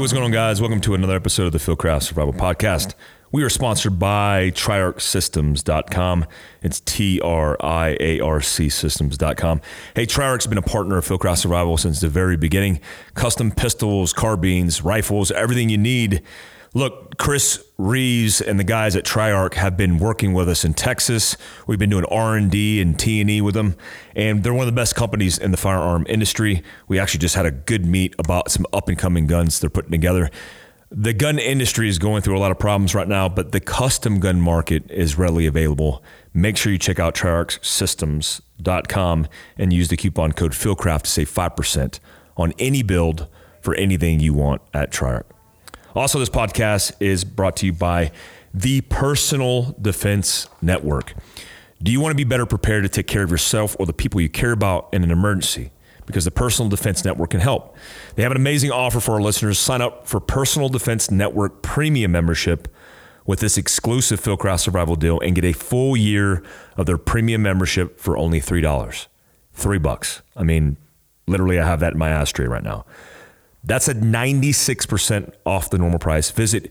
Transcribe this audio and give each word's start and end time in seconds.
What's 0.00 0.14
going 0.14 0.24
on, 0.24 0.30
guys? 0.30 0.62
Welcome 0.62 0.80
to 0.80 0.94
another 0.94 1.14
episode 1.14 1.44
of 1.44 1.52
the 1.52 1.58
Fieldcraft 1.58 2.04
Survival 2.04 2.32
Podcast. 2.32 2.94
We 3.32 3.42
are 3.42 3.50
sponsored 3.50 3.98
by 3.98 4.50
TriArcSystems.com. 4.52 6.24
It's 6.62 6.80
T 6.80 7.20
R 7.20 7.58
I 7.60 7.98
A 8.00 8.18
R 8.20 8.40
C 8.40 8.70
Systems.com. 8.70 9.60
Hey, 9.94 10.06
TriArc's 10.06 10.46
been 10.46 10.56
a 10.56 10.62
partner 10.62 10.96
of 10.96 11.04
Phil 11.04 11.18
Fieldcraft 11.18 11.36
Survival 11.36 11.76
since 11.76 12.00
the 12.00 12.08
very 12.08 12.38
beginning. 12.38 12.80
Custom 13.12 13.50
pistols, 13.50 14.14
carbines, 14.14 14.80
rifles, 14.80 15.30
everything 15.32 15.68
you 15.68 15.76
need. 15.76 16.22
Look, 16.72 17.18
Chris 17.18 17.64
Reeves 17.78 18.40
and 18.40 18.60
the 18.60 18.64
guys 18.64 18.94
at 18.94 19.04
TriArc 19.04 19.54
have 19.54 19.76
been 19.76 19.98
working 19.98 20.32
with 20.32 20.48
us 20.48 20.64
in 20.64 20.72
Texas. 20.72 21.36
We've 21.66 21.80
been 21.80 21.90
doing 21.90 22.04
R&D 22.04 22.80
and 22.80 22.96
T&E 22.96 23.40
with 23.40 23.54
them, 23.54 23.74
and 24.14 24.44
they're 24.44 24.54
one 24.54 24.68
of 24.68 24.72
the 24.72 24.80
best 24.80 24.94
companies 24.94 25.36
in 25.36 25.50
the 25.50 25.56
firearm 25.56 26.06
industry. 26.08 26.62
We 26.86 27.00
actually 27.00 27.18
just 27.18 27.34
had 27.34 27.44
a 27.44 27.50
good 27.50 27.84
meet 27.84 28.14
about 28.20 28.52
some 28.52 28.66
up-and-coming 28.72 29.26
guns 29.26 29.58
they're 29.58 29.68
putting 29.68 29.90
together. 29.90 30.30
The 30.92 31.12
gun 31.12 31.40
industry 31.40 31.88
is 31.88 31.98
going 31.98 32.22
through 32.22 32.38
a 32.38 32.40
lot 32.40 32.52
of 32.52 32.60
problems 32.60 32.94
right 32.94 33.08
now, 33.08 33.28
but 33.28 33.50
the 33.50 33.58
custom 33.58 34.20
gun 34.20 34.40
market 34.40 34.88
is 34.92 35.18
readily 35.18 35.46
available. 35.46 36.04
Make 36.32 36.56
sure 36.56 36.70
you 36.70 36.78
check 36.78 37.00
out 37.00 37.16
TriArcSystems.com 37.16 39.26
and 39.58 39.72
use 39.72 39.88
the 39.88 39.96
coupon 39.96 40.32
code 40.32 40.52
FieldCraft 40.52 41.02
to 41.02 41.10
save 41.10 41.30
5% 41.30 41.98
on 42.36 42.52
any 42.60 42.84
build 42.84 43.26
for 43.60 43.74
anything 43.74 44.20
you 44.20 44.34
want 44.34 44.62
at 44.72 44.92
TriArc. 44.92 45.24
Also, 45.94 46.18
this 46.18 46.28
podcast 46.28 46.92
is 47.00 47.24
brought 47.24 47.56
to 47.56 47.66
you 47.66 47.72
by 47.72 48.12
the 48.54 48.80
Personal 48.82 49.74
Defense 49.80 50.48
Network. 50.62 51.14
Do 51.82 51.90
you 51.90 52.00
want 52.00 52.12
to 52.12 52.16
be 52.16 52.24
better 52.24 52.46
prepared 52.46 52.84
to 52.84 52.88
take 52.88 53.06
care 53.06 53.22
of 53.22 53.30
yourself 53.30 53.74
or 53.80 53.86
the 53.86 53.92
people 53.92 54.20
you 54.20 54.28
care 54.28 54.52
about 54.52 54.88
in 54.92 55.02
an 55.02 55.10
emergency? 55.10 55.72
Because 56.06 56.24
the 56.24 56.30
Personal 56.30 56.68
Defense 56.68 57.04
Network 57.04 57.30
can 57.30 57.40
help. 57.40 57.76
They 58.14 58.22
have 58.22 58.32
an 58.32 58.36
amazing 58.36 58.70
offer 58.70 59.00
for 59.00 59.12
our 59.12 59.20
listeners. 59.20 59.58
Sign 59.58 59.80
up 59.80 60.06
for 60.06 60.20
Personal 60.20 60.68
Defense 60.68 61.10
Network 61.10 61.62
premium 61.62 62.12
membership 62.12 62.68
with 63.26 63.40
this 63.40 63.56
exclusive 63.56 64.20
Phil 64.20 64.36
Fieldcraft 64.36 64.60
Survival 64.60 64.96
deal 64.96 65.20
and 65.20 65.34
get 65.34 65.44
a 65.44 65.52
full 65.52 65.96
year 65.96 66.42
of 66.76 66.86
their 66.86 66.98
premium 66.98 67.42
membership 67.42 67.98
for 67.98 68.16
only 68.16 68.40
$3. 68.40 69.06
Three 69.52 69.78
bucks. 69.78 70.22
I 70.36 70.42
mean, 70.42 70.76
literally, 71.26 71.58
I 71.58 71.66
have 71.66 71.80
that 71.80 71.92
in 71.92 71.98
my 71.98 72.10
ashtray 72.10 72.46
right 72.46 72.62
now. 72.62 72.86
That's 73.62 73.88
at 73.88 73.96
96% 73.96 75.34
off 75.44 75.68
the 75.70 75.78
normal 75.78 75.98
price. 75.98 76.30
Visit 76.30 76.70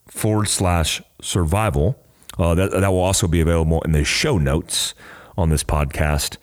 forward 0.09 0.49
slash 0.49 1.03
survival. 1.21 1.99
Uh, 2.39 2.55
that, 2.55 2.71
that 2.73 2.89
will 2.89 2.99
also 2.99 3.27
be 3.27 3.41
available 3.41 3.81
in 3.83 3.93
the 3.93 4.05
show 4.05 4.37
notes 4.39 4.95
on 5.39 5.49
this 5.51 5.65
podcast. 5.65 6.37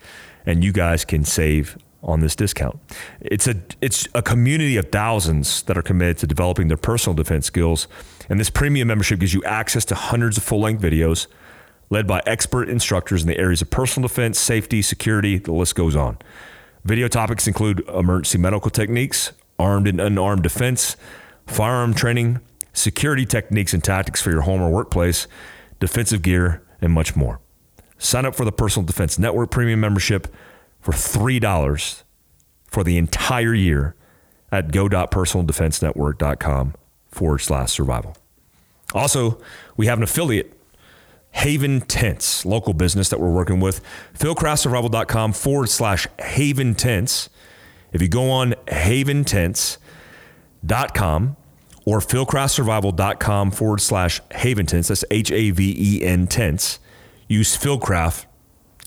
And 0.46 0.64
you 0.64 0.72
guys 0.72 1.04
can 1.04 1.24
save 1.24 1.76
on 2.04 2.20
this 2.20 2.36
discount. 2.36 2.78
It's 3.20 3.46
a 3.46 3.56
it's 3.80 4.06
a 4.14 4.22
community 4.22 4.76
of 4.76 4.90
thousands 4.90 5.62
that 5.62 5.76
are 5.76 5.82
committed 5.82 6.18
to 6.18 6.26
developing 6.26 6.68
their 6.68 6.76
personal 6.76 7.14
defense 7.14 7.46
skills, 7.46 7.88
and 8.28 8.38
this 8.38 8.50
premium 8.50 8.88
membership 8.88 9.20
gives 9.20 9.34
you 9.34 9.42
access 9.44 9.84
to 9.86 9.94
hundreds 9.94 10.36
of 10.36 10.44
full-length 10.44 10.82
videos 10.82 11.26
led 11.90 12.06
by 12.06 12.22
expert 12.26 12.68
instructors 12.68 13.22
in 13.22 13.28
the 13.28 13.38
areas 13.38 13.62
of 13.62 13.70
personal 13.70 14.08
defense, 14.08 14.38
safety, 14.38 14.82
security, 14.82 15.38
the 15.38 15.52
list 15.52 15.74
goes 15.74 15.94
on. 15.94 16.18
Video 16.84 17.08
topics 17.08 17.46
include 17.46 17.86
emergency 17.88 18.38
medical 18.38 18.70
techniques, 18.70 19.32
armed 19.58 19.86
and 19.86 20.00
unarmed 20.00 20.42
defense, 20.42 20.96
firearm 21.46 21.94
training, 21.94 22.40
security 22.72 23.24
techniques 23.24 23.72
and 23.72 23.84
tactics 23.84 24.20
for 24.20 24.30
your 24.30 24.42
home 24.42 24.60
or 24.60 24.70
workplace, 24.70 25.26
defensive 25.78 26.22
gear, 26.22 26.62
and 26.80 26.92
much 26.92 27.14
more. 27.14 27.40
Sign 27.98 28.26
up 28.26 28.34
for 28.34 28.44
the 28.44 28.52
Personal 28.52 28.84
Defense 28.84 29.18
Network 29.18 29.50
premium 29.50 29.80
membership 29.80 30.26
for 30.84 30.92
$3 30.92 32.02
for 32.66 32.84
the 32.84 32.98
entire 32.98 33.54
year 33.54 33.94
at 34.52 34.70
go.personaldefensenetwork.com 34.70 36.74
forward 37.08 37.38
slash 37.38 37.72
survival. 37.72 38.14
Also, 38.92 39.40
we 39.78 39.86
have 39.86 39.96
an 39.98 40.04
affiliate, 40.04 40.52
Haven 41.30 41.80
Tents, 41.80 42.44
local 42.44 42.74
business 42.74 43.08
that 43.08 43.18
we're 43.18 43.32
working 43.32 43.60
with. 43.60 43.80
Fieldcraftsurvival.com 44.18 45.32
forward 45.32 45.70
slash 45.70 46.06
Haven 46.20 46.74
Tents. 46.74 47.30
If 47.92 48.02
you 48.02 48.08
go 48.08 48.30
on 48.30 48.54
haventents.com 48.68 51.36
or 51.86 52.00
fieldcraftsurvival.com 52.00 53.50
forward 53.52 53.80
slash 53.80 54.20
Haven 54.32 54.66
Tents, 54.66 54.88
that's 54.88 55.04
H 55.10 55.32
A 55.32 55.50
V 55.50 55.74
E 55.78 56.04
N 56.04 56.26
tents, 56.26 56.78
use 57.26 57.56
Fieldcraft 57.56 58.26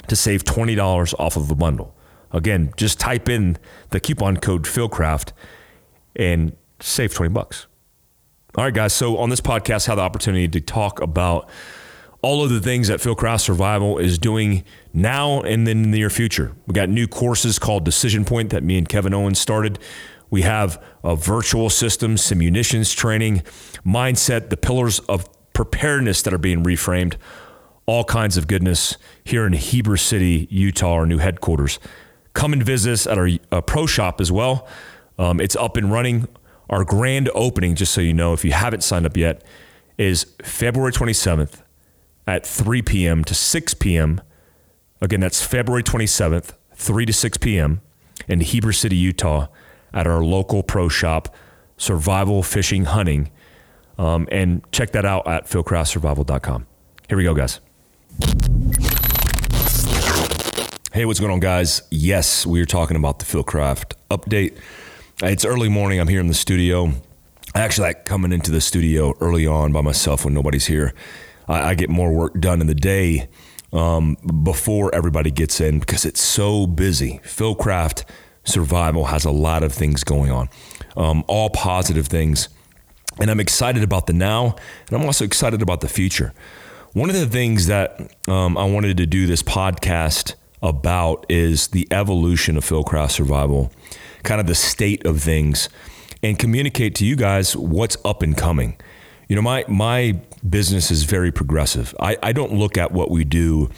to 0.08 0.16
save 0.16 0.44
$20 0.44 1.14
off 1.20 1.38
of 1.38 1.52
a 1.52 1.56
bundle. 1.56 1.96
Again, 2.32 2.74
just 2.78 3.00
type 3.00 3.30
in 3.30 3.58
the 3.90 4.00
coupon 4.00 4.38
code 4.38 4.64
Fieldcraft 4.64 5.32
and 6.16 6.56
save 6.80 7.14
20 7.14 7.32
bucks. 7.32 7.68
All 8.56 8.64
right, 8.64 8.74
guys. 8.74 8.94
So 8.94 9.18
on 9.18 9.30
this 9.30 9.42
podcast, 9.42 9.88
I 9.88 9.92
have 9.92 9.98
the 9.98 10.04
opportunity 10.04 10.48
to 10.48 10.62
talk 10.62 11.02
about 11.02 11.50
all 12.22 12.44
of 12.44 12.50
the 12.50 12.60
things 12.60 12.88
that 12.88 13.00
Fieldcraft 13.00 13.42
Survival 13.42 14.00
is 14.00 14.18
doing 14.18 14.64
now 14.94 15.42
and 15.42 15.68
then 15.68 15.84
in 15.84 15.92
the 15.92 16.00
near 16.00 16.10
future. 16.10 16.54
We 16.66 16.74
got 16.74 16.90
new 16.90 17.08
courses 17.08 17.60
called 17.60 17.86
Decision 17.86 18.26
Point 18.26 18.50
that 18.50 18.64
me 18.64 18.78
and 18.78 18.90
Kevin 18.90 19.14
Owens 19.14 19.40
started. 19.40 19.80
We 20.30 20.42
have 20.42 20.84
a 21.04 21.16
virtual 21.16 21.70
system, 21.70 22.18
some 22.18 22.40
munitions 22.40 22.92
training, 22.92 23.44
mindset, 23.86 24.50
the 24.50 24.58
pillars 24.58 25.00
of 25.02 25.30
preparedness 25.54 26.22
that 26.24 26.34
are 26.34 26.40
being 26.40 26.64
reframed 26.64 27.16
all 27.88 28.04
kinds 28.04 28.38
of 28.38 28.48
goodness 28.48 28.98
here 29.24 29.48
in 29.48 29.54
Heber 29.54 29.98
City, 29.98 30.48
Utah, 30.52 30.92
our 30.92 31.06
new 31.06 31.18
headquarters. 31.18 31.80
Come 32.34 32.54
and 32.54 32.62
visit 32.62 32.92
us 32.92 33.08
at 33.08 33.18
our 33.18 33.30
uh, 33.52 33.62
pro 33.62 33.88
shop 33.88 34.22
as 34.22 34.32
well. 34.32 34.68
Um, 35.18 35.40
it's 35.40 35.56
up 35.56 35.78
and 35.78 35.92
running. 35.92 36.28
Our 36.70 36.84
grand 36.84 37.30
opening, 37.34 37.76
just 37.76 37.94
so 37.94 38.02
you 38.02 38.14
know, 38.14 38.34
if 38.34 38.44
you 38.44 38.52
haven't 38.52 38.84
signed 38.84 39.06
up 39.06 39.16
yet, 39.16 39.42
is 39.98 40.26
February 40.44 40.92
27th 40.92 41.62
at 42.28 42.46
3 42.46 42.82
p.m. 42.82 43.24
to 43.24 43.34
6 43.34 43.74
p.m. 43.76 44.22
Again, 45.00 45.22
that's 45.22 45.44
February 45.44 45.82
27th, 45.82 46.52
3 46.76 47.06
to 47.06 47.14
6 47.14 47.38
p.m. 47.38 47.82
in 48.28 48.42
Heber 48.42 48.74
City, 48.74 48.98
Utah, 48.98 49.48
at 49.94 50.06
our 50.06 50.22
local 50.24 50.62
pro 50.62 50.90
shop, 50.90 51.34
Survival 51.78 52.44
Fishing 52.44 52.86
Hunting. 52.86 53.32
Um, 53.98 54.28
and 54.30 54.62
check 54.74 54.92
that 54.92 55.06
out 55.06 55.26
at 55.26 55.46
fieldcraftsurvival.com. 55.46 56.68
Here 57.08 57.18
we 57.18 57.24
go, 57.24 57.34
guys. 57.34 57.62
Hey, 60.94 61.06
what's 61.06 61.20
going 61.20 61.32
on, 61.32 61.40
guys? 61.40 61.84
Yes, 61.92 62.46
we 62.46 62.60
are 62.62 62.66
talking 62.66 62.98
about 62.98 63.20
the 63.20 63.26
Fieldcraft 63.26 63.94
update. 64.10 64.58
It's 65.22 65.46
early 65.46 65.70
morning. 65.70 66.00
I'm 66.00 66.08
here 66.08 66.20
in 66.20 66.28
the 66.28 66.34
studio. 66.34 66.92
I 67.54 67.62
actually 67.62 67.90
like 67.90 68.06
coming 68.06 68.32
into 68.32 68.52
the 68.52 68.62
studio 68.62 69.14
early 69.20 69.46
on 69.46 69.72
by 69.72 69.82
myself 69.82 70.26
when 70.26 70.34
nobody's 70.34 70.66
here. 70.66 70.94
I, 71.48 71.70
I 71.70 71.76
get 71.76 71.90
more 71.90 72.12
work 72.12 72.40
done 72.40 72.62
in 72.62 72.68
the 72.68 72.76
day 72.76 73.30
um, 73.74 74.18
before 74.44 74.94
everybody 74.96 75.32
gets 75.32 75.62
in 75.62 75.80
because 75.80 76.06
it's 76.06 76.22
so 76.22 76.66
busy. 76.66 77.20
Fieldcraft 77.24 78.04
Survival 78.44 79.06
has 79.06 79.26
a 79.26 79.32
lot 79.32 79.62
of 79.62 79.74
things 79.74 80.04
going 80.04 80.32
on, 80.32 80.50
um, 80.96 81.24
all 81.28 81.50
positive 81.50 82.08
things. 82.08 82.50
And 83.20 83.30
I'm 83.30 83.40
excited 83.40 83.84
about 83.84 84.08
the 84.08 84.14
now, 84.14 84.56
and 84.88 84.98
I'm 84.98 85.06
also 85.06 85.26
excited 85.26 85.62
about 85.62 85.82
the 85.82 85.90
future. 85.90 86.34
One 86.98 87.12
of 87.12 87.16
the 87.16 87.28
things 87.28 87.68
that 87.68 88.12
um, 88.28 88.58
I 88.58 88.66
wanted 88.66 88.98
to 88.98 89.06
do 89.06 89.28
this 89.28 89.44
podcast 89.44 90.34
about 90.64 91.28
is 91.30 91.68
the 91.68 91.88
evolution 91.92 92.58
of 92.58 92.66
Fieldcraft 92.66 93.12
survival, 93.12 93.72
kind 94.24 94.42
of 94.42 94.48
the 94.48 94.56
state 94.56 95.06
of 95.06 95.22
things, 95.22 95.70
and 96.24 96.40
communicate 96.40 96.96
to 96.96 97.06
you 97.06 97.16
guys 97.16 97.56
what's 97.56 97.98
up 98.04 98.24
and 98.24 98.36
coming. 98.36 98.78
You 99.30 99.36
know, 99.36 99.44
my 99.44 99.64
my 99.68 100.20
business 100.50 100.90
is 100.90 101.04
very 101.04 101.32
progressive. 101.32 101.94
I, 102.00 102.18
I 102.24 102.32
don't 102.32 102.54
look 102.54 102.80
at 102.80 102.92
what 102.92 103.12
we 103.12 103.24
do 103.24 103.70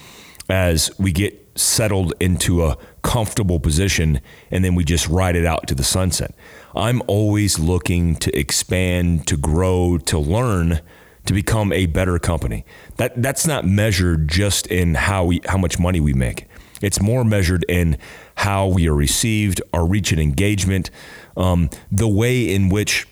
as 0.49 0.89
we 0.97 1.11
get 1.11 1.59
settled 1.59 2.13
into 2.21 2.63
a 2.63 2.77
comfortable 3.01 3.59
position 3.59 4.21
and 4.49 4.63
then 4.63 4.75
we 4.75 4.85
just 4.85 5.09
ride 5.09 5.35
it 5.35 5.45
out 5.45 5.67
to 5.67 5.75
the 5.75 5.83
sunset. 5.83 6.33
I'm 6.73 7.01
always 7.05 7.59
looking 7.59 8.15
to 8.15 8.33
expand, 8.39 9.27
to 9.27 9.35
grow, 9.35 9.97
to 10.05 10.17
learn 10.17 10.79
to 11.25 11.33
become 11.33 11.71
a 11.71 11.85
better 11.85 12.19
company. 12.19 12.65
That 12.97 13.21
that's 13.21 13.45
not 13.45 13.65
measured 13.65 14.27
just 14.27 14.67
in 14.67 14.95
how 14.95 15.25
we 15.25 15.41
how 15.45 15.57
much 15.57 15.79
money 15.79 15.99
we 15.99 16.13
make. 16.13 16.45
It's 16.81 17.01
more 17.01 17.23
measured 17.23 17.65
in 17.67 17.97
how 18.35 18.67
we 18.67 18.87
are 18.87 18.95
received, 18.95 19.61
our 19.73 19.85
reach 19.85 20.11
and 20.11 20.21
engagement, 20.21 20.89
um, 21.35 21.69
the 21.91 22.07
way 22.07 22.53
in 22.53 22.69
which 22.69 23.05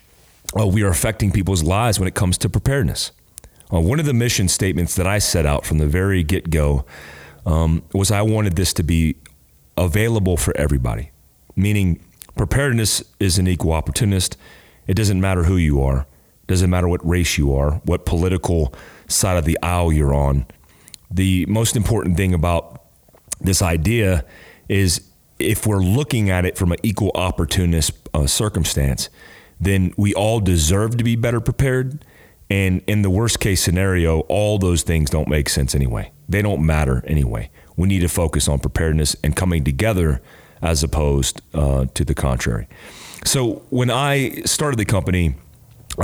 uh, 0.57 0.65
we 0.65 0.83
are 0.83 0.89
affecting 0.89 1.31
people's 1.31 1.63
lives 1.63 1.99
when 1.99 2.07
it 2.07 2.15
comes 2.15 2.37
to 2.39 2.49
preparedness. 2.49 3.11
Uh, 3.71 3.81
one 3.81 3.99
of 3.99 4.05
the 4.05 4.13
mission 4.13 4.47
statements 4.47 4.95
that 4.95 5.05
I 5.05 5.19
set 5.19 5.45
out 5.45 5.65
from 5.65 5.77
the 5.77 5.87
very 5.87 6.23
get 6.23 6.49
go 6.49 6.85
um, 7.45 7.83
was 7.93 8.11
I 8.11 8.21
wanted 8.21 8.55
this 8.55 8.73
to 8.73 8.83
be 8.83 9.17
available 9.75 10.37
for 10.37 10.55
everybody, 10.55 11.11
meaning 11.55 11.99
preparedness 12.37 13.03
is 13.19 13.37
an 13.37 13.47
equal 13.47 13.73
opportunist. 13.73 14.37
It 14.87 14.93
doesn't 14.93 15.19
matter 15.19 15.43
who 15.43 15.57
you 15.57 15.81
are. 15.81 16.07
Doesn't 16.47 16.69
matter 16.69 16.87
what 16.87 17.05
race 17.07 17.37
you 17.37 17.53
are, 17.53 17.81
what 17.83 18.05
political 18.05 18.73
side 19.07 19.37
of 19.37 19.45
the 19.45 19.57
aisle 19.61 19.91
you're 19.91 20.13
on. 20.13 20.45
The 21.11 21.45
most 21.47 21.75
important 21.75 22.17
thing 22.17 22.33
about 22.33 22.83
this 23.39 23.61
idea 23.61 24.25
is 24.67 25.01
if 25.39 25.65
we're 25.67 25.79
looking 25.79 26.29
at 26.29 26.45
it 26.45 26.57
from 26.57 26.71
an 26.71 26.79
equal 26.83 27.11
opportunist 27.15 27.91
uh, 28.13 28.27
circumstance, 28.27 29.09
then 29.59 29.93
we 29.97 30.13
all 30.13 30.39
deserve 30.39 30.97
to 30.97 31.03
be 31.03 31.15
better 31.15 31.39
prepared. 31.39 32.03
And 32.49 32.81
in 32.87 33.01
the 33.01 33.09
worst 33.09 33.39
case 33.39 33.61
scenario, 33.61 34.21
all 34.21 34.57
those 34.57 34.83
things 34.83 35.09
don't 35.09 35.27
make 35.27 35.49
sense 35.49 35.75
anyway. 35.75 36.11
They 36.29 36.41
don't 36.41 36.65
matter 36.65 37.03
anyway. 37.05 37.49
We 37.75 37.87
need 37.87 37.99
to 37.99 38.09
focus 38.09 38.47
on 38.47 38.59
preparedness 38.59 39.15
and 39.23 39.35
coming 39.35 39.63
together 39.63 40.21
as 40.61 40.83
opposed 40.83 41.41
uh, 41.53 41.85
to 41.93 42.03
the 42.03 42.15
contrary. 42.15 42.67
So 43.25 43.63
when 43.69 43.91
I 43.91 44.41
started 44.45 44.79
the 44.79 44.85
company, 44.85 45.35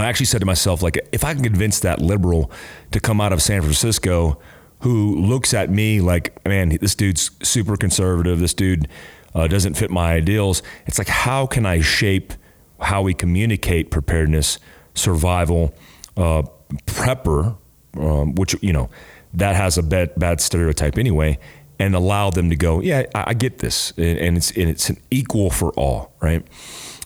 I 0.02 0.06
actually 0.06 0.26
said 0.26 0.40
to 0.40 0.46
myself, 0.46 0.82
like, 0.82 0.98
if 1.12 1.24
I 1.24 1.34
can 1.34 1.44
convince 1.44 1.80
that 1.82 2.02
liberal 2.02 2.50
to 2.92 3.00
come 3.00 3.22
out 3.22 3.32
of 3.32 3.42
San 3.42 3.62
Francisco 3.62 4.40
who 4.80 5.16
looks 5.16 5.54
at 5.54 5.70
me 5.70 6.02
like, 6.02 6.46
man, 6.46 6.70
this 6.82 6.96
dude's 6.96 7.32
super 7.42 7.78
conservative, 7.78 8.40
this 8.40 8.54
dude 8.54 8.88
uh, 9.36 9.48
doesn't 9.48 9.76
fit 9.76 9.92
my 9.92 10.14
ideals, 10.14 10.62
it's 10.88 10.98
like, 10.98 11.08
how 11.08 11.46
can 11.46 11.66
I 11.66 11.80
shape 11.82 12.34
how 12.82 13.02
we 13.02 13.14
communicate 13.14 13.92
preparedness, 13.92 14.60
survival, 14.94 15.74
uh, 16.18 16.44
prepper, 16.86 17.56
um, 17.98 18.36
which, 18.36 18.56
you 18.62 18.74
know, 18.74 18.90
that 19.34 19.56
has 19.56 19.78
a 19.78 19.84
bad, 19.84 20.12
bad 20.18 20.42
stereotype 20.42 20.98
anyway, 20.98 21.38
and 21.80 21.96
allow 21.96 22.30
them 22.30 22.50
to 22.50 22.56
go, 22.56 22.82
yeah, 22.82 23.04
I, 23.16 23.24
I 23.28 23.34
get 23.34 23.60
this. 23.60 23.94
And, 23.98 24.20
and, 24.20 24.38
it's, 24.38 24.52
and 24.52 24.70
it's 24.70 24.90
an 24.90 24.98
equal 25.12 25.50
for 25.50 25.72
all, 25.72 26.14
right? 26.22 26.46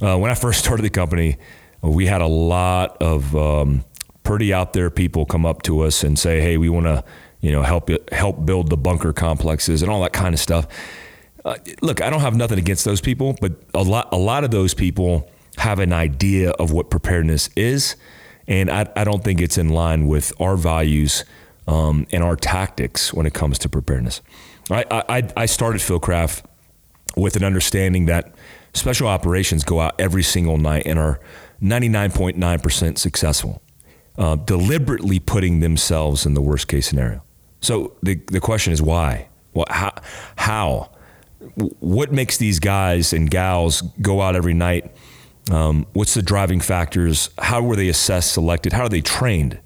Uh, 0.02 0.18
when 0.18 0.32
I 0.32 0.34
first 0.34 0.60
started 0.60 0.84
the 0.84 0.90
company, 0.90 1.38
we 1.82 2.06
had 2.06 2.22
a 2.22 2.28
lot 2.28 2.98
of 3.02 3.36
um, 3.36 3.84
pretty 4.24 4.54
out 4.54 4.74
there 4.74 4.90
people 4.90 5.26
come 5.26 5.46
up 5.46 5.62
to 5.64 5.82
us 5.82 6.04
and 6.04 6.18
say, 6.18 6.42
hey, 6.42 6.58
we 6.58 6.70
want 6.70 6.86
to, 6.86 7.04
you 7.42 7.52
know, 7.52 7.62
help 7.64 7.90
help 8.12 8.46
build 8.46 8.70
the 8.70 8.78
bunker 8.78 9.14
complexes 9.14 9.82
and 9.82 9.92
all 9.92 10.02
that 10.02 10.14
kind 10.14 10.34
of 10.34 10.40
stuff. 10.40 10.68
Uh, 11.46 11.56
look, 11.82 12.02
I 12.02 12.10
don't 12.10 12.22
have 12.22 12.36
nothing 12.36 12.60
against 12.60 12.84
those 12.84 13.00
people, 13.00 13.38
but 13.40 13.54
a 13.74 13.84
lot 13.84 14.10
a 14.12 14.18
lot 14.18 14.44
of 14.44 14.52
those 14.52 14.74
people 14.74 15.30
have 15.58 15.80
an 15.80 15.94
idea 15.94 16.52
of 16.52 16.72
what 16.72 16.90
preparedness 16.90 17.50
is, 17.56 17.96
and 18.48 18.70
I, 18.70 18.88
I 18.96 19.04
don't 19.04 19.24
think 19.24 19.42
it's 19.42 19.58
in 19.58 19.70
line 19.70 20.08
with 20.08 20.34
our 20.40 20.56
values 20.56 21.24
um, 21.68 22.06
and 22.12 22.24
our 22.24 22.36
tactics 22.36 23.14
when 23.14 23.26
it 23.26 23.34
comes 23.34 23.60
to 23.60 23.70
preparedness. 23.70 24.22
I, 24.70 24.86
I, 24.92 25.30
I 25.38 25.46
started 25.46 25.82
Fieldcraft 25.82 26.44
with 27.16 27.36
an 27.36 27.44
understanding 27.44 28.06
that 28.08 28.36
special 28.74 29.08
operations 29.08 29.64
go 29.64 29.80
out 29.80 29.96
every 30.00 30.24
single 30.24 30.58
night 30.58 30.84
and 30.86 31.00
are 31.00 31.20
99.9% 31.62 32.98
successful, 32.98 33.62
uh, 34.18 34.36
deliberately 34.36 35.20
putting 35.20 35.60
themselves 35.60 36.26
in 36.26 36.34
the 36.34 36.42
worst 36.42 36.68
case 36.68 36.88
scenario. 36.88 37.24
So 37.62 37.96
the, 38.04 38.16
the 38.28 38.40
question 38.40 38.74
is 38.74 38.82
why? 38.82 39.30
Well, 39.54 39.66
how, 39.70 39.94
how? 40.36 40.92
What 41.80 42.12
makes 42.12 42.38
these 42.38 42.60
guys 42.60 43.14
and 43.14 43.30
gals 43.30 43.82
go 44.02 44.22
out 44.22 44.36
every 44.36 44.54
night? 44.54 44.92
Um, 45.52 45.86
what's 45.94 46.14
the 46.14 46.22
driving 46.22 46.60
factors? 46.60 47.30
How 47.38 47.62
were 47.62 47.76
they 47.76 47.90
assessed, 47.90 48.34
selected? 48.34 48.74
How 48.74 48.84
are 48.84 48.90
they 48.90 49.02
trained? 49.02 49.60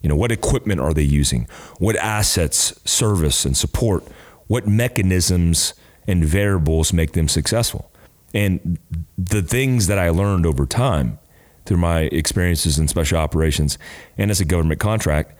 You 0.00 0.08
know, 0.08 0.16
what 0.16 0.32
equipment 0.32 0.80
are 0.80 0.92
they 0.92 1.02
using? 1.02 1.46
What 1.78 1.96
assets, 1.96 2.80
service, 2.84 3.44
and 3.44 3.56
support? 3.56 4.04
What 4.48 4.66
mechanisms 4.66 5.74
and 6.06 6.24
variables 6.24 6.92
make 6.92 7.12
them 7.12 7.28
successful? 7.28 7.91
And 8.34 8.78
the 9.18 9.42
things 9.42 9.86
that 9.86 9.98
I 9.98 10.10
learned 10.10 10.46
over 10.46 10.66
time 10.66 11.18
through 11.66 11.76
my 11.76 12.02
experiences 12.02 12.78
in 12.78 12.88
special 12.88 13.18
operations 13.18 13.78
and 14.18 14.30
as 14.30 14.40
a 14.40 14.44
government 14.44 14.80
contract 14.80 15.36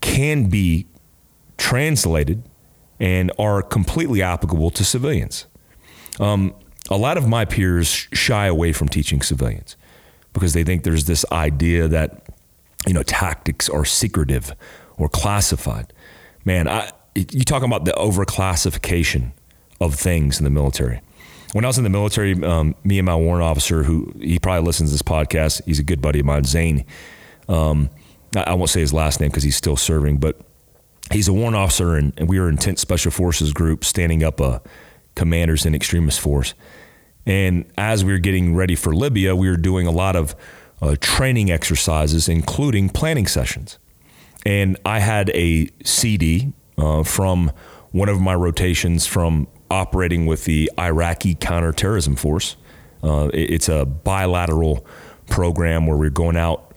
can 0.00 0.48
be 0.48 0.86
translated 1.56 2.42
and 2.98 3.30
are 3.38 3.62
completely 3.62 4.22
applicable 4.22 4.70
to 4.70 4.84
civilians. 4.84 5.46
Um, 6.20 6.54
a 6.90 6.96
lot 6.96 7.16
of 7.16 7.28
my 7.28 7.44
peers 7.44 8.08
shy 8.12 8.46
away 8.46 8.72
from 8.72 8.88
teaching 8.88 9.22
civilians 9.22 9.76
because 10.32 10.52
they 10.52 10.64
think 10.64 10.84
there's 10.84 11.04
this 11.06 11.24
idea 11.32 11.88
that 11.88 12.26
you 12.86 12.92
know 12.92 13.02
tactics 13.02 13.68
are 13.68 13.84
secretive 13.84 14.54
or 14.96 15.08
classified. 15.08 15.92
Man, 16.44 16.68
I, 16.68 16.90
you 17.14 17.44
talk 17.44 17.62
about 17.62 17.84
the 17.84 17.92
overclassification 17.92 19.32
of 19.80 19.94
things 19.94 20.38
in 20.38 20.44
the 20.44 20.50
military. 20.50 21.00
When 21.54 21.64
I 21.64 21.68
was 21.68 21.78
in 21.78 21.84
the 21.84 21.90
military, 21.90 22.32
um, 22.42 22.74
me 22.82 22.98
and 22.98 23.06
my 23.06 23.14
warrant 23.14 23.44
officer, 23.44 23.84
who 23.84 24.12
he 24.20 24.40
probably 24.40 24.66
listens 24.66 24.90
to 24.90 24.94
this 24.94 25.02
podcast, 25.02 25.62
he's 25.64 25.78
a 25.78 25.84
good 25.84 26.02
buddy 26.02 26.18
of 26.18 26.26
mine, 26.26 26.42
Zane. 26.42 26.84
Um, 27.48 27.90
I, 28.34 28.40
I, 28.40 28.54
won't 28.54 28.70
say 28.70 28.80
his 28.80 28.92
last 28.92 29.20
name 29.20 29.30
because 29.30 29.44
he's 29.44 29.56
still 29.56 29.76
serving, 29.76 30.16
but 30.16 30.40
he's 31.12 31.28
a 31.28 31.32
warrant 31.32 31.54
officer, 31.54 31.94
and, 31.94 32.12
and 32.16 32.28
we 32.28 32.40
were 32.40 32.48
in 32.48 32.56
10th 32.56 32.80
special 32.80 33.12
forces 33.12 33.52
group 33.52 33.84
standing 33.84 34.24
up 34.24 34.40
a 34.40 34.62
commanders 35.14 35.64
in 35.64 35.76
extremis 35.76 36.18
force. 36.18 36.54
And 37.24 37.66
as 37.78 38.04
we 38.04 38.10
were 38.10 38.18
getting 38.18 38.56
ready 38.56 38.74
for 38.74 38.92
Libya, 38.92 39.36
we 39.36 39.48
were 39.48 39.56
doing 39.56 39.86
a 39.86 39.92
lot 39.92 40.16
of 40.16 40.34
uh, 40.82 40.96
training 41.00 41.52
exercises, 41.52 42.28
including 42.28 42.88
planning 42.88 43.28
sessions. 43.28 43.78
And 44.44 44.76
I 44.84 44.98
had 44.98 45.30
a 45.30 45.68
CD 45.84 46.52
uh, 46.76 47.04
from 47.04 47.52
one 47.92 48.08
of 48.08 48.20
my 48.20 48.34
rotations 48.34 49.06
from 49.06 49.46
operating 49.70 50.26
with 50.26 50.44
the 50.44 50.70
Iraqi 50.78 51.34
counterterrorism 51.34 52.16
force. 52.16 52.56
Uh, 53.02 53.28
it, 53.32 53.50
it's 53.50 53.68
a 53.68 53.84
bilateral 53.84 54.86
program 55.28 55.86
where 55.86 55.96
we're 55.96 56.10
going 56.10 56.36
out 56.36 56.72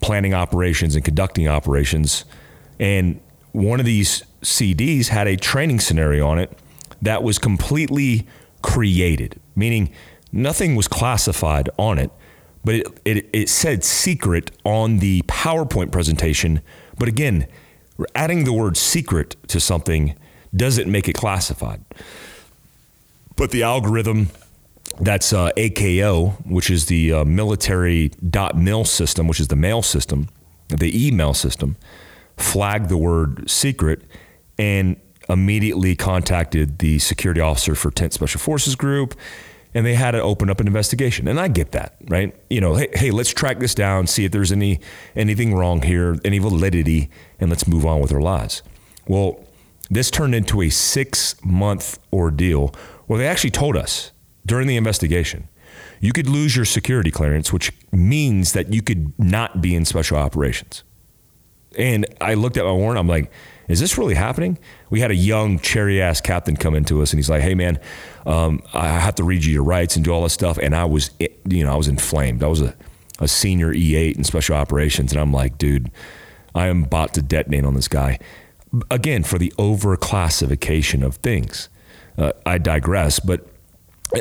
planning 0.00 0.34
operations 0.34 0.94
and 0.94 1.04
conducting 1.04 1.48
operations. 1.48 2.24
And 2.78 3.20
one 3.52 3.80
of 3.80 3.86
these 3.86 4.24
CDs 4.42 5.08
had 5.08 5.26
a 5.26 5.36
training 5.36 5.80
scenario 5.80 6.26
on 6.26 6.38
it 6.38 6.56
that 7.02 7.22
was 7.22 7.38
completely 7.38 8.26
created, 8.62 9.40
meaning 9.54 9.90
nothing 10.32 10.76
was 10.76 10.88
classified 10.88 11.68
on 11.78 11.98
it, 11.98 12.10
but 12.64 12.74
it, 12.74 12.86
it, 13.04 13.30
it 13.32 13.48
said 13.48 13.84
secret 13.84 14.50
on 14.64 14.98
the 14.98 15.22
PowerPoint 15.22 15.92
presentation. 15.92 16.60
But 16.98 17.08
again, 17.08 17.46
adding 18.14 18.44
the 18.44 18.52
word 18.52 18.76
secret 18.76 19.36
to 19.48 19.60
something 19.60 20.14
doesn't 20.54 20.90
make 20.90 21.08
it 21.08 21.14
classified. 21.14 21.84
But 23.36 23.50
the 23.50 23.62
algorithm 23.62 24.28
that's 25.00 25.32
uh, 25.32 25.50
AKO, 25.56 26.46
which 26.46 26.70
is 26.70 26.86
the 26.86 27.12
uh, 27.12 27.24
military 27.24 28.08
dot 28.08 28.56
mil 28.56 28.84
system, 28.84 29.28
which 29.28 29.40
is 29.40 29.48
the 29.48 29.56
mail 29.56 29.82
system, 29.82 30.28
the 30.68 31.06
email 31.06 31.32
system, 31.32 31.76
flagged 32.36 32.88
the 32.88 32.98
word 32.98 33.48
secret 33.48 34.02
and 34.58 34.96
immediately 35.28 35.94
contacted 35.94 36.78
the 36.78 36.98
security 36.98 37.40
officer 37.40 37.74
for 37.74 37.90
10th 37.90 38.12
Special 38.12 38.40
Forces 38.40 38.74
Group 38.74 39.14
and 39.74 39.86
they 39.86 39.94
had 39.94 40.12
to 40.12 40.22
open 40.22 40.50
up 40.50 40.60
an 40.60 40.66
investigation. 40.66 41.28
And 41.28 41.38
I 41.38 41.48
get 41.48 41.72
that, 41.72 41.94
right? 42.08 42.34
You 42.48 42.60
know, 42.60 42.74
hey, 42.74 42.88
hey, 42.92 43.10
let's 43.10 43.32
track 43.32 43.60
this 43.60 43.74
down, 43.74 44.06
see 44.06 44.24
if 44.24 44.32
there's 44.32 44.52
any 44.52 44.80
anything 45.14 45.54
wrong 45.54 45.82
here, 45.82 46.18
any 46.24 46.38
validity, 46.38 47.08
and 47.38 47.50
let's 47.50 47.66
move 47.66 47.86
on 47.86 48.00
with 48.00 48.12
our 48.12 48.20
lives. 48.20 48.62
Well, 49.06 49.44
this 49.90 50.10
turned 50.10 50.34
into 50.34 50.62
a 50.62 50.70
six 50.70 51.34
month 51.44 51.98
ordeal 52.12 52.74
where 53.06 53.18
they 53.18 53.26
actually 53.26 53.50
told 53.50 53.76
us 53.76 54.12
during 54.46 54.66
the 54.66 54.76
investigation 54.76 55.48
you 56.00 56.12
could 56.12 56.28
lose 56.28 56.56
your 56.56 56.64
security 56.64 57.10
clearance, 57.10 57.52
which 57.52 57.72
means 57.92 58.52
that 58.54 58.72
you 58.72 58.82
could 58.82 59.12
not 59.18 59.60
be 59.60 59.74
in 59.74 59.84
special 59.84 60.16
operations. 60.16 60.82
And 61.76 62.06
I 62.20 62.34
looked 62.34 62.56
at 62.56 62.64
my 62.64 62.72
warrant, 62.72 62.98
I'm 62.98 63.06
like, 63.06 63.30
is 63.68 63.78
this 63.78 63.96
really 63.96 64.14
happening? 64.14 64.58
We 64.88 65.00
had 65.00 65.12
a 65.12 65.14
young 65.14 65.60
cherry 65.60 66.02
ass 66.02 66.20
captain 66.20 66.56
come 66.56 66.74
into 66.74 67.02
us 67.02 67.12
and 67.12 67.18
he's 67.18 67.30
like, 67.30 67.42
hey 67.42 67.54
man, 67.54 67.78
um, 68.26 68.62
I 68.74 68.88
have 68.88 69.14
to 69.16 69.24
read 69.24 69.44
you 69.44 69.52
your 69.52 69.62
rights 69.62 69.94
and 69.94 70.04
do 70.04 70.10
all 70.10 70.22
this 70.22 70.32
stuff. 70.32 70.58
And 70.58 70.74
I 70.74 70.86
was, 70.86 71.10
you 71.18 71.64
know, 71.64 71.72
I 71.72 71.76
was 71.76 71.86
inflamed. 71.86 72.42
I 72.42 72.48
was 72.48 72.62
a, 72.62 72.74
a 73.20 73.28
senior 73.28 73.72
E8 73.72 74.16
in 74.16 74.24
special 74.24 74.56
operations. 74.56 75.12
And 75.12 75.20
I'm 75.20 75.32
like, 75.32 75.58
dude, 75.58 75.90
I 76.54 76.66
am 76.66 76.84
about 76.84 77.14
to 77.14 77.22
detonate 77.22 77.64
on 77.64 77.74
this 77.74 77.86
guy. 77.86 78.18
Again, 78.90 79.24
for 79.24 79.38
the 79.38 79.52
overclassification 79.58 81.04
of 81.04 81.16
things. 81.16 81.68
Uh, 82.16 82.32
I 82.44 82.58
digress, 82.58 83.18
but 83.18 83.46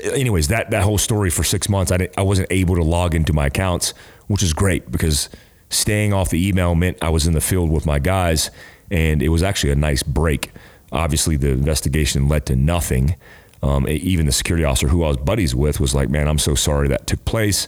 anyways, 0.03 0.47
that, 0.47 0.71
that 0.71 0.83
whole 0.83 0.97
story 0.97 1.29
for 1.29 1.43
six 1.43 1.69
months, 1.69 1.91
I, 1.91 2.09
I 2.17 2.21
wasn't 2.21 2.47
able 2.51 2.75
to 2.75 2.83
log 2.83 3.13
into 3.13 3.33
my 3.33 3.47
accounts, 3.47 3.93
which 4.27 4.43
is 4.43 4.53
great 4.53 4.91
because 4.91 5.29
staying 5.69 6.13
off 6.13 6.29
the 6.29 6.47
email 6.47 6.75
meant 6.75 6.97
I 7.01 7.09
was 7.09 7.27
in 7.27 7.33
the 7.33 7.41
field 7.41 7.69
with 7.69 7.85
my 7.85 7.99
guys 7.99 8.51
and 8.91 9.21
it 9.21 9.29
was 9.29 9.43
actually 9.43 9.71
a 9.71 9.75
nice 9.75 10.03
break. 10.03 10.51
Obviously, 10.91 11.37
the 11.37 11.49
investigation 11.49 12.27
led 12.27 12.45
to 12.47 12.55
nothing. 12.55 13.15
Um, 13.61 13.87
even 13.87 14.25
the 14.25 14.31
security 14.31 14.63
officer 14.63 14.87
who 14.87 15.03
I 15.03 15.09
was 15.09 15.17
buddies 15.17 15.53
with 15.53 15.79
was 15.79 15.93
like, 15.93 16.09
"Man, 16.09 16.27
I'm 16.27 16.39
so 16.39 16.55
sorry 16.55 16.87
that 16.87 17.07
took 17.07 17.23
place." 17.25 17.67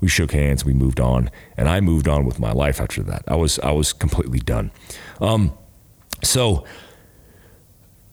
We 0.00 0.08
shook 0.08 0.32
hands, 0.32 0.64
we 0.64 0.72
moved 0.72 1.00
on, 1.00 1.30
and 1.56 1.68
I 1.68 1.80
moved 1.80 2.08
on 2.08 2.24
with 2.24 2.38
my 2.38 2.52
life 2.52 2.80
after 2.80 3.02
that. 3.02 3.22
I 3.26 3.36
was 3.36 3.58
I 3.58 3.72
was 3.72 3.92
completely 3.92 4.38
done. 4.38 4.70
Um, 5.20 5.52
so 6.22 6.64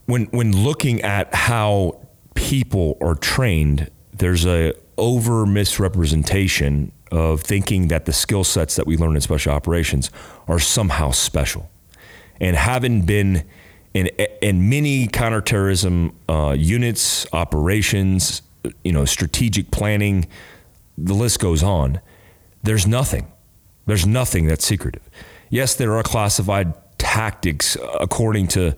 when 0.06 0.26
when 0.28 0.56
looking 0.56 1.02
at 1.02 1.34
how 1.34 2.00
people 2.34 2.98
are 3.02 3.16
trained, 3.16 3.90
there's 4.14 4.46
a 4.46 4.74
over 4.98 5.46
misrepresentation 5.46 6.92
of 7.12 7.42
thinking 7.42 7.88
that 7.88 8.06
the 8.06 8.14
skill 8.14 8.44
sets 8.44 8.76
that 8.76 8.88
we 8.88 8.98
learn 8.98 9.16
in 9.16 9.22
special 9.22 9.54
operations 9.54 10.10
are 10.48 10.60
somehow 10.60 11.12
special. 11.12 11.70
And 12.40 12.56
having 12.56 13.04
been 13.04 13.44
in, 13.94 14.08
in 14.42 14.70
many 14.70 15.08
counterterrorism 15.08 16.16
uh, 16.30 16.56
units, 16.58 17.26
operations, 17.34 18.42
you 18.84 18.92
know, 18.92 19.06
strategic 19.06 19.72
planning, 19.72 20.28
the 20.98 21.14
list 21.14 21.40
goes 21.40 21.64
on. 21.64 22.02
There's 22.64 22.86
nothing. 22.86 23.32
There's 23.86 24.06
nothing 24.06 24.48
that's 24.48 24.66
secretive. 24.66 25.10
Yes, 25.50 25.76
there 25.76 25.96
are 25.96 26.04
classified 26.04 26.74
tactics 27.08 27.78
according 28.00 28.48
to, 28.50 28.76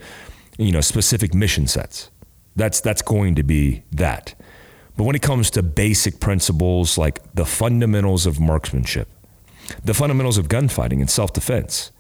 you 0.58 0.72
know, 0.72 0.82
specific 0.82 1.34
mission 1.34 1.68
sets. 1.68 2.12
That's 2.56 2.80
that's 2.82 3.02
going 3.02 3.36
to 3.36 3.44
be 3.44 3.84
that. 3.92 4.36
But 4.96 5.06
when 5.06 5.16
it 5.16 5.22
comes 5.22 5.50
to 5.52 5.64
basic 5.64 6.20
principles 6.20 6.98
like 6.98 7.22
the 7.34 7.46
fundamentals 7.46 8.26
of 8.26 8.40
marksmanship, 8.40 9.08
the 9.84 9.94
fundamentals 9.94 10.38
of 10.38 10.48
gunfighting 10.48 11.00
and 11.00 11.10
self-defense, 11.10 11.92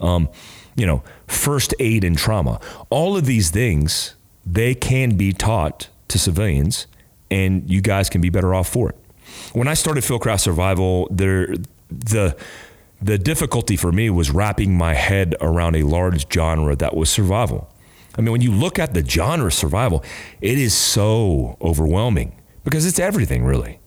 um, 0.00 0.28
you 0.76 0.86
know, 0.86 1.02
first 1.26 1.74
aid 1.78 2.04
and 2.04 2.18
trauma, 2.18 2.60
all 2.90 3.16
of 3.16 3.24
these 3.26 3.50
things 3.50 4.16
they 4.44 4.74
can 4.74 5.16
be 5.16 5.32
taught 5.32 5.88
to 6.08 6.18
civilians, 6.18 6.86
and 7.30 7.68
you 7.70 7.80
guys 7.80 8.10
can 8.10 8.20
be 8.20 8.30
better 8.30 8.54
off 8.54 8.68
for 8.68 8.90
it. 8.90 8.96
When 9.52 9.68
I 9.68 9.74
started 9.74 10.04
Fieldcraft 10.04 10.40
Survival, 10.40 11.08
there 11.10 11.54
the 11.90 12.36
the 13.00 13.18
difficulty 13.18 13.76
for 13.76 13.92
me 13.92 14.10
was 14.10 14.30
wrapping 14.30 14.76
my 14.76 14.94
head 14.94 15.34
around 15.40 15.76
a 15.76 15.84
large 15.84 16.32
genre 16.32 16.74
that 16.76 16.96
was 16.96 17.10
survival. 17.10 17.72
I 18.16 18.20
mean, 18.20 18.32
when 18.32 18.40
you 18.40 18.50
look 18.52 18.78
at 18.78 18.94
the 18.94 19.04
genre 19.04 19.52
survival, 19.52 20.04
it 20.40 20.58
is 20.58 20.74
so 20.74 21.56
overwhelming 21.60 22.40
because 22.64 22.84
it's 22.84 22.98
everything, 22.98 23.44
really. 23.44 23.78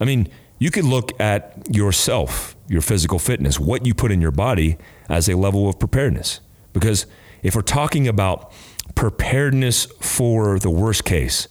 I 0.00 0.04
mean, 0.04 0.28
you 0.58 0.72
could 0.72 0.84
look 0.84 1.18
at 1.20 1.74
yourself, 1.74 2.56
your 2.68 2.82
physical 2.82 3.20
fitness, 3.20 3.60
what 3.60 3.86
you 3.86 3.94
put 3.94 4.10
in 4.10 4.20
your 4.20 4.32
body 4.32 4.76
as 5.08 5.28
a 5.28 5.36
level 5.36 5.68
of 5.68 5.78
preparedness. 5.78 6.40
Because 6.72 7.06
if 7.42 7.54
we're 7.54 7.62
talking 7.62 8.08
about 8.08 8.52
preparedness 8.96 9.86
for 10.00 10.58
the 10.58 10.70
worst 10.70 11.04
case, 11.04 11.46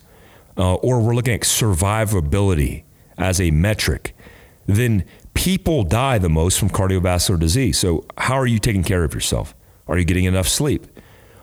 uh, 0.57 0.75
or 0.75 0.99
we're 0.99 1.15
looking 1.15 1.35
at 1.35 1.41
survivability 1.41 2.83
as 3.17 3.39
a 3.39 3.51
metric, 3.51 4.15
then 4.65 5.05
people 5.38 5.84
die 5.84 6.17
the 6.17 6.29
most 6.29 6.58
from 6.60 6.67
cardiovascular 6.67 7.39
disease. 7.39 7.77
So, 7.77 8.03
how 8.17 8.34
are 8.34 8.48
you 8.48 8.58
taking 8.58 8.84
care 8.84 9.03
of 9.03 9.13
yourself? 9.13 9.53
Are 9.88 9.98
you 9.98 10.03
getting 10.03 10.25
enough 10.25 10.48
sleep? 10.48 10.88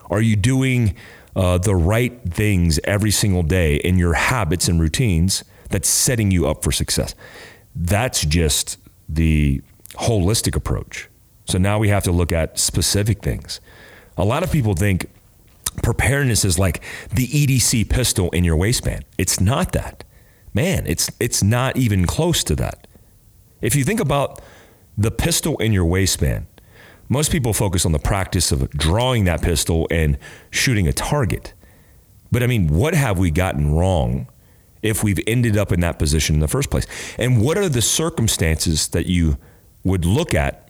Are 0.09 0.21
you 0.21 0.35
doing 0.35 0.95
uh, 1.35 1.57
the 1.57 1.75
right 1.75 2.21
things 2.29 2.77
every 2.83 3.11
single 3.11 3.41
day 3.41 3.77
in 3.77 3.97
your 3.97 4.13
habits 4.13 4.67
and 4.67 4.81
routines 4.81 5.45
that's 5.69 5.87
setting 5.87 6.29
you 6.29 6.45
up 6.45 6.61
for 6.61 6.71
success? 6.73 7.15
That's 7.73 8.25
just 8.25 8.77
the 9.07 9.61
holistic 9.93 10.55
approach. 10.55 11.09
So 11.45 11.57
now 11.57 11.79
we 11.79 11.87
have 11.87 12.03
to 12.03 12.11
look 12.11 12.33
at 12.33 12.59
specific 12.59 13.21
things. 13.21 13.61
A 14.17 14.25
lot 14.25 14.43
of 14.43 14.51
people 14.51 14.73
think 14.73 15.09
preparedness 15.83 16.43
is 16.43 16.59
like 16.59 16.83
the 17.13 17.27
EDC 17.27 17.89
pistol 17.89 18.29
in 18.31 18.43
your 18.43 18.57
waistband. 18.57 19.05
It's 19.17 19.39
not 19.39 19.71
that. 19.71 20.03
Man, 20.53 20.85
it's 20.85 21.09
it's 21.19 21.41
not 21.41 21.77
even 21.77 22.05
close 22.05 22.43
to 22.45 22.55
that. 22.55 22.87
If 23.61 23.75
you 23.75 23.83
think 23.83 23.99
about 23.99 24.41
the 24.97 25.11
pistol 25.11 25.57
in 25.57 25.73
your 25.73 25.85
waistband, 25.85 26.47
most 27.07 27.31
people 27.31 27.53
focus 27.53 27.85
on 27.85 27.91
the 27.91 27.99
practice 27.99 28.51
of 28.51 28.69
drawing 28.71 29.25
that 29.25 29.41
pistol 29.41 29.87
and 29.91 30.17
shooting 30.49 30.87
a 30.87 30.93
target. 30.93 31.53
But 32.31 32.43
I 32.43 32.47
mean, 32.47 32.69
what 32.69 32.95
have 32.95 33.19
we 33.19 33.31
gotten 33.31 33.73
wrong 33.73 34.27
if 34.81 35.03
we've 35.03 35.19
ended 35.27 35.57
up 35.57 35.71
in 35.71 35.79
that 35.81 35.99
position 35.99 36.35
in 36.35 36.39
the 36.41 36.47
first 36.47 36.69
place? 36.69 36.85
And 37.17 37.41
what 37.41 37.57
are 37.57 37.69
the 37.69 37.81
circumstances 37.81 38.89
that 38.89 39.05
you 39.05 39.37
would 39.83 40.05
look 40.05 40.33
at 40.33 40.69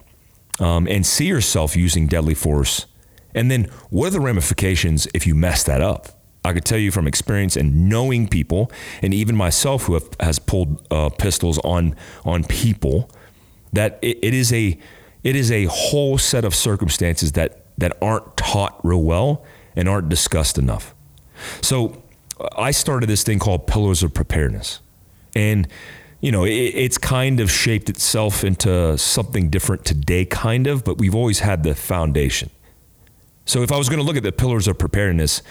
um, 0.59 0.87
and 0.87 1.05
see 1.05 1.27
yourself 1.27 1.75
using 1.75 2.07
deadly 2.07 2.35
force? 2.35 2.85
And 3.33 3.49
then 3.49 3.65
what 3.89 4.07
are 4.07 4.11
the 4.11 4.19
ramifications 4.19 5.07
if 5.13 5.25
you 5.25 5.35
mess 5.35 5.63
that 5.63 5.81
up? 5.81 6.09
I 6.45 6.53
could 6.53 6.63
tell 6.63 6.77
you 6.77 6.91
from 6.91 7.07
experience 7.07 7.57
and 7.57 7.89
knowing 7.89 8.27
people, 8.27 8.71
and 9.01 9.13
even 9.13 9.35
myself 9.35 9.83
who 9.83 9.95
have, 9.95 10.07
has 10.19 10.37
pulled 10.37 10.85
uh, 10.91 11.09
pistols 11.09 11.59
on 11.59 11.95
on 12.23 12.43
people, 12.43 13.09
that 13.73 13.97
it, 14.01 14.19
it 14.21 14.33
is 14.33 14.53
a 14.53 14.79
it 15.23 15.35
is 15.35 15.51
a 15.51 15.65
whole 15.65 16.17
set 16.19 16.45
of 16.45 16.53
circumstances 16.53 17.31
that 17.31 17.65
that 17.79 17.97
aren't 18.01 18.37
taught 18.37 18.79
real 18.83 19.01
well 19.01 19.43
and 19.75 19.89
aren't 19.89 20.07
discussed 20.07 20.57
enough. 20.57 20.93
So 21.61 22.03
I 22.55 22.71
started 22.71 23.09
this 23.09 23.23
thing 23.23 23.39
called 23.39 23.65
Pillars 23.65 24.03
of 24.03 24.13
Preparedness, 24.13 24.81
and 25.35 25.67
you 26.21 26.31
know 26.31 26.43
it, 26.43 26.51
it's 26.51 26.99
kind 26.99 27.39
of 27.39 27.49
shaped 27.49 27.89
itself 27.89 28.43
into 28.43 28.97
something 28.99 29.49
different 29.49 29.83
today, 29.83 30.25
kind 30.25 30.67
of, 30.67 30.83
but 30.83 30.99
we've 30.99 31.15
always 31.15 31.39
had 31.39 31.63
the 31.63 31.73
foundation. 31.73 32.51
So 33.45 33.61
if 33.61 33.71
I 33.71 33.77
was 33.77 33.89
going 33.89 33.99
to 33.99 34.05
look 34.05 34.17
at 34.17 34.23
the 34.23 34.31
pillars 34.31 34.67
of 34.67 34.77
preparedness, 34.77 35.41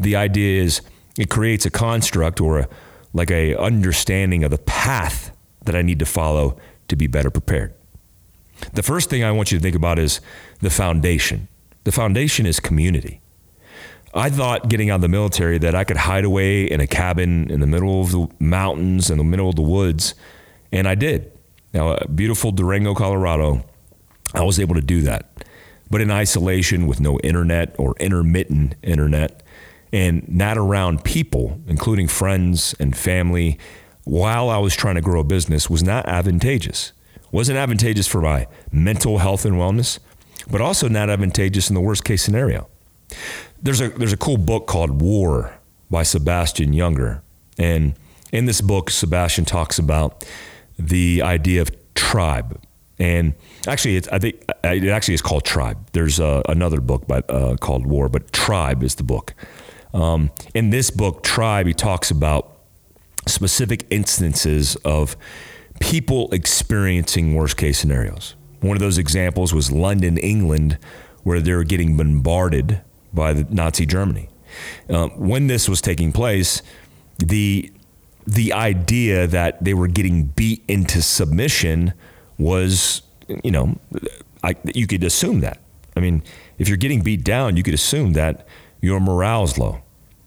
the 0.00 0.16
idea 0.16 0.62
is 0.62 0.80
it 1.18 1.28
creates 1.28 1.66
a 1.66 1.70
construct 1.70 2.40
or 2.40 2.60
a, 2.60 2.68
like 3.12 3.30
a 3.30 3.54
understanding 3.56 4.42
of 4.42 4.50
the 4.50 4.58
path 4.58 5.30
that 5.64 5.76
I 5.76 5.82
need 5.82 5.98
to 5.98 6.06
follow 6.06 6.56
to 6.88 6.96
be 6.96 7.06
better 7.06 7.30
prepared. 7.30 7.74
The 8.72 8.82
first 8.82 9.10
thing 9.10 9.22
I 9.22 9.30
want 9.30 9.52
you 9.52 9.58
to 9.58 9.62
think 9.62 9.76
about 9.76 9.98
is 9.98 10.20
the 10.60 10.70
foundation. 10.70 11.48
The 11.84 11.92
foundation 11.92 12.46
is 12.46 12.60
community. 12.60 13.20
I 14.12 14.30
thought 14.30 14.68
getting 14.68 14.90
out 14.90 14.96
of 14.96 15.00
the 15.02 15.08
military 15.08 15.58
that 15.58 15.74
I 15.74 15.84
could 15.84 15.98
hide 15.98 16.24
away 16.24 16.64
in 16.64 16.80
a 16.80 16.86
cabin 16.86 17.50
in 17.50 17.60
the 17.60 17.66
middle 17.66 18.00
of 18.00 18.10
the 18.10 18.28
mountains, 18.40 19.10
in 19.10 19.18
the 19.18 19.24
middle 19.24 19.50
of 19.50 19.56
the 19.56 19.62
woods, 19.62 20.14
and 20.72 20.88
I 20.88 20.94
did. 20.94 21.30
Now, 21.72 21.90
uh, 21.90 22.06
beautiful 22.06 22.50
Durango, 22.50 22.94
Colorado, 22.94 23.64
I 24.34 24.42
was 24.42 24.58
able 24.58 24.74
to 24.74 24.80
do 24.80 25.02
that. 25.02 25.44
But 25.90 26.00
in 26.00 26.10
isolation 26.10 26.86
with 26.86 27.00
no 27.00 27.18
internet 27.20 27.74
or 27.78 27.94
intermittent 28.00 28.74
internet 28.82 29.42
and 29.92 30.28
not 30.28 30.56
around 30.56 31.04
people, 31.04 31.60
including 31.66 32.08
friends 32.08 32.74
and 32.78 32.96
family, 32.96 33.58
while 34.04 34.48
I 34.48 34.58
was 34.58 34.74
trying 34.74 34.94
to 34.94 35.00
grow 35.00 35.20
a 35.20 35.24
business 35.24 35.68
was 35.68 35.82
not 35.82 36.06
advantageous 36.06 36.92
wasn't 37.32 37.58
advantageous 37.58 38.06
for 38.06 38.20
my 38.20 38.46
mental 38.72 39.18
health 39.18 39.44
and 39.44 39.56
wellness, 39.56 39.98
but 40.50 40.60
also 40.60 40.88
not 40.88 41.10
advantageous 41.10 41.68
in 41.68 41.74
the 41.74 41.80
worst 41.80 42.04
case 42.04 42.22
scenario. 42.22 42.68
There's 43.62 43.80
a 43.80 43.88
there's 43.90 44.12
a 44.12 44.16
cool 44.16 44.36
book 44.36 44.66
called 44.66 45.02
War 45.02 45.54
by 45.90 46.02
Sebastian 46.02 46.72
Junger. 46.72 47.20
and 47.58 47.94
in 48.32 48.46
this 48.46 48.60
book, 48.60 48.90
Sebastian 48.90 49.44
talks 49.44 49.76
about 49.76 50.24
the 50.78 51.20
idea 51.20 51.62
of 51.62 51.70
tribe. 51.96 52.60
And 52.96 53.34
actually, 53.66 53.96
I 54.12 54.20
think 54.20 54.44
it 54.62 54.88
actually 54.88 55.14
is 55.14 55.22
called 55.22 55.44
Tribe. 55.44 55.78
There's 55.94 56.20
uh, 56.20 56.42
another 56.48 56.80
book 56.80 57.08
by, 57.08 57.24
uh, 57.28 57.56
called 57.56 57.86
War, 57.86 58.08
but 58.08 58.32
Tribe 58.32 58.84
is 58.84 58.94
the 58.94 59.02
book. 59.02 59.34
Um, 59.92 60.30
in 60.54 60.70
this 60.70 60.90
book, 60.90 61.22
Tribe, 61.22 61.66
he 61.66 61.74
talks 61.74 62.10
about 62.10 62.56
specific 63.26 63.86
instances 63.90 64.76
of 64.76 65.16
people 65.80 66.28
experiencing 66.32 67.34
worst 67.34 67.56
case 67.56 67.78
scenarios. 67.78 68.34
One 68.60 68.76
of 68.76 68.80
those 68.80 68.98
examples 68.98 69.54
was 69.54 69.72
London, 69.72 70.18
England, 70.18 70.78
where 71.22 71.40
they 71.40 71.52
were 71.52 71.64
getting 71.64 71.96
bombarded 71.96 72.82
by 73.12 73.32
the 73.32 73.44
Nazi 73.52 73.86
Germany. 73.86 74.28
Uh, 74.88 75.08
when 75.08 75.46
this 75.46 75.68
was 75.68 75.80
taking 75.80 76.12
place, 76.12 76.62
the 77.18 77.72
the 78.26 78.52
idea 78.52 79.26
that 79.26 79.62
they 79.64 79.74
were 79.74 79.88
getting 79.88 80.24
beat 80.24 80.62
into 80.68 81.02
submission 81.02 81.92
was, 82.38 83.02
you 83.42 83.50
know, 83.50 83.76
I, 84.44 84.54
you 84.74 84.86
could 84.86 85.02
assume 85.02 85.40
that. 85.40 85.58
I 85.96 86.00
mean, 86.00 86.22
if 86.58 86.68
you're 86.68 86.76
getting 86.76 87.00
beat 87.00 87.24
down, 87.24 87.56
you 87.56 87.62
could 87.62 87.74
assume 87.74 88.12
that 88.12 88.46
your 88.80 89.00
morale's 89.00 89.58
low, 89.58 89.82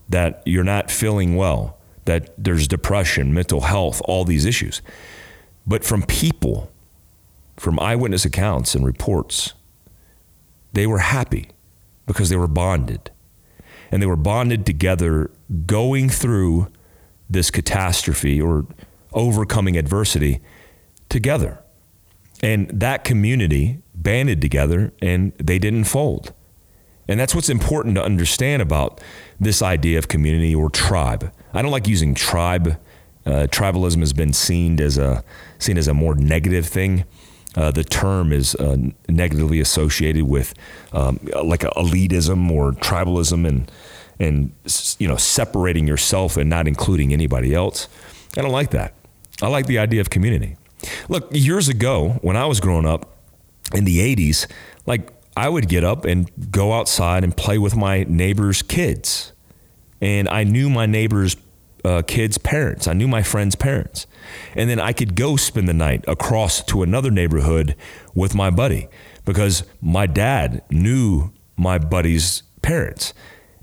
that 0.10 0.42
you're 0.46 0.64
not 0.64 0.92
feeling 0.92 1.36
well, 1.36 1.78
that 2.06 2.34
there's 2.38 2.68
depression, 2.68 3.34
mental 3.34 3.62
health, 3.62 4.02
all 4.06 4.26
these 4.26 4.46
issues. 4.46 4.82
But 5.66 5.84
from 5.84 6.04
people, 6.04 6.72
from 7.58 7.80
eyewitness 7.80 8.26
accounts 8.26 8.76
and 8.76 8.86
reports, 8.86 9.54
they 10.74 10.88
were 10.88 11.00
happy 11.00 11.50
because 12.06 12.30
they 12.30 12.36
were 12.36 12.48
bonded. 12.48 13.12
And 13.92 14.02
they 14.02 14.08
were 14.08 14.16
bonded 14.16 14.66
together 14.66 15.32
going 15.66 16.10
through 16.10 16.68
this 17.30 17.52
catastrophe 17.52 18.42
or 18.42 18.66
overcoming 19.14 19.78
adversity 19.78 20.42
together. 21.10 21.60
And 22.42 22.70
that 22.70 23.04
community 23.04 23.82
banded 23.94 24.42
together 24.42 24.92
and 25.02 25.32
they 25.38 25.60
didn't 25.60 25.86
fold. 25.86 26.34
And 27.08 27.20
that's 27.20 27.36
what's 27.36 27.50
important 27.50 27.96
to 27.96 28.04
understand 28.04 28.62
about 28.62 29.02
this 29.40 29.62
idea 29.62 29.98
of 29.98 30.08
community 30.08 30.56
or 30.56 30.70
tribe. 30.70 31.32
I 31.54 31.62
don't 31.62 31.72
like 31.72 31.88
using 31.88 32.14
tribe 32.16 32.78
uh, 33.26 33.48
tribalism 33.50 34.00
has 34.00 34.14
been 34.14 34.34
seen 34.34 34.80
as 34.82 34.98
a 34.98 35.24
seen 35.60 35.78
as 35.78 35.88
a 35.88 35.94
more 35.94 36.16
negative 36.16 36.68
thing. 36.68 37.06
Uh, 37.56 37.72
the 37.72 37.84
term 37.84 38.34
is 38.34 38.56
uh, 38.56 38.76
negatively 39.08 39.60
associated 39.60 40.24
with 40.24 40.54
um, 40.92 41.20
like 41.44 41.62
elitism 41.62 42.52
or 42.52 42.72
tribalism 42.74 43.48
and 43.48 43.72
and 44.20 44.52
you 45.00 45.08
know 45.08 45.16
separating 45.16 45.88
yourself 45.88 46.36
and 46.36 46.50
not 46.50 46.68
including 46.68 47.14
anybody 47.14 47.54
else. 47.54 47.88
I 48.38 48.42
don't 48.42 48.52
like 48.52 48.72
that. 48.72 48.94
I 49.42 49.48
like 49.48 49.68
the 49.68 49.78
idea 49.78 50.02
of 50.02 50.10
community. 50.10 50.58
Look, 51.08 51.28
years 51.32 51.70
ago 51.70 52.20
when 52.22 52.36
I 52.36 52.46
was 52.46 52.60
growing 52.60 52.86
up 52.86 53.16
in 53.74 53.86
the 53.86 54.00
80s, 54.00 54.48
like 54.86 55.10
I 55.36 55.50
would 55.50 55.68
get 55.68 55.84
up 55.84 56.06
and 56.06 56.30
go 56.52 56.74
outside 56.74 57.24
and 57.24 57.36
play 57.36 57.58
with 57.58 57.76
my 57.76 58.04
neighbor's 58.04 58.62
kids. 58.62 59.34
And 60.02 60.28
I 60.30 60.44
knew 60.44 60.70
my 60.70 60.86
neighbor's 60.86 61.36
uh, 61.84 62.02
kids' 62.04 62.38
parents. 62.38 62.88
I 62.88 62.94
knew 62.94 63.08
my 63.08 63.24
friends' 63.24 63.56
parents. 63.56 64.08
And 64.56 64.70
then 64.70 64.80
I 64.80 64.94
could 64.94 65.16
go 65.16 65.36
spend 65.36 65.68
the 65.68 65.74
night 65.74 66.06
across 66.08 66.64
to 66.66 66.84
another 66.84 67.12
neighborhood 67.12 67.76
with 68.14 68.36
my 68.36 68.50
buddy 68.50 68.88
because 69.26 69.64
my 69.82 70.06
dad 70.06 70.62
knew 70.70 71.32
my 71.58 71.78
buddy's 71.78 72.44
parents. 72.62 73.14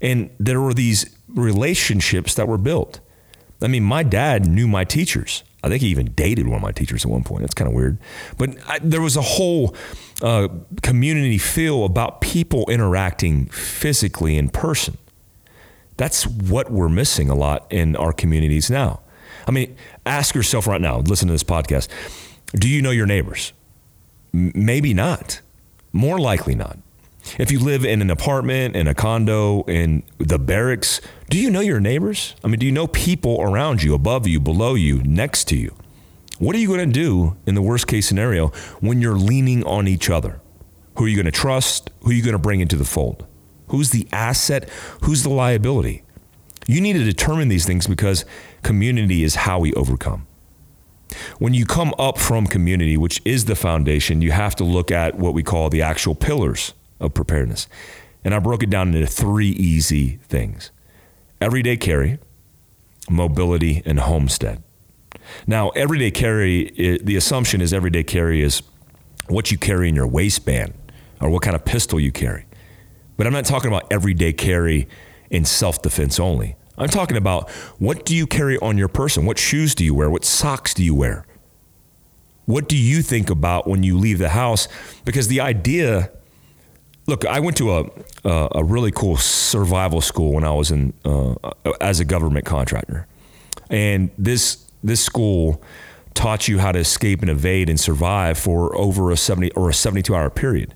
And 0.00 0.30
there 0.38 0.60
were 0.60 0.74
these 0.74 1.14
relationships 1.28 2.34
that 2.34 2.48
were 2.48 2.58
built. 2.58 3.00
I 3.62 3.68
mean, 3.68 3.84
my 3.84 4.02
dad 4.02 4.46
knew 4.46 4.66
my 4.66 4.84
teachers. 4.84 5.44
I 5.62 5.68
think 5.68 5.82
he 5.82 5.88
even 5.88 6.12
dated 6.12 6.46
one 6.46 6.56
of 6.56 6.62
my 6.62 6.72
teachers 6.72 7.04
at 7.04 7.10
one 7.10 7.22
point. 7.22 7.42
That's 7.42 7.54
kind 7.54 7.68
of 7.68 7.74
weird. 7.74 7.98
But 8.38 8.56
I, 8.66 8.78
there 8.78 9.00
was 9.02 9.16
a 9.16 9.22
whole 9.22 9.74
uh, 10.22 10.48
community 10.82 11.38
feel 11.38 11.84
about 11.84 12.20
people 12.20 12.64
interacting 12.70 13.46
physically 13.46 14.36
in 14.36 14.48
person. 14.48 14.96
That's 15.96 16.26
what 16.26 16.70
we're 16.70 16.88
missing 16.88 17.28
a 17.28 17.34
lot 17.34 17.66
in 17.70 17.94
our 17.96 18.12
communities 18.12 18.70
now. 18.70 19.00
I 19.46 19.50
mean, 19.50 19.76
ask 20.06 20.34
yourself 20.34 20.66
right 20.66 20.80
now, 20.80 20.98
listen 20.98 21.28
to 21.28 21.32
this 21.32 21.44
podcast. 21.44 21.88
Do 22.54 22.68
you 22.68 22.80
know 22.80 22.90
your 22.90 23.06
neighbors? 23.06 23.52
M- 24.32 24.52
maybe 24.54 24.94
not. 24.94 25.40
More 25.92 26.18
likely 26.18 26.54
not. 26.54 26.78
If 27.38 27.50
you 27.50 27.60
live 27.60 27.84
in 27.84 28.02
an 28.02 28.10
apartment, 28.10 28.76
in 28.76 28.87
a 28.87 28.94
condo, 28.94 29.62
in 29.62 30.02
the 30.18 30.38
barracks, 30.38 31.00
do 31.28 31.38
you 31.38 31.50
know 31.50 31.60
your 31.60 31.80
neighbors? 31.80 32.34
I 32.42 32.49
mean, 32.49 32.58
do 32.58 32.66
you 32.66 32.72
know 32.72 32.87
people 32.87 33.40
around 33.40 33.82
you, 33.82 33.94
above 33.94 34.26
you, 34.26 34.40
below 34.40 34.75
you, 34.75 35.02
next 35.02 35.44
to 35.49 35.56
you? 35.56 35.75
What 36.38 36.56
are 36.56 36.58
you 36.58 36.68
going 36.68 36.87
to 36.90 36.92
do 36.92 37.37
in 37.46 37.54
the 37.54 37.62
worst 37.62 37.87
case 37.87 38.08
scenario 38.08 38.49
when 38.80 39.00
you're 39.00 39.18
leaning 39.18 39.64
on 39.64 39.87
each 39.87 40.08
other? 40.08 40.40
Who 40.96 41.04
are 41.04 41.08
you 41.08 41.16
going 41.16 41.26
to 41.26 41.30
trust? 41.30 41.90
Who 42.02 42.10
are 42.10 42.14
you 42.14 42.22
going 42.22 42.32
to 42.32 42.38
bring 42.38 42.60
into 42.60 42.76
the 42.76 42.84
fold? 42.84 43.26
Who's 43.68 43.90
the 43.90 44.08
asset? 44.12 44.68
Who's 45.02 45.22
the 45.22 45.30
liability? 45.30 46.02
You 46.66 46.80
need 46.80 46.94
to 46.94 47.04
determine 47.04 47.49
these 47.49 47.66
things 47.66 47.87
because 47.87 48.25
community 48.62 49.22
is 49.22 49.34
how 49.34 49.58
we 49.58 49.72
overcome. 49.75 50.26
When 51.38 51.54
you 51.54 51.66
come 51.66 51.94
up 51.99 52.18
from 52.18 52.46
community, 52.46 52.96
which 52.96 53.20
is 53.25 53.44
the 53.44 53.56
foundation, 53.56 54.22
you 54.22 54.32
have 54.32 54.54
to 54.56 54.64
look 54.64 54.90
at 54.90 55.16
what 55.16 55.34
we 55.34 55.42
call 55.42 55.68
the 55.68 55.82
actual 55.82 56.14
pillars 56.14 56.75
of 57.00 57.14
preparedness. 57.14 57.66
And 58.25 58.35
I 58.35 58.38
broke 58.38 58.62
it 58.62 58.71
down 58.71 58.95
into 58.95 59.07
three 59.07 59.50
easy 59.50 60.19
things 60.25 60.71
everyday 61.40 61.76
carry, 61.76 62.19
mobility, 63.09 63.83
and 63.87 63.99
homestead. 63.99 64.62
Now, 65.47 65.71
everyday 65.71 66.11
carry, 66.11 66.99
the 67.02 67.16
assumption 67.16 67.61
is 67.61 67.73
everyday 67.73 68.02
carry 68.02 68.42
is 68.42 68.62
what 69.28 69.50
you 69.50 69.59
carry 69.59 69.88
in 69.88 69.95
your 69.95 70.07
waistband 70.07 70.75
or 71.21 71.30
what 71.30 71.42
kind 71.42 71.57
of 71.57 71.64
pistol 71.64 71.99
you 71.99 72.12
carry. 72.12 72.47
But 73.16 73.26
I'm 73.26 73.33
not 73.33 73.45
talking 73.45 73.69
about 73.69 73.90
everyday 73.90 74.33
carry 74.33 74.88
in 75.30 75.45
self 75.45 75.83
defense 75.83 76.19
only. 76.19 76.57
I'm 76.78 76.88
talking 76.88 77.16
about 77.16 77.50
what 77.78 78.07
do 78.07 78.16
you 78.16 78.26
carry 78.26 78.59
on 78.59 78.78
your 78.78 78.88
person? 78.88 79.26
What 79.26 79.38
shoes 79.38 79.75
do 79.75 79.85
you 79.85 79.95
wear? 79.95 80.11
What 80.11 80.25
socks 80.25 80.73
do 80.73 80.82
you 80.82 80.95
wear? 80.95 81.26
What 82.47 82.69
do 82.69 82.76
you 82.76 83.02
think 83.02 83.30
about 83.30 83.69
when 83.69 83.82
you 83.82 83.99
leave 83.99 84.19
the 84.19 84.30
house? 84.30 84.67
Because 85.04 85.28
the 85.28 85.41
idea 85.41 86.10
Look, 87.10 87.25
I 87.26 87.40
went 87.40 87.56
to 87.56 87.73
a 87.73 87.80
uh, 88.25 88.49
a 88.52 88.62
really 88.62 88.92
cool 88.92 89.16
survival 89.16 90.00
school 90.00 90.32
when 90.34 90.44
I 90.44 90.52
was 90.52 90.70
in 90.70 90.92
uh, 91.04 91.34
as 91.80 91.99
a 91.99 92.04
government 92.04 92.46
contractor, 92.46 93.08
and 93.68 94.12
this 94.16 94.64
this 94.84 95.02
school 95.02 95.60
taught 96.14 96.46
you 96.46 96.60
how 96.60 96.70
to 96.70 96.78
escape 96.78 97.20
and 97.20 97.28
evade 97.28 97.68
and 97.68 97.80
survive 97.80 98.38
for 98.38 98.76
over 98.76 99.10
a 99.10 99.16
seventy 99.16 99.50
or 99.56 99.68
a 99.68 99.75
seventy 99.75 100.02
two 100.02 100.14
hour 100.14 100.30
period. 100.30 100.73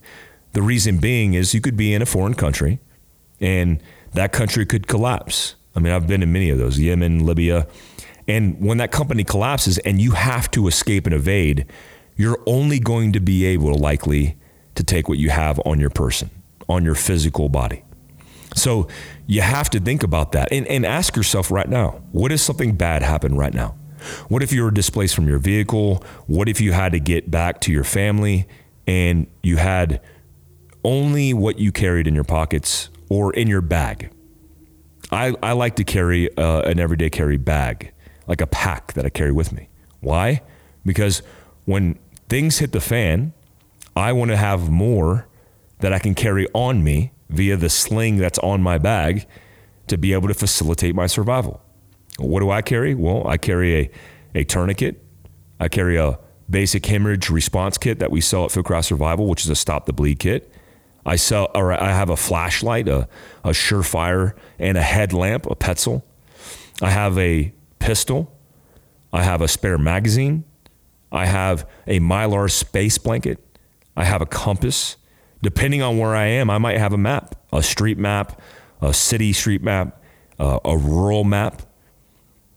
The 0.54 0.62
reason 0.62 0.98
being 0.98 1.34
is 1.34 1.54
you 1.54 1.60
could 1.60 1.76
be 1.76 1.94
in 1.94 2.02
a 2.02 2.06
foreign 2.06 2.34
country, 2.34 2.80
and 3.40 3.80
that 4.14 4.32
country 4.32 4.66
could 4.66 4.88
collapse. 4.88 5.54
I 5.76 5.78
mean, 5.78 5.92
I've 5.92 6.08
been 6.08 6.20
in 6.20 6.32
many 6.32 6.50
of 6.50 6.58
those, 6.58 6.80
Yemen, 6.80 7.24
Libya, 7.24 7.68
and 8.26 8.60
when 8.60 8.78
that 8.78 8.90
company 8.90 9.22
collapses 9.22 9.78
and 9.78 10.00
you 10.00 10.12
have 10.12 10.50
to 10.50 10.66
escape 10.66 11.06
and 11.06 11.14
evade, 11.14 11.66
you're 12.16 12.42
only 12.44 12.80
going 12.80 13.12
to 13.12 13.20
be 13.20 13.44
able 13.44 13.72
to 13.72 13.78
likely 13.78 14.36
to 14.74 14.84
take 14.84 15.08
what 15.08 15.18
you 15.18 15.30
have 15.30 15.60
on 15.64 15.80
your 15.80 15.90
person, 15.90 16.30
on 16.68 16.84
your 16.84 16.94
physical 16.94 17.48
body. 17.48 17.84
So 18.54 18.88
you 19.26 19.40
have 19.40 19.70
to 19.70 19.80
think 19.80 20.02
about 20.02 20.32
that 20.32 20.52
and, 20.52 20.66
and 20.66 20.86
ask 20.86 21.16
yourself 21.16 21.50
right 21.50 21.68
now 21.68 22.02
what 22.12 22.32
if 22.32 22.40
something 22.40 22.76
bad 22.76 23.02
happened 23.02 23.38
right 23.38 23.54
now? 23.54 23.76
What 24.28 24.42
if 24.42 24.52
you 24.52 24.62
were 24.62 24.70
displaced 24.70 25.14
from 25.14 25.28
your 25.28 25.38
vehicle? 25.38 26.04
What 26.26 26.48
if 26.48 26.60
you 26.60 26.72
had 26.72 26.92
to 26.92 27.00
get 27.00 27.30
back 27.30 27.60
to 27.62 27.72
your 27.72 27.84
family 27.84 28.46
and 28.86 29.26
you 29.42 29.56
had 29.56 30.00
only 30.84 31.32
what 31.32 31.58
you 31.58 31.72
carried 31.72 32.06
in 32.06 32.14
your 32.14 32.24
pockets 32.24 32.90
or 33.08 33.32
in 33.32 33.48
your 33.48 33.62
bag? 33.62 34.10
I, 35.10 35.34
I 35.42 35.52
like 35.52 35.76
to 35.76 35.84
carry 35.84 36.34
uh, 36.36 36.62
an 36.62 36.78
everyday 36.80 37.08
carry 37.08 37.36
bag, 37.36 37.92
like 38.26 38.40
a 38.40 38.46
pack 38.46 38.92
that 38.94 39.06
I 39.06 39.08
carry 39.08 39.32
with 39.32 39.52
me. 39.52 39.68
Why? 40.00 40.42
Because 40.84 41.22
when 41.64 41.98
things 42.28 42.58
hit 42.58 42.72
the 42.72 42.80
fan, 42.80 43.32
I 43.96 44.12
want 44.12 44.30
to 44.30 44.36
have 44.36 44.70
more 44.70 45.28
that 45.80 45.92
I 45.92 45.98
can 45.98 46.14
carry 46.14 46.46
on 46.52 46.82
me 46.82 47.12
via 47.28 47.56
the 47.56 47.68
sling 47.68 48.16
that's 48.16 48.38
on 48.40 48.62
my 48.62 48.78
bag 48.78 49.26
to 49.86 49.98
be 49.98 50.12
able 50.12 50.28
to 50.28 50.34
facilitate 50.34 50.94
my 50.94 51.06
survival. 51.06 51.62
What 52.18 52.40
do 52.40 52.50
I 52.50 52.62
carry? 52.62 52.94
Well, 52.94 53.26
I 53.26 53.36
carry 53.36 53.76
a, 53.76 53.90
a 54.34 54.44
tourniquet. 54.44 55.02
I 55.60 55.68
carry 55.68 55.96
a 55.96 56.18
basic 56.48 56.86
hemorrhage 56.86 57.30
response 57.30 57.78
kit 57.78 57.98
that 57.98 58.10
we 58.10 58.20
sell 58.20 58.44
at 58.44 58.50
Fieldcraft 58.50 58.86
Survival, 58.86 59.26
which 59.26 59.44
is 59.44 59.50
a 59.50 59.54
stop 59.54 59.86
the 59.86 59.92
bleed 59.92 60.18
kit. 60.18 60.50
I 61.06 61.16
sell, 61.16 61.50
or 61.54 61.72
I 61.72 61.90
have 61.90 62.08
a 62.08 62.16
flashlight, 62.16 62.88
a, 62.88 63.08
a 63.42 63.50
Surefire, 63.50 64.34
and 64.58 64.78
a 64.78 64.82
headlamp, 64.82 65.46
a 65.46 65.54
Petzl. 65.54 66.02
I 66.80 66.90
have 66.90 67.18
a 67.18 67.52
pistol. 67.78 68.32
I 69.12 69.22
have 69.22 69.42
a 69.42 69.48
spare 69.48 69.78
magazine. 69.78 70.44
I 71.12 71.26
have 71.26 71.68
a 71.86 72.00
mylar 72.00 72.50
space 72.50 72.98
blanket. 72.98 73.43
I 73.96 74.04
have 74.04 74.22
a 74.22 74.26
compass. 74.26 74.96
Depending 75.42 75.82
on 75.82 75.98
where 75.98 76.14
I 76.14 76.26
am, 76.26 76.48
I 76.48 76.58
might 76.58 76.78
have 76.78 76.92
a 76.92 76.98
map, 76.98 77.34
a 77.52 77.62
street 77.62 77.98
map, 77.98 78.40
a 78.80 78.94
city 78.94 79.32
street 79.32 79.62
map, 79.62 80.02
uh, 80.38 80.58
a 80.64 80.76
rural 80.76 81.24
map. 81.24 81.62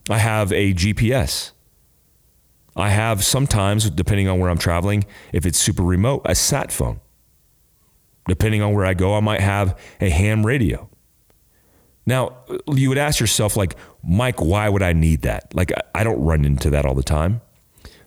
I 0.08 0.18
have 0.18 0.52
a 0.52 0.72
GPS. 0.72 1.52
I 2.74 2.90
have 2.90 3.24
sometimes, 3.24 3.90
depending 3.90 4.28
on 4.28 4.38
where 4.38 4.48
I'm 4.48 4.58
traveling, 4.58 5.04
if 5.32 5.44
it's 5.44 5.58
super 5.58 5.82
remote, 5.82 6.22
a 6.24 6.34
sat 6.34 6.72
phone. 6.72 7.00
Depending 8.26 8.62
on 8.62 8.72
where 8.72 8.84
I 8.84 8.94
go, 8.94 9.14
I 9.14 9.20
might 9.20 9.40
have 9.40 9.78
a 10.00 10.10
ham 10.10 10.46
radio. 10.46 10.88
Now, 12.06 12.38
you 12.66 12.88
would 12.88 12.98
ask 12.98 13.20
yourself, 13.20 13.56
like, 13.56 13.74
Mike, 14.02 14.40
why 14.40 14.68
would 14.68 14.82
I 14.82 14.92
need 14.92 15.22
that? 15.22 15.54
Like, 15.54 15.72
I 15.94 16.04
don't 16.04 16.22
run 16.22 16.44
into 16.44 16.70
that 16.70 16.86
all 16.86 16.94
the 16.94 17.02
time. 17.02 17.42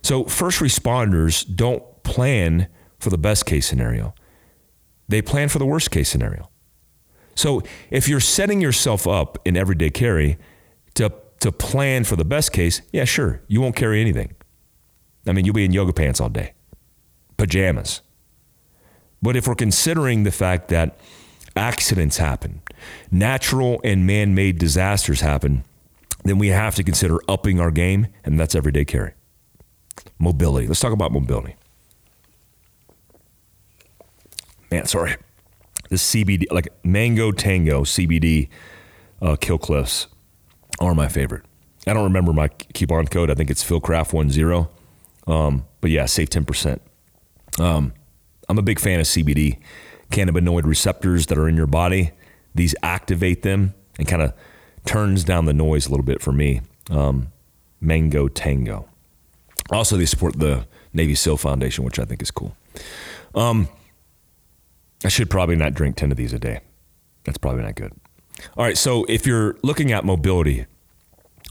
So, 0.01 0.23
first 0.23 0.59
responders 0.59 1.45
don't 1.55 1.83
plan 2.03 2.67
for 3.01 3.09
the 3.09 3.17
best 3.17 3.45
case 3.45 3.67
scenario. 3.67 4.13
They 5.07 5.21
plan 5.21 5.49
for 5.49 5.59
the 5.59 5.65
worst 5.65 5.91
case 5.91 6.09
scenario. 6.09 6.49
So 7.35 7.63
if 7.89 8.07
you're 8.07 8.19
setting 8.19 8.61
yourself 8.61 9.07
up 9.07 9.39
in 9.45 9.57
everyday 9.57 9.89
carry 9.89 10.37
to, 10.95 11.11
to 11.39 11.51
plan 11.51 12.03
for 12.03 12.15
the 12.15 12.25
best 12.25 12.53
case, 12.53 12.81
yeah, 12.91 13.05
sure, 13.05 13.41
you 13.47 13.61
won't 13.61 13.75
carry 13.75 13.99
anything. 13.99 14.35
I 15.27 15.33
mean, 15.33 15.45
you'll 15.45 15.55
be 15.55 15.65
in 15.65 15.73
yoga 15.73 15.93
pants 15.93 16.19
all 16.19 16.29
day, 16.29 16.53
pajamas. 17.37 18.01
But 19.21 19.35
if 19.35 19.47
we're 19.47 19.55
considering 19.55 20.23
the 20.23 20.31
fact 20.31 20.69
that 20.69 20.97
accidents 21.55 22.17
happen, 22.17 22.61
natural 23.11 23.81
and 23.83 24.07
man 24.07 24.33
made 24.33 24.57
disasters 24.57 25.21
happen, 25.21 25.63
then 26.23 26.37
we 26.37 26.49
have 26.49 26.75
to 26.75 26.83
consider 26.83 27.17
upping 27.27 27.59
our 27.59 27.71
game, 27.71 28.07
and 28.23 28.39
that's 28.39 28.55
everyday 28.55 28.85
carry. 28.85 29.13
Mobility. 30.19 30.67
Let's 30.67 30.79
talk 30.79 30.93
about 30.93 31.11
mobility 31.11 31.55
man, 34.71 34.85
sorry, 34.85 35.15
the 35.89 35.97
CBD, 35.97 36.45
like 36.51 36.69
Mango 36.83 37.31
Tango 37.31 37.83
CBD 37.83 38.49
uh, 39.21 39.35
Kill 39.35 39.57
Cliffs 39.57 40.07
are 40.79 40.95
my 40.95 41.07
favorite. 41.07 41.43
I 41.85 41.93
don't 41.93 42.03
remember 42.03 42.33
my 42.33 42.47
coupon 42.47 43.07
code. 43.07 43.29
I 43.29 43.33
think 43.33 43.49
it's 43.49 43.63
PhilCraft10. 43.63 44.69
Um, 45.27 45.65
but 45.81 45.91
yeah, 45.91 46.05
save 46.05 46.29
10%. 46.29 46.79
Um, 47.59 47.93
I'm 48.47 48.57
a 48.57 48.61
big 48.61 48.79
fan 48.79 48.99
of 48.99 49.05
CBD, 49.05 49.59
cannabinoid 50.11 50.63
receptors 50.63 51.27
that 51.27 51.37
are 51.37 51.47
in 51.47 51.55
your 51.55 51.67
body. 51.67 52.11
These 52.55 52.75
activate 52.83 53.41
them 53.41 53.73
and 53.97 54.07
kind 54.07 54.21
of 54.21 54.33
turns 54.85 55.23
down 55.23 55.45
the 55.45 55.53
noise 55.53 55.87
a 55.87 55.89
little 55.89 56.05
bit 56.05 56.21
for 56.21 56.31
me. 56.31 56.61
Um, 56.89 57.31
Mango 57.79 58.27
Tango. 58.27 58.87
Also, 59.71 59.97
they 59.97 60.05
support 60.05 60.37
the 60.37 60.67
Navy 60.93 61.15
SEAL 61.15 61.37
Foundation, 61.37 61.83
which 61.83 61.97
I 61.97 62.05
think 62.05 62.21
is 62.21 62.29
cool. 62.29 62.55
Um, 63.33 63.69
I 65.03 65.09
should 65.09 65.29
probably 65.29 65.55
not 65.55 65.73
drink 65.73 65.95
10 65.95 66.11
of 66.11 66.17
these 66.17 66.33
a 66.33 66.39
day. 66.39 66.61
That's 67.23 67.37
probably 67.37 67.63
not 67.63 67.75
good. 67.75 67.93
All 68.57 68.65
right. 68.65 68.77
So 68.77 69.05
if 69.05 69.25
you're 69.25 69.57
looking 69.63 69.91
at 69.91 70.05
mobility, 70.05 70.65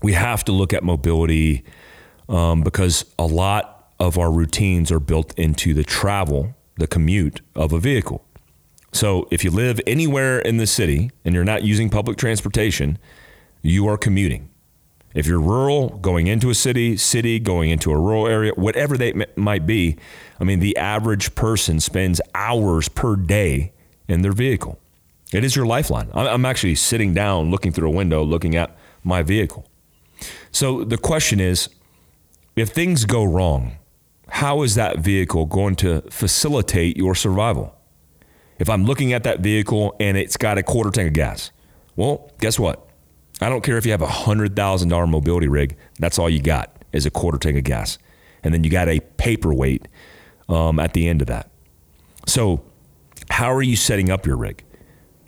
we 0.03 0.13
have 0.13 0.45
to 0.45 0.53
look 0.53 0.73
at 0.73 0.83
mobility 0.83 1.65
um, 2.29 2.63
because 2.63 3.05
a 3.19 3.27
lot 3.27 3.93
of 3.99 4.19
our 4.19 4.31
routines 4.31 4.91
are 4.91 5.01
built 5.01 5.39
into 5.39 5.75
the 5.75 5.85
travel, 5.85 6.55
the 6.77 6.87
commute 6.87 7.41
of 7.55 7.73
a 7.73 7.79
vehicle. 7.79 8.25
So 8.93 9.29
if 9.31 9.45
you 9.45 9.51
live 9.51 9.81
anywhere 9.87 10.39
in 10.41 10.57
the 10.57 10.67
city 10.67 11.11
and 11.25 11.35
you're 11.35 11.45
not 11.45 11.63
using 11.63 11.91
public 11.91 12.17
transportation, 12.17 12.99
you 13.63 13.87
are 13.87 13.97
commuting. 13.97 14.49
If 15.15 15.27
you're 15.27 15.41
rural, 15.41 15.89
going 15.99 16.29
into 16.29 16.51
a 16.51 16.55
city, 16.55 16.97
city, 16.97 17.41
going 17.41 17.71
into 17.71 17.91
a 17.91 17.99
rural 17.99 18.27
area, 18.29 18.53
whatever 18.55 18.97
they 18.97 19.13
m- 19.13 19.25
might 19.35 19.67
be, 19.67 19.97
I 20.39 20.45
mean, 20.45 20.61
the 20.61 20.77
average 20.77 21.35
person 21.35 21.81
spends 21.81 22.21
hours 22.35 22.89
per 22.89 23.17
day 23.17 23.73
in 24.09 24.23
their 24.23 24.33
vehicle. 24.33 24.79
It 25.33 25.45
is 25.45 25.57
your 25.57 25.67
lifeline. 25.67 26.11
I'm 26.15 26.45
actually 26.45 26.75
sitting 26.75 27.15
down, 27.15 27.51
looking 27.51 27.73
through 27.73 27.89
a 27.89 27.93
window, 27.93 28.23
looking 28.25 28.57
at 28.57 28.77
my 29.05 29.23
vehicle. 29.23 29.69
So 30.51 30.85
the 30.85 30.99
question 30.99 31.41
is 31.41 31.69
if 32.57 32.71
things 32.71 33.05
go 33.05 33.25
wrong, 33.25 33.77
how 34.29 34.63
is 34.63 34.75
that 34.75 34.99
vehicle 34.99 35.47
going 35.47 35.77
to 35.77 36.03
facilitate 36.11 36.97
your 36.97 37.15
survival? 37.15 37.75
If 38.59 38.69
I'm 38.69 38.85
looking 38.85 39.13
at 39.13 39.25
that 39.25 39.41
vehicle 39.41 39.97
and 39.99 40.17
it's 40.17 40.37
got 40.37 40.59
a 40.59 40.63
quarter 40.63 40.91
tank 40.91 41.09
of 41.09 41.15
gas, 41.15 41.51
well, 41.97 42.31
guess 42.41 42.59
what? 42.59 42.87
I 43.41 43.49
don't 43.49 43.63
care 43.63 43.79
if 43.79 43.87
you 43.87 43.93
have 43.93 44.03
a 44.03 44.07
$100,000 44.07 45.09
mobility 45.09 45.49
rig, 45.49 45.77
that's 45.99 46.19
all 46.19 46.29
you 46.29 46.43
got 46.43 46.85
is 46.93 47.07
a 47.07 47.11
quarter 47.11 47.39
tank 47.39 47.57
of 47.57 47.65
gas. 47.65 47.99
And 48.43 48.53
then 48.53 48.65
you 48.65 48.71
got 48.71 48.89
a 48.89 49.01
paperweight 49.01 49.89
um, 50.49 50.79
at 50.79 50.93
the 50.93 51.09
end 51.09 51.21
of 51.21 51.29
that. 51.29 51.51
So, 52.27 52.63
how 53.31 53.53
are 53.53 53.63
you 53.63 53.77
setting 53.77 54.11
up 54.11 54.27
your 54.27 54.37
rig? 54.37 54.65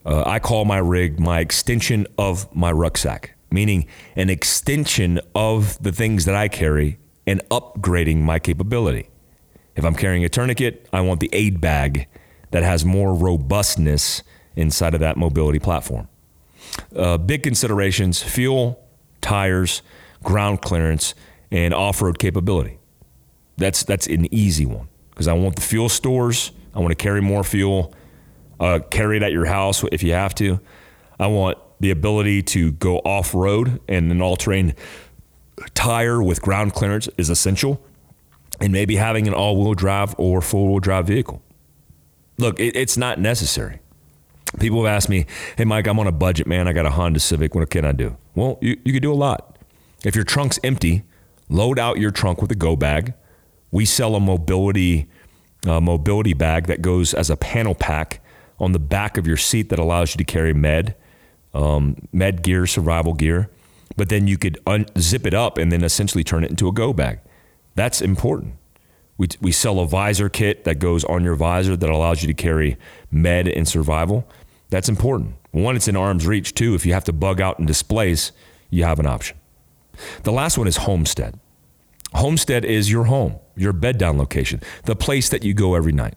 Uh, 0.04 0.24
I 0.26 0.40
call 0.40 0.64
my 0.64 0.78
rig 0.78 1.20
my 1.20 1.40
extension 1.40 2.06
of 2.18 2.54
my 2.54 2.72
rucksack, 2.72 3.34
meaning 3.50 3.86
an 4.16 4.28
extension 4.28 5.20
of 5.34 5.80
the 5.82 5.92
things 5.92 6.24
that 6.24 6.34
I 6.34 6.48
carry 6.48 6.98
and 7.26 7.40
upgrading 7.50 8.18
my 8.18 8.38
capability. 8.38 9.08
If 9.76 9.84
I'm 9.84 9.94
carrying 9.94 10.24
a 10.24 10.28
tourniquet, 10.28 10.88
I 10.92 11.00
want 11.00 11.20
the 11.20 11.30
aid 11.32 11.60
bag 11.60 12.08
that 12.50 12.62
has 12.62 12.84
more 12.84 13.14
robustness 13.14 14.22
inside 14.56 14.94
of 14.94 15.00
that 15.00 15.16
mobility 15.16 15.58
platform. 15.58 16.08
Uh, 16.94 17.18
big 17.18 17.42
considerations 17.42 18.22
fuel, 18.22 18.82
tires, 19.20 19.82
ground 20.22 20.62
clearance, 20.62 21.14
and 21.50 21.74
off 21.74 22.00
road 22.00 22.18
capability. 22.18 22.78
That's, 23.56 23.82
that's 23.84 24.06
an 24.06 24.32
easy 24.34 24.66
one 24.66 24.88
because 25.10 25.28
I 25.28 25.34
want 25.34 25.56
the 25.56 25.62
fuel 25.62 25.88
stores. 25.88 26.52
I 26.74 26.78
want 26.80 26.90
to 26.90 26.96
carry 26.96 27.20
more 27.20 27.44
fuel, 27.44 27.94
uh, 28.58 28.80
carry 28.90 29.18
it 29.18 29.22
at 29.22 29.32
your 29.32 29.44
house 29.44 29.84
if 29.92 30.02
you 30.02 30.12
have 30.12 30.34
to. 30.36 30.60
I 31.20 31.26
want 31.26 31.58
the 31.80 31.90
ability 31.90 32.42
to 32.42 32.72
go 32.72 32.98
off 32.98 33.34
road, 33.34 33.80
and 33.88 34.10
an 34.10 34.22
all 34.22 34.36
terrain 34.36 34.74
tire 35.74 36.22
with 36.22 36.40
ground 36.40 36.72
clearance 36.72 37.08
is 37.18 37.28
essential. 37.28 37.84
And 38.60 38.72
maybe 38.72 38.96
having 38.96 39.26
an 39.26 39.34
all 39.34 39.60
wheel 39.60 39.74
drive 39.74 40.14
or 40.18 40.40
four 40.40 40.70
wheel 40.70 40.78
drive 40.78 41.08
vehicle. 41.08 41.42
Look, 42.38 42.60
it, 42.60 42.76
it's 42.76 42.96
not 42.96 43.18
necessary. 43.18 43.80
People 44.58 44.84
have 44.84 44.94
asked 44.94 45.08
me, 45.08 45.26
hey, 45.56 45.64
Mike, 45.64 45.86
I'm 45.86 45.98
on 45.98 46.06
a 46.06 46.12
budget, 46.12 46.46
man. 46.46 46.68
I 46.68 46.72
got 46.72 46.86
a 46.86 46.90
Honda 46.90 47.20
Civic. 47.20 47.54
What 47.54 47.68
can 47.70 47.84
I 47.84 47.92
do? 47.92 48.16
Well, 48.34 48.58
you, 48.60 48.78
you 48.84 48.92
could 48.92 49.02
do 49.02 49.12
a 49.12 49.14
lot. 49.14 49.56
If 50.04 50.14
your 50.14 50.24
trunk's 50.24 50.58
empty, 50.62 51.02
load 51.48 51.78
out 51.78 51.98
your 51.98 52.10
trunk 52.10 52.42
with 52.42 52.50
a 52.50 52.54
go 52.54 52.76
bag. 52.76 53.14
We 53.70 53.84
sell 53.84 54.14
a 54.14 54.20
mobility 54.20 55.08
uh, 55.66 55.80
mobility 55.80 56.34
bag 56.34 56.66
that 56.66 56.82
goes 56.82 57.14
as 57.14 57.30
a 57.30 57.36
panel 57.36 57.74
pack 57.74 58.20
on 58.58 58.72
the 58.72 58.78
back 58.78 59.16
of 59.16 59.26
your 59.26 59.36
seat 59.36 59.68
that 59.68 59.78
allows 59.78 60.14
you 60.14 60.18
to 60.18 60.24
carry 60.24 60.52
med, 60.52 60.94
um, 61.54 61.96
med 62.12 62.42
gear, 62.42 62.66
survival 62.66 63.14
gear. 63.14 63.48
But 63.96 64.08
then 64.08 64.26
you 64.26 64.38
could 64.38 64.58
un- 64.66 64.86
zip 64.98 65.26
it 65.26 65.34
up 65.34 65.58
and 65.58 65.70
then 65.70 65.84
essentially 65.84 66.24
turn 66.24 66.44
it 66.44 66.50
into 66.50 66.68
a 66.68 66.72
go 66.72 66.92
bag. 66.92 67.20
That's 67.74 68.00
important. 68.00 68.54
We, 69.18 69.28
we 69.40 69.52
sell 69.52 69.78
a 69.78 69.86
visor 69.86 70.28
kit 70.28 70.64
that 70.64 70.76
goes 70.76 71.04
on 71.04 71.22
your 71.22 71.34
visor 71.34 71.76
that 71.76 71.90
allows 71.90 72.22
you 72.22 72.28
to 72.28 72.34
carry 72.34 72.76
med 73.10 73.46
and 73.46 73.68
survival. 73.68 74.26
That's 74.72 74.88
important. 74.88 75.34
One, 75.50 75.76
it's 75.76 75.86
in 75.86 75.96
arm's 75.96 76.26
reach. 76.26 76.54
Two, 76.54 76.74
if 76.74 76.86
you 76.86 76.94
have 76.94 77.04
to 77.04 77.12
bug 77.12 77.42
out 77.42 77.58
and 77.58 77.68
displace, 77.68 78.32
you 78.70 78.84
have 78.84 78.98
an 78.98 79.04
option. 79.04 79.36
The 80.22 80.32
last 80.32 80.56
one 80.56 80.66
is 80.66 80.78
homestead. 80.78 81.38
Homestead 82.14 82.64
is 82.64 82.90
your 82.90 83.04
home, 83.04 83.36
your 83.54 83.74
bed 83.74 83.98
down 83.98 84.16
location, 84.16 84.62
the 84.84 84.96
place 84.96 85.28
that 85.28 85.44
you 85.44 85.52
go 85.52 85.74
every 85.74 85.92
night. 85.92 86.14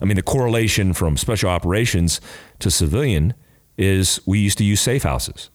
I 0.00 0.06
mean, 0.06 0.16
the 0.16 0.22
correlation 0.22 0.94
from 0.94 1.18
special 1.18 1.50
operations 1.50 2.18
to 2.60 2.70
civilian 2.70 3.34
is 3.76 4.22
we 4.24 4.38
used 4.38 4.56
to 4.56 4.64
use 4.64 4.80
safe 4.80 5.02
houses. 5.02 5.50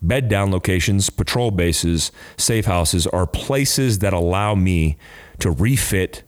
Bed 0.00 0.30
down 0.30 0.50
locations, 0.50 1.10
patrol 1.10 1.50
bases, 1.50 2.10
safe 2.38 2.64
houses 2.64 3.06
are 3.08 3.26
places 3.26 3.98
that 3.98 4.14
allow 4.14 4.54
me 4.54 4.96
to 5.40 5.50
refit, 5.50 6.22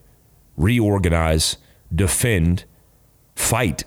reorganize, 0.59 1.57
defend, 1.94 2.66
fight, 3.35 3.85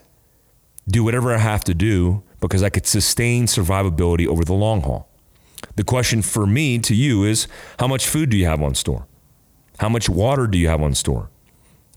do 0.89 1.04
whatever 1.04 1.34
I 1.34 1.38
have 1.38 1.63
to 1.65 1.73
do 1.73 2.23
because 2.39 2.63
I 2.63 2.69
could 2.69 2.88
sustain 2.88 3.45
survivability 3.45 4.28
over 4.28 4.43
the 4.43 4.54
long 4.54 4.82
haul. 4.82 5.10
The 5.75 5.84
question 5.84 6.21
for 6.21 6.45
me 6.45 6.80
to 6.80 6.95
you 6.95 7.23
is 7.23 7.47
how 7.80 7.88
much 7.88 8.08
food 8.08 8.30
do 8.30 8.38
you 8.38 8.45
have 8.45 8.62
on 8.62 8.75
store? 8.75 9.08
How 9.80 9.89
much 9.89 10.10
water 10.10 10.47
do 10.47 10.58
you 10.58 10.67
have 10.67 10.82
on 10.82 10.93
store? 10.93 11.30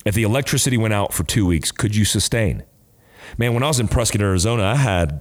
If 0.05 0.15
the 0.15 0.25
electricity 0.25 0.77
went 0.77 0.95
out 0.95 1.13
for 1.13 1.25
two 1.25 1.47
weeks, 1.47 1.71
could 1.71 1.95
you 1.95 2.05
sustain? 2.05 2.65
Man, 3.39 3.55
when 3.55 3.63
I 3.63 3.69
was 3.69 3.81
in 3.81 3.89
Prescott, 3.89 4.21
Arizona, 4.21 4.65
I 4.65 4.75
had 4.77 5.21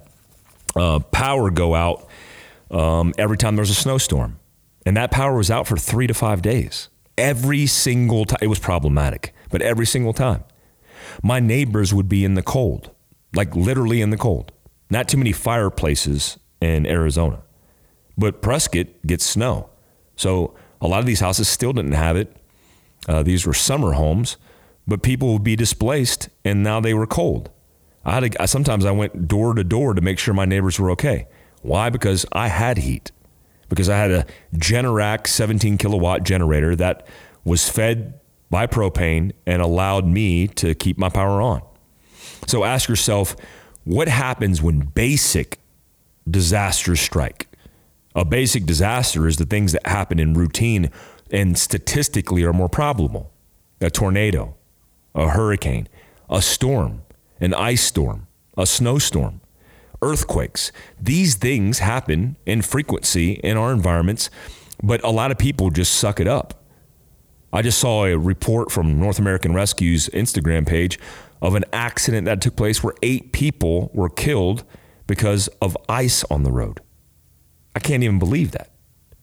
uh, 0.74 0.98
power 0.98 1.50
go 1.50 1.74
out 1.74 2.08
um, 2.70 3.14
every 3.16 3.36
time 3.36 3.56
there 3.56 3.62
was 3.62 3.70
a 3.70 3.74
snowstorm. 3.74 4.38
And 4.84 4.96
that 4.96 5.10
power 5.10 5.36
was 5.36 5.50
out 5.50 5.66
for 5.66 5.76
three 5.76 6.08
to 6.08 6.14
five 6.14 6.42
days 6.42 6.88
every 7.16 7.66
single 7.66 8.24
time. 8.24 8.38
It 8.42 8.48
was 8.48 8.58
problematic, 8.58 9.34
but 9.50 9.62
every 9.62 9.86
single 9.86 10.12
time. 10.12 10.44
My 11.22 11.40
neighbors 11.40 11.92
would 11.92 12.08
be 12.08 12.24
in 12.24 12.34
the 12.34 12.42
cold, 12.42 12.90
like 13.34 13.54
literally 13.56 14.00
in 14.00 14.10
the 14.10 14.16
cold. 14.16 14.52
Not 14.90 15.08
too 15.08 15.16
many 15.16 15.32
fireplaces 15.32 16.38
in 16.60 16.86
Arizona, 16.86 17.42
but 18.16 18.42
Prescott 18.42 18.86
gets 19.06 19.24
snow. 19.24 19.70
So 20.16 20.54
a 20.80 20.88
lot 20.88 21.00
of 21.00 21.06
these 21.06 21.20
houses 21.20 21.48
still 21.48 21.72
didn't 21.72 21.92
have 21.92 22.16
it. 22.16 22.36
Uh, 23.08 23.22
these 23.22 23.46
were 23.46 23.54
summer 23.54 23.92
homes, 23.92 24.36
but 24.86 25.02
people 25.02 25.32
would 25.32 25.44
be 25.44 25.56
displaced 25.56 26.28
and 26.44 26.62
now 26.62 26.80
they 26.80 26.94
were 26.94 27.06
cold. 27.06 27.50
I 28.04 28.12
had 28.14 28.32
to, 28.32 28.48
sometimes 28.48 28.84
I 28.84 28.90
went 28.90 29.28
door 29.28 29.54
to 29.54 29.64
door 29.64 29.94
to 29.94 30.00
make 30.00 30.18
sure 30.18 30.34
my 30.34 30.44
neighbors 30.44 30.78
were 30.78 30.90
okay. 30.90 31.26
Why? 31.62 31.88
Because 31.88 32.26
I 32.32 32.48
had 32.48 32.78
heat 32.78 33.12
because 33.72 33.88
I 33.88 33.96
had 33.96 34.10
a 34.10 34.26
Generac 34.54 35.26
17 35.26 35.78
kilowatt 35.78 36.24
generator 36.24 36.76
that 36.76 37.06
was 37.42 37.70
fed 37.70 38.20
by 38.50 38.66
propane 38.66 39.32
and 39.46 39.62
allowed 39.62 40.06
me 40.06 40.46
to 40.46 40.74
keep 40.74 40.98
my 40.98 41.08
power 41.08 41.40
on. 41.40 41.62
So 42.46 42.64
ask 42.64 42.88
yourself 42.88 43.36
what 43.84 44.08
happens 44.08 44.62
when 44.62 44.80
basic 44.80 45.58
disasters 46.28 47.00
strike? 47.00 47.48
A 48.14 48.24
basic 48.24 48.66
disaster 48.66 49.26
is 49.26 49.38
the 49.38 49.46
things 49.46 49.72
that 49.72 49.86
happen 49.86 50.18
in 50.18 50.34
routine 50.34 50.90
and 51.30 51.56
statistically 51.56 52.44
are 52.44 52.52
more 52.52 52.68
probable 52.68 53.30
a 53.80 53.90
tornado, 53.90 54.54
a 55.14 55.28
hurricane, 55.30 55.88
a 56.30 56.40
storm, 56.40 57.02
an 57.40 57.52
ice 57.52 57.82
storm, 57.82 58.28
a 58.56 58.64
snowstorm 58.64 59.40
earthquakes. 60.02 60.72
These 61.00 61.36
things 61.36 61.78
happen 61.78 62.36
in 62.44 62.60
frequency 62.60 63.32
in 63.32 63.56
our 63.56 63.72
environments, 63.72 64.28
but 64.82 65.02
a 65.04 65.10
lot 65.10 65.30
of 65.30 65.38
people 65.38 65.70
just 65.70 65.94
suck 65.94 66.20
it 66.20 66.26
up. 66.26 66.62
I 67.52 67.62
just 67.62 67.78
saw 67.78 68.04
a 68.04 68.16
report 68.16 68.70
from 68.72 68.98
North 68.98 69.18
American 69.18 69.54
Rescue's 69.54 70.08
Instagram 70.08 70.66
page 70.66 70.98
of 71.42 71.56
an 71.56 71.64
accident 71.72 72.24
that 72.24 72.40
took 72.40 72.56
place 72.56 72.82
where 72.82 72.94
eight 73.02 73.32
people 73.32 73.90
were 73.92 74.08
killed 74.08 74.64
because 75.06 75.48
of 75.60 75.76
ice 75.88 76.24
on 76.30 76.44
the 76.44 76.52
road. 76.52 76.80
I 77.74 77.80
can't 77.80 78.02
even 78.04 78.18
believe 78.18 78.52
that. 78.52 78.70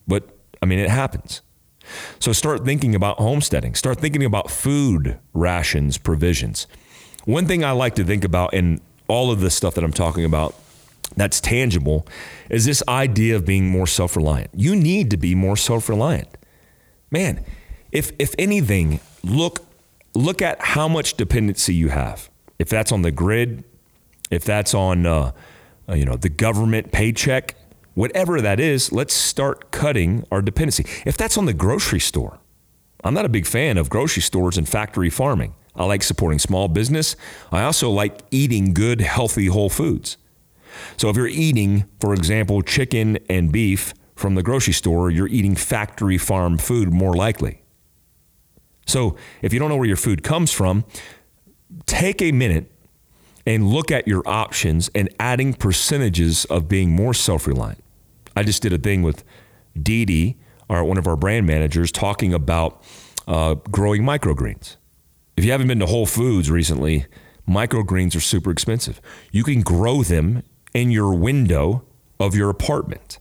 But 0.06 0.38
I 0.62 0.66
mean, 0.66 0.80
it 0.80 0.90
happens. 0.90 1.42
So 2.20 2.34
start 2.34 2.66
thinking 2.66 2.94
about 2.94 3.18
homesteading, 3.18 3.74
start 3.74 4.00
thinking 4.00 4.24
about 4.24 4.52
food 4.52 5.18
rations 5.34 5.98
provisions. 5.98 6.68
One 7.26 7.48
thing 7.48 7.64
I 7.64 7.72
like 7.72 7.96
to 7.96 8.04
think 8.04 8.24
about 8.24 8.54
in 8.54 8.82
all 9.08 9.32
of 9.32 9.40
this 9.40 9.56
stuff 9.56 9.74
that 9.76 9.84
I'm 9.84 9.94
talking 9.94 10.26
about 10.26 10.54
that's 11.16 11.42
tangible 11.42 12.06
is 12.50 12.66
this 12.66 12.84
idea 12.88 13.36
of 13.36 13.46
being 13.46 13.68
more 13.68 13.88
self 13.88 14.16
reliant. 14.16 14.52
You 14.54 14.76
need 14.76 15.10
to 15.12 15.18
be 15.18 15.36
more 15.36 15.58
self 15.58 15.90
reliant. 15.90 16.28
Man, 17.12 17.44
if, 17.92 18.12
if 18.20 18.36
anything, 18.38 19.00
look, 19.24 19.66
look 20.14 20.42
at 20.42 20.62
how 20.62 20.88
much 20.88 21.16
dependency 21.16 21.74
you 21.74 21.90
have. 21.90 22.30
If 22.58 22.70
that's 22.70 22.92
on 22.92 23.02
the 23.02 23.12
grid, 23.12 23.64
if 24.30 24.44
that's 24.44 24.74
on 24.74 25.06
uh, 25.06 25.32
uh, 25.88 25.94
you 25.94 26.06
know 26.06 26.16
the 26.16 26.30
government 26.30 26.92
paycheck, 26.92 27.56
whatever 27.94 28.42
that 28.42 28.60
is, 28.60 28.92
let's 28.92 29.14
start 29.14 29.72
cutting 29.72 30.26
our 30.32 30.42
dependency. 30.42 30.86
If 31.06 31.18
that's 31.18 31.38
on 31.38 31.46
the 31.46 31.54
grocery 31.54 32.00
store, 32.00 32.40
I'm 33.04 33.14
not 33.14 33.26
a 33.26 33.30
big 33.30 33.46
fan 33.46 33.78
of 33.78 33.90
grocery 33.90 34.22
stores 34.22 34.58
and 34.58 34.68
factory 34.68 35.10
farming. 35.10 35.56
I 35.76 35.86
like 35.86 36.04
supporting 36.04 36.40
small 36.40 36.68
business. 36.68 37.16
I 37.52 37.64
also 37.64 37.90
like 37.90 38.22
eating 38.32 38.74
good, 38.74 39.02
healthy, 39.02 39.46
whole 39.46 39.70
foods. 39.70 40.18
So 40.98 41.10
if 41.10 41.16
you're 41.16 41.28
eating, 41.28 41.86
for 42.00 42.14
example, 42.14 42.62
chicken 42.62 43.18
and 43.30 43.52
beef 43.52 43.94
from 44.16 44.36
the 44.36 44.44
grocery 44.44 44.74
store, 44.74 45.10
you're 45.10 45.28
eating 45.28 45.56
factory 45.56 46.18
farm 46.18 46.58
food 46.58 46.92
more 46.92 47.14
likely. 47.14 47.59
So 48.90 49.16
if 49.42 49.54
you 49.54 49.60
don't 49.60 49.70
know 49.70 49.78
where 49.78 49.88
your 49.88 49.96
food 49.96 50.24
comes 50.24 50.52
from, 50.52 50.84
take 51.86 52.22
a 52.22 52.32
minute 52.32 52.72
and 53.46 53.68
look 53.68 53.92
at 53.92 54.08
your 54.08 54.24
options 54.26 54.90
and 54.94 55.10
adding 55.20 55.54
percentages 55.54 56.46
of 56.46 56.68
being 56.68 56.92
more 56.92 57.14
self 57.14 57.48
reliant. 57.48 57.84
I 58.36 58.44
just 58.44 58.62
did 58.62 58.74
a 58.74 58.78
thing 58.78 59.02
with 59.04 59.24
Dee 59.82 60.06
Dee, 60.06 60.38
our, 60.70 60.84
one 60.84 60.98
of 60.98 61.08
our 61.08 61.16
brand 61.16 61.46
managers, 61.46 61.92
talking 61.92 62.34
about 62.34 62.84
uh, 63.28 63.56
growing 63.72 64.04
microgreens. 64.04 64.78
If 65.38 65.46
you 65.46 65.52
haven't 65.52 65.68
been 65.68 65.80
to 65.80 65.86
Whole 65.86 66.06
Foods 66.06 66.52
recently, 66.52 67.06
microgreens 67.48 68.16
are 68.16 68.22
super 68.22 68.52
expensive. 68.52 69.02
You 69.32 69.44
can 69.44 69.62
grow 69.62 70.04
them 70.04 70.44
in 70.74 70.92
your 70.92 71.14
window 71.14 71.86
of 72.20 72.36
your 72.36 72.50
apartment. 72.50 73.20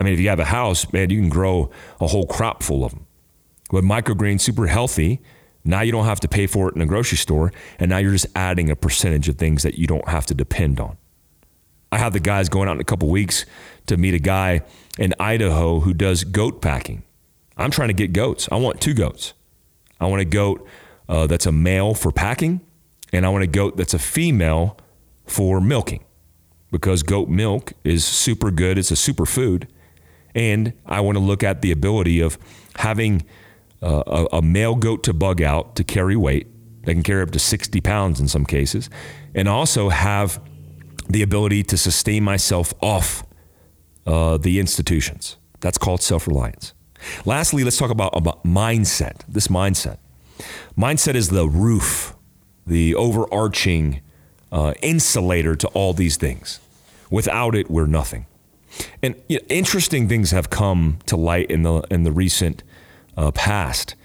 I 0.00 0.04
mean, 0.04 0.14
if 0.14 0.20
you 0.20 0.28
have 0.28 0.40
a 0.40 0.46
house, 0.46 0.92
man, 0.92 1.10
you 1.10 1.20
can 1.20 1.28
grow 1.28 1.70
a 2.00 2.06
whole 2.06 2.26
crop 2.26 2.62
full 2.62 2.84
of 2.84 2.92
them. 2.92 3.07
But 3.70 3.84
microgreens, 3.84 4.40
super 4.40 4.66
healthy. 4.66 5.20
Now 5.64 5.82
you 5.82 5.92
don't 5.92 6.06
have 6.06 6.20
to 6.20 6.28
pay 6.28 6.46
for 6.46 6.68
it 6.68 6.74
in 6.74 6.80
a 6.80 6.86
grocery 6.86 7.18
store, 7.18 7.52
and 7.78 7.90
now 7.90 7.98
you're 7.98 8.12
just 8.12 8.26
adding 8.34 8.70
a 8.70 8.76
percentage 8.76 9.28
of 9.28 9.36
things 9.36 9.62
that 9.62 9.76
you 9.76 9.86
don't 9.86 10.08
have 10.08 10.24
to 10.26 10.34
depend 10.34 10.80
on. 10.80 10.96
I 11.90 11.98
have 11.98 12.12
the 12.12 12.20
guys 12.20 12.48
going 12.48 12.68
out 12.68 12.74
in 12.74 12.80
a 12.80 12.84
couple 12.84 13.08
weeks 13.08 13.44
to 13.86 13.96
meet 13.96 14.14
a 14.14 14.18
guy 14.18 14.62
in 14.98 15.14
Idaho 15.18 15.80
who 15.80 15.94
does 15.94 16.24
goat 16.24 16.60
packing. 16.60 17.02
I'm 17.56 17.70
trying 17.70 17.88
to 17.88 17.94
get 17.94 18.12
goats. 18.12 18.48
I 18.52 18.56
want 18.56 18.80
two 18.80 18.94
goats. 18.94 19.34
I 20.00 20.06
want 20.06 20.22
a 20.22 20.26
goat 20.26 20.66
uh, 21.08 21.26
that's 21.26 21.46
a 21.46 21.52
male 21.52 21.94
for 21.94 22.12
packing, 22.12 22.60
and 23.12 23.26
I 23.26 23.30
want 23.30 23.44
a 23.44 23.48
goat 23.48 23.76
that's 23.76 23.94
a 23.94 23.98
female 23.98 24.78
for 25.26 25.60
milking 25.60 26.04
because 26.70 27.02
goat 27.02 27.28
milk 27.28 27.72
is 27.84 28.04
super 28.04 28.50
good. 28.50 28.78
It's 28.78 28.90
a 28.90 28.96
super 28.96 29.26
food. 29.26 29.68
And 30.34 30.72
I 30.86 31.00
want 31.00 31.16
to 31.16 31.24
look 31.24 31.42
at 31.42 31.62
the 31.62 31.72
ability 31.72 32.20
of 32.20 32.38
having 32.76 33.24
uh, 33.82 34.02
a, 34.06 34.36
a 34.36 34.42
male 34.42 34.74
goat 34.74 35.02
to 35.04 35.12
bug 35.12 35.40
out 35.40 35.76
to 35.76 35.84
carry 35.84 36.16
weight. 36.16 36.48
They 36.84 36.94
can 36.94 37.02
carry 37.02 37.22
up 37.22 37.30
to 37.32 37.38
60 37.38 37.80
pounds 37.80 38.20
in 38.20 38.28
some 38.28 38.44
cases, 38.44 38.88
and 39.34 39.48
also 39.48 39.88
have 39.88 40.40
the 41.08 41.22
ability 41.22 41.62
to 41.64 41.76
sustain 41.76 42.24
myself 42.24 42.72
off 42.80 43.24
uh, 44.06 44.38
the 44.38 44.58
institutions. 44.58 45.36
That's 45.60 45.78
called 45.78 46.02
self 46.02 46.26
reliance. 46.26 46.74
Lastly, 47.24 47.64
let's 47.64 47.76
talk 47.76 47.90
about, 47.90 48.16
about 48.16 48.44
mindset. 48.44 49.22
This 49.28 49.48
mindset. 49.48 49.98
Mindset 50.76 51.14
is 51.14 51.28
the 51.30 51.48
roof, 51.48 52.14
the 52.66 52.94
overarching 52.94 54.00
uh, 54.52 54.74
insulator 54.82 55.54
to 55.56 55.68
all 55.68 55.92
these 55.92 56.16
things. 56.16 56.60
Without 57.10 57.54
it, 57.54 57.70
we're 57.70 57.86
nothing. 57.86 58.26
And 59.02 59.20
you 59.28 59.38
know, 59.38 59.44
interesting 59.48 60.08
things 60.08 60.30
have 60.30 60.50
come 60.50 60.98
to 61.06 61.16
light 61.16 61.50
in 61.50 61.62
the 61.62 61.80
in 61.90 62.04
the 62.04 62.12
recent 62.12 62.62
uh, 63.18 63.32
past 63.32 63.96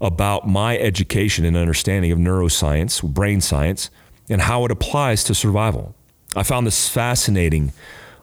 about 0.00 0.46
my 0.46 0.76
education 0.76 1.44
and 1.44 1.56
understanding 1.56 2.12
of 2.12 2.18
neuroscience, 2.18 3.02
brain 3.02 3.40
science, 3.40 3.88
and 4.28 4.42
how 4.42 4.64
it 4.64 4.70
applies 4.70 5.24
to 5.24 5.34
survival. 5.34 5.94
I 6.34 6.42
found 6.42 6.66
this 6.66 6.88
fascinating 6.88 7.72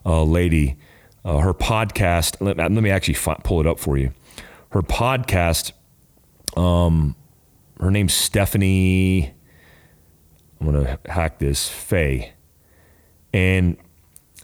uh, 0.06 0.24
lady. 0.24 0.76
Uh, 1.26 1.38
her 1.38 1.54
podcast. 1.54 2.36
Let, 2.42 2.58
let 2.58 2.72
me 2.72 2.90
actually 2.92 3.14
fi- 3.14 3.40
pull 3.46 3.62
it 3.62 3.66
up 3.66 3.80
for 3.80 3.98
you. 3.98 4.12
Her 4.72 4.82
podcast. 4.82 5.72
Um, 6.58 7.16
her 7.80 7.90
name's 7.90 8.14
Stefanie. 8.14 9.32
I'm 10.60 10.72
gonna 10.72 11.00
hack 11.06 11.40
this. 11.40 11.70
Faye, 11.70 12.34
and 13.34 13.78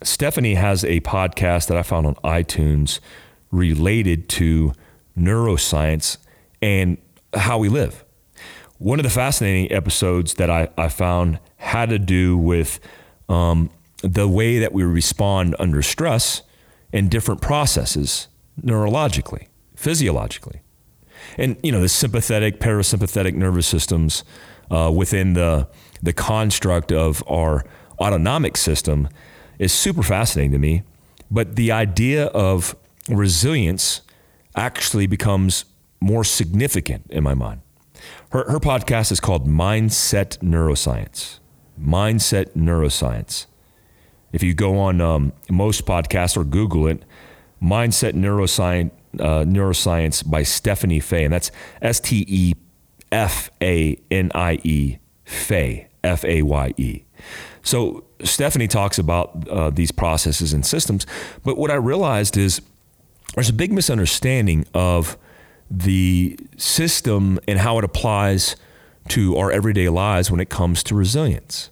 Stefanie 0.04 0.56
has 0.56 0.86
a 0.86 1.02
podcast 1.02 1.68
that 1.68 1.78
I 1.78 1.84
found 1.84 2.08
on 2.08 2.16
iTunes 2.16 3.02
related 3.52 4.30
to 4.30 4.74
neuroscience 5.20 6.18
and 6.62 6.98
how 7.34 7.58
we 7.58 7.70
live. 7.70 8.04
One 8.78 9.00
of 9.00 9.04
the 9.04 9.10
fascinating 9.10 9.72
episodes 9.72 10.36
that 10.36 10.50
I, 10.50 10.70
I 10.78 10.90
found 10.90 11.40
had 11.58 11.90
to 11.90 12.00
do 12.00 12.38
with 12.38 12.80
um, 13.28 13.70
the 14.02 14.28
way 14.28 14.60
that 14.60 14.72
we 14.72 14.84
respond 14.84 15.56
under 15.60 15.82
stress 15.82 16.42
and 16.94 17.12
different 17.12 17.42
processes 17.42 18.28
neurologically, 18.62 19.48
physiologically. 19.76 20.62
And, 21.38 21.58
you 21.62 21.72
know, 21.72 21.82
the 21.82 21.90
sympathetic, 21.90 22.60
parasympathetic 22.60 23.36
nervous 23.36 23.68
systems 23.68 24.24
uh, 24.72 24.92
within 24.96 25.34
the, 25.34 25.68
the 26.02 26.14
construct 26.14 26.92
of 26.92 27.24
our 27.28 27.66
autonomic 28.00 28.58
system 28.58 29.10
is 29.60 29.74
super 29.74 30.04
fascinating 30.04 30.52
to 30.54 30.60
me. 30.60 30.84
But 31.30 31.56
the 31.56 31.72
idea 31.72 32.28
of 32.28 32.76
resilience 33.10 34.02
actually 34.60 35.08
becomes 35.08 35.64
more 36.02 36.26
significant 36.26 37.06
in 37.10 37.24
my 37.24 37.34
mind. 37.34 37.62
Her, 38.32 38.44
her 38.52 38.60
podcast 38.60 39.10
is 39.10 39.22
called 39.22 39.48
Mindset 39.48 40.40
Neuroscience. 40.40 41.40
Mindset 41.82 42.50
Neuroscience. 42.58 43.46
If 44.34 44.44
you 44.44 44.54
go 44.54 44.78
on 44.78 45.00
um, 45.00 45.32
most 45.50 45.86
podcasts 45.86 46.36
or 46.36 46.44
Google 46.44 46.88
it, 46.88 47.04
Mindset 47.64 48.14
Neuroscience, 48.14 48.92
uh, 49.14 49.44
Neuroscience 49.46 50.30
by 50.30 50.42
Stefanie 50.42 51.02
Faye, 51.02 51.24
and 51.24 51.34
that's 51.34 51.52
S 51.82 52.02
T 52.02 52.26
E 52.28 52.54
F 53.14 53.50
A 53.62 53.98
N 54.12 54.30
I 54.36 54.60
E 54.64 54.98
Faye, 55.24 55.88
F 56.04 56.26
A 56.26 56.42
Y 56.42 56.74
E. 56.78 57.04
So 57.62 58.04
Stefanie 58.20 58.70
talks 58.70 59.00
about 59.00 59.48
uh, 59.48 59.70
these 59.70 59.92
processes 59.92 60.54
and 60.54 60.66
systems, 60.66 61.08
but 61.44 61.58
what 61.58 61.72
I 61.72 61.76
realized 61.76 62.38
is 62.38 62.62
there's 63.36 63.50
a 63.50 63.54
big 63.54 63.72
misunderstanding 63.72 64.66
of 64.74 65.18
the 65.70 66.38
system 66.58 67.40
and 67.48 67.60
how 67.60 67.78
it 67.78 67.84
applies 67.84 68.56
to 69.10 69.38
our 69.38 69.52
everyday 69.52 69.90
lives 69.90 70.32
when 70.32 70.40
it 70.40 70.50
comes 70.50 70.84
to 70.84 70.96
resilience. 70.96 71.70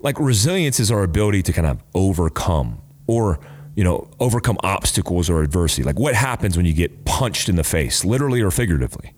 Like 0.00 0.18
resilience 0.20 0.78
is 0.78 0.90
our 0.90 1.02
ability 1.02 1.42
to 1.42 1.52
kind 1.52 1.66
of 1.66 1.82
overcome 1.94 2.80
or 3.06 3.40
you 3.74 3.82
know 3.82 4.08
overcome 4.20 4.56
obstacles 4.62 5.28
or 5.28 5.42
adversity. 5.42 5.82
Like 5.82 5.98
what 5.98 6.14
happens 6.14 6.56
when 6.56 6.66
you 6.66 6.72
get 6.72 7.04
punched 7.04 7.48
in 7.48 7.56
the 7.56 7.64
face, 7.64 8.04
literally 8.04 8.40
or 8.40 8.50
figuratively, 8.50 9.14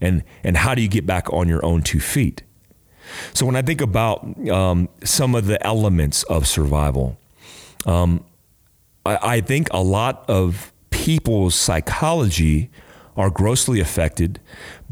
and 0.00 0.22
and 0.44 0.56
how 0.56 0.74
do 0.74 0.82
you 0.82 0.88
get 0.88 1.06
back 1.06 1.32
on 1.32 1.48
your 1.48 1.64
own 1.64 1.82
two 1.82 2.00
feet? 2.00 2.42
So 3.34 3.44
when 3.44 3.56
I 3.56 3.62
think 3.62 3.80
about 3.80 4.48
um, 4.48 4.88
some 5.02 5.34
of 5.34 5.46
the 5.46 5.64
elements 5.66 6.22
of 6.24 6.46
survival, 6.46 7.18
um, 7.84 8.24
I, 9.04 9.18
I 9.36 9.40
think 9.40 9.68
a 9.72 9.82
lot 9.82 10.24
of 10.28 10.72
people's 11.00 11.54
psychology 11.54 12.70
are 13.16 13.30
grossly 13.30 13.80
affected 13.80 14.38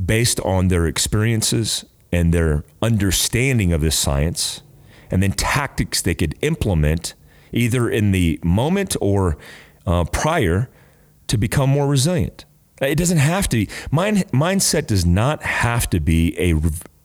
based 0.03 0.40
on 0.40 0.68
their 0.68 0.87
experiences 0.87 1.85
and 2.11 2.33
their 2.33 2.64
understanding 2.81 3.75
of 3.75 3.83
this 3.83 3.97
science, 3.97 4.62
and 5.11 5.23
then 5.23 5.33
tactics 5.33 6.01
they 6.01 6.14
could 6.14 6.35
implement 6.40 7.14
either 7.53 7.90
in 7.90 8.12
the 8.12 8.40
moment 8.42 8.97
or 9.03 9.37
uh, 9.87 10.05
prior 10.05 10.71
to 11.27 11.37
become 11.37 11.68
more 11.68 11.87
resilient. 11.87 12.47
It 12.81 12.97
doesn't 12.97 13.18
have 13.18 13.47
to 13.51 13.66
be. 13.66 13.68
Mind, 13.90 14.27
mindset 14.33 14.87
does 14.87 15.05
not 15.05 15.42
have 15.42 15.90
to 15.90 16.01
be 16.01 16.35
a 16.38 16.55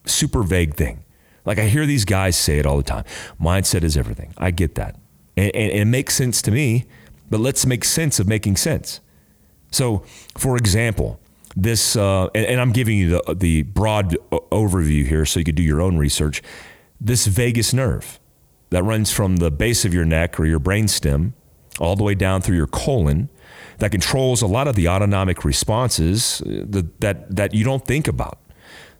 super 0.08 0.42
vague 0.42 0.76
thing. 0.76 1.04
Like 1.44 1.58
I 1.58 1.68
hear 1.68 1.84
these 1.84 2.06
guys 2.06 2.36
say 2.36 2.58
it 2.58 2.64
all 2.64 2.78
the 2.78 2.82
time. 2.82 3.04
Mindset 3.38 3.82
is 3.82 3.98
everything. 3.98 4.32
I 4.38 4.50
get 4.50 4.76
that. 4.76 4.96
And, 5.36 5.54
and, 5.54 5.72
and 5.72 5.80
it 5.80 5.84
makes 5.86 6.14
sense 6.14 6.40
to 6.42 6.50
me, 6.50 6.86
but 7.30 7.40
let's 7.40 7.66
make 7.66 7.84
sense 7.84 8.18
of 8.20 8.26
making 8.26 8.56
sense. 8.56 9.00
So, 9.70 10.04
for 10.36 10.56
example, 10.56 11.20
this, 11.56 11.96
uh, 11.96 12.28
and, 12.34 12.46
and, 12.46 12.60
I'm 12.60 12.72
giving 12.72 12.98
you 12.98 13.10
the, 13.10 13.34
the 13.34 13.62
broad 13.62 14.16
overview 14.30 15.06
here 15.06 15.24
so 15.24 15.38
you 15.38 15.44
could 15.44 15.54
do 15.54 15.62
your 15.62 15.80
own 15.80 15.96
research. 15.96 16.42
This 17.00 17.26
vagus 17.26 17.72
nerve 17.72 18.18
that 18.70 18.82
runs 18.82 19.12
from 19.12 19.36
the 19.36 19.50
base 19.50 19.84
of 19.84 19.94
your 19.94 20.04
neck 20.04 20.38
or 20.40 20.46
your 20.46 20.58
brainstem 20.58 21.32
all 21.78 21.96
the 21.96 22.02
way 22.02 22.14
down 22.14 22.40
through 22.40 22.56
your 22.56 22.66
colon 22.66 23.28
that 23.78 23.90
controls 23.90 24.42
a 24.42 24.46
lot 24.46 24.68
of 24.68 24.74
the 24.74 24.88
autonomic 24.88 25.44
responses 25.44 26.40
uh, 26.42 26.64
that, 26.68 27.00
that, 27.00 27.34
that 27.34 27.54
you 27.54 27.64
don't 27.64 27.84
think 27.84 28.08
about. 28.08 28.38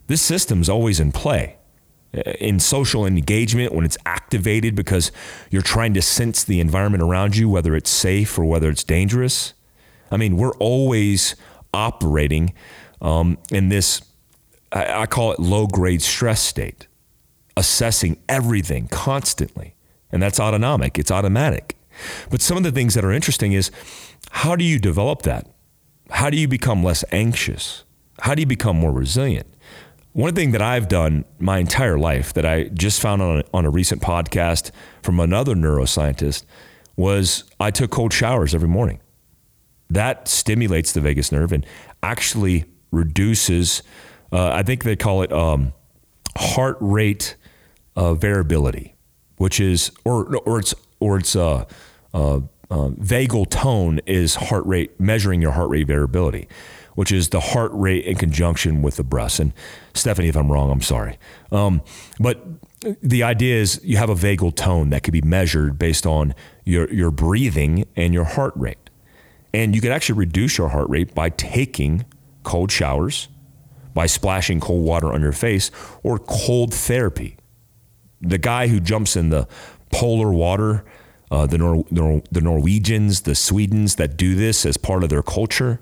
This 0.06 0.22
system's 0.22 0.68
always 0.68 1.00
in 1.00 1.12
play. 1.12 1.56
Uh, 2.14 2.30
in 2.38 2.60
social 2.60 3.06
engagement 3.06 3.72
when 3.72 3.84
it's 3.84 3.98
activated 4.06 4.74
because 4.74 5.10
you're 5.50 5.62
trying 5.62 5.94
to 5.94 6.02
sense 6.02 6.44
the 6.44 6.60
environment 6.60 7.02
around 7.02 7.36
you, 7.36 7.48
whether 7.48 7.74
it's 7.74 7.90
safe 7.90 8.38
or 8.38 8.44
whether 8.44 8.70
it's 8.70 8.84
dangerous. 8.84 9.52
I 10.12 10.16
mean, 10.16 10.36
we're 10.36 10.54
always 10.56 11.34
operating 11.72 12.52
um, 13.00 13.38
in 13.50 13.68
this, 13.68 14.00
I, 14.70 15.02
I 15.02 15.06
call 15.06 15.32
it 15.32 15.40
low 15.40 15.66
grade 15.66 16.02
stress 16.02 16.40
state, 16.40 16.86
assessing 17.56 18.18
everything 18.28 18.86
constantly. 18.88 19.74
And 20.12 20.22
that's 20.22 20.38
autonomic, 20.38 20.98
it's 20.98 21.10
automatic. 21.10 21.76
But 22.30 22.40
some 22.40 22.56
of 22.56 22.62
the 22.62 22.72
things 22.72 22.94
that 22.94 23.04
are 23.04 23.12
interesting 23.12 23.52
is 23.52 23.72
how 24.30 24.54
do 24.54 24.64
you 24.64 24.78
develop 24.78 25.22
that? 25.22 25.48
How 26.10 26.30
do 26.30 26.36
you 26.36 26.46
become 26.46 26.84
less 26.84 27.04
anxious? 27.10 27.84
How 28.20 28.34
do 28.34 28.40
you 28.42 28.46
become 28.46 28.76
more 28.76 28.92
resilient? 28.92 29.48
One 30.14 30.36
thing 30.36 30.52
that 30.52 30.62
I've 30.62 30.86
done 30.86 31.24
my 31.40 31.58
entire 31.58 31.98
life 31.98 32.34
that 32.34 32.46
I 32.46 32.68
just 32.68 33.00
found 33.00 33.20
on 33.20 33.40
a, 33.40 33.44
on 33.52 33.64
a 33.64 33.70
recent 33.70 34.00
podcast 34.00 34.70
from 35.02 35.18
another 35.18 35.56
neuroscientist 35.56 36.44
was 36.96 37.42
I 37.58 37.72
took 37.72 37.90
cold 37.90 38.12
showers 38.12 38.54
every 38.54 38.68
morning. 38.68 39.00
that 39.90 40.28
stimulates 40.28 40.92
the 40.92 41.00
vagus 41.00 41.32
nerve 41.32 41.50
and 41.52 41.66
actually 42.02 42.64
reduces, 42.92 43.82
uh, 44.32 44.50
I 44.52 44.62
think 44.62 44.84
they 44.84 44.96
call 44.96 45.22
it 45.22 45.32
um, 45.32 45.72
heart 46.36 46.76
rate 46.80 47.36
uh, 47.96 48.14
variability, 48.14 48.94
which 49.36 49.58
is, 49.58 49.90
or, 50.04 50.36
or 50.46 50.60
it's, 50.60 50.74
or 51.00 51.18
it's, 51.18 51.34
uh, 51.34 51.64
uh, 52.12 52.40
uh, 52.70 52.88
vagal 52.98 53.50
tone 53.50 54.00
is 54.06 54.36
heart 54.36 54.64
rate, 54.66 54.98
measuring 54.98 55.42
your 55.42 55.52
heart 55.52 55.70
rate 55.70 55.86
variability, 55.86 56.48
which 56.94 57.12
is 57.12 57.30
the 57.30 57.40
heart 57.40 57.70
rate 57.74 58.04
in 58.04 58.16
conjunction 58.16 58.82
with 58.82 58.96
the 58.96 59.04
breaths. 59.04 59.40
And 59.40 59.52
Stefanie, 59.92 60.28
if 60.28 60.36
I'm 60.36 60.50
wrong, 60.50 60.70
I'm 60.70 60.80
sorry. 60.80 61.18
Um, 61.52 61.82
but 62.18 62.44
the 63.02 63.22
idea 63.22 63.56
is 63.56 63.80
you 63.82 63.96
have 63.96 64.10
a 64.10 64.14
vagal 64.14 64.56
tone 64.56 64.90
that 64.90 65.02
can 65.02 65.12
be 65.12 65.22
measured 65.22 65.78
based 65.78 66.06
on 66.06 66.34
your, 66.64 66.92
your 66.92 67.10
breathing 67.10 67.86
and 67.96 68.12
your 68.12 68.24
heart 68.24 68.52
rate. 68.56 68.90
And 69.52 69.74
you 69.74 69.80
can 69.80 69.92
actually 69.92 70.18
reduce 70.18 70.58
your 70.58 70.70
heart 70.70 70.88
rate 70.90 71.14
by 71.14 71.30
taking 71.30 72.04
cold 72.42 72.70
showers, 72.70 73.28
by 73.94 74.06
splashing 74.06 74.60
cold 74.60 74.84
water 74.84 75.12
on 75.12 75.20
your 75.20 75.32
face, 75.32 75.70
or 76.02 76.18
cold 76.18 76.74
therapy. 76.74 77.36
The 78.20 78.38
guy 78.38 78.68
who 78.68 78.80
jumps 78.80 79.16
in 79.16 79.30
the 79.30 79.46
polar 79.92 80.32
water, 80.32 80.84
uh, 81.30 81.46
the, 81.46 81.58
Nor- 81.58 81.84
Nor- 81.90 82.22
the 82.30 82.40
Norwegians, 82.40 83.22
the 83.22 83.32
Swedens 83.32 83.96
that 83.96 84.16
do 84.16 84.34
this 84.34 84.66
as 84.66 84.76
part 84.76 85.04
of 85.04 85.10
their 85.10 85.22
culture, 85.22 85.80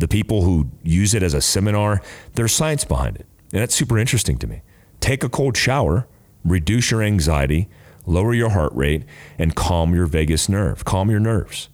the 0.00 0.08
people 0.08 0.42
who 0.42 0.70
use 0.82 1.14
it 1.14 1.22
as 1.22 1.34
a 1.34 1.40
seminar, 1.40 2.02
there's 2.34 2.52
science 2.52 2.84
behind 2.84 3.16
it. 3.16 3.26
And 3.52 3.62
that's 3.62 3.74
super 3.74 3.98
interesting 3.98 4.38
to 4.38 4.46
me. 4.46 4.62
Take 5.00 5.24
a 5.24 5.28
cold 5.28 5.56
shower, 5.56 6.06
reduce 6.44 6.90
your 6.90 7.02
anxiety, 7.02 7.68
lower 8.06 8.34
your 8.34 8.50
heart 8.50 8.72
rate, 8.74 9.04
and 9.38 9.54
calm 9.54 9.94
your 9.94 10.06
vagus 10.06 10.48
nerve, 10.48 10.84
calm 10.84 11.10
your 11.10 11.20
nerves. 11.20 11.68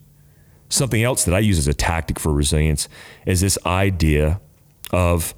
Something 0.69 1.03
else 1.03 1.25
that 1.25 1.35
I 1.35 1.39
use 1.39 1.59
as 1.59 1.69
a 1.69 1.75
tactic 1.75 2.19
for 2.19 2.33
resilience 2.33 2.89
is 3.27 3.41
this 3.41 3.59
idea 3.65 4.41
of 4.91 5.35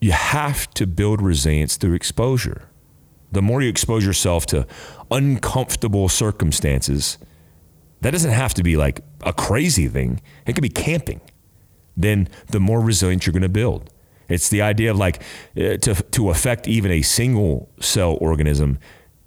you 0.00 0.12
have 0.12 0.68
to 0.74 0.86
build 0.86 1.22
resilience 1.22 1.76
through 1.76 1.94
exposure. 1.94 2.68
The 3.32 3.42
more 3.42 3.62
you 3.62 3.68
expose 3.68 4.04
yourself 4.04 4.46
to 4.46 4.66
uncomfortable 5.10 6.08
circumstances, 6.08 7.18
that 8.00 8.10
doesn't 8.10 8.30
have 8.30 8.54
to 8.54 8.62
be 8.62 8.76
like 8.76 9.00
a 9.22 9.32
crazy 9.32 9.88
thing. 9.88 10.20
It 10.46 10.52
could 10.52 10.62
be 10.62 10.68
camping. 10.68 11.20
Then 11.96 12.28
the 12.48 12.60
more 12.60 12.80
resilient 12.80 13.26
you're 13.26 13.32
going 13.32 13.42
to 13.42 13.48
build. 13.48 13.90
It's 14.28 14.48
the 14.48 14.62
idea 14.62 14.90
of 14.90 14.96
like 14.96 15.22
uh, 15.56 15.76
to 15.78 15.94
to 15.94 16.30
affect 16.30 16.66
even 16.66 16.90
a 16.90 17.02
single 17.02 17.68
cell 17.80 18.16
organism, 18.20 18.78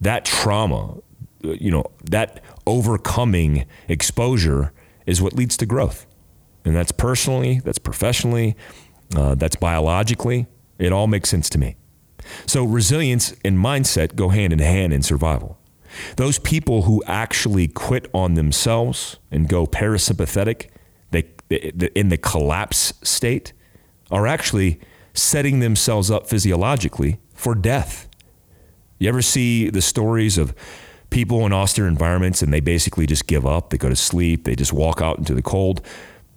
that 0.01 0.25
trauma, 0.25 0.97
uh, 1.45 1.51
you 1.51 1.71
know, 1.71 1.85
that 2.09 2.43
overcoming 2.65 3.65
exposure 3.87 4.73
is 5.05 5.21
what 5.21 5.33
leads 5.33 5.55
to 5.57 5.65
growth. 5.65 6.05
And 6.65 6.75
that's 6.75 6.91
personally, 6.91 7.61
that's 7.63 7.77
professionally, 7.77 8.55
uh, 9.15 9.35
that's 9.35 9.55
biologically. 9.55 10.47
It 10.79 10.91
all 10.91 11.07
makes 11.07 11.29
sense 11.29 11.49
to 11.51 11.57
me. 11.57 11.77
So 12.45 12.63
resilience 12.65 13.33
and 13.45 13.57
mindset 13.57 14.15
go 14.15 14.29
hand 14.29 14.51
in 14.51 14.59
hand 14.59 14.93
in 14.93 15.01
survival. 15.01 15.57
Those 16.17 16.39
people 16.39 16.83
who 16.83 17.01
actually 17.07 17.67
quit 17.67 18.09
on 18.13 18.33
themselves 18.33 19.17
and 19.31 19.47
go 19.47 19.65
parasympathetic, 19.65 20.67
in 21.49 22.09
the 22.09 22.17
collapse 22.17 22.93
state, 23.03 23.53
are 24.11 24.27
actually 24.27 24.79
setting 25.13 25.59
themselves 25.59 26.11
up 26.11 26.27
physiologically 26.27 27.19
for 27.33 27.55
death. 27.55 28.07
You 28.99 29.09
ever 29.09 29.21
see 29.21 29.69
the 29.69 29.81
stories 29.81 30.37
of 30.37 30.53
people 31.09 31.45
in 31.45 31.53
austere 31.53 31.87
environments 31.87 32.41
and 32.41 32.51
they 32.51 32.59
basically 32.59 33.05
just 33.05 33.27
give 33.27 33.45
up. 33.45 33.69
They 33.69 33.77
go 33.77 33.89
to 33.89 33.95
sleep. 33.95 34.43
They 34.43 34.55
just 34.55 34.73
walk 34.73 35.01
out 35.01 35.17
into 35.17 35.33
the 35.33 35.41
cold. 35.41 35.81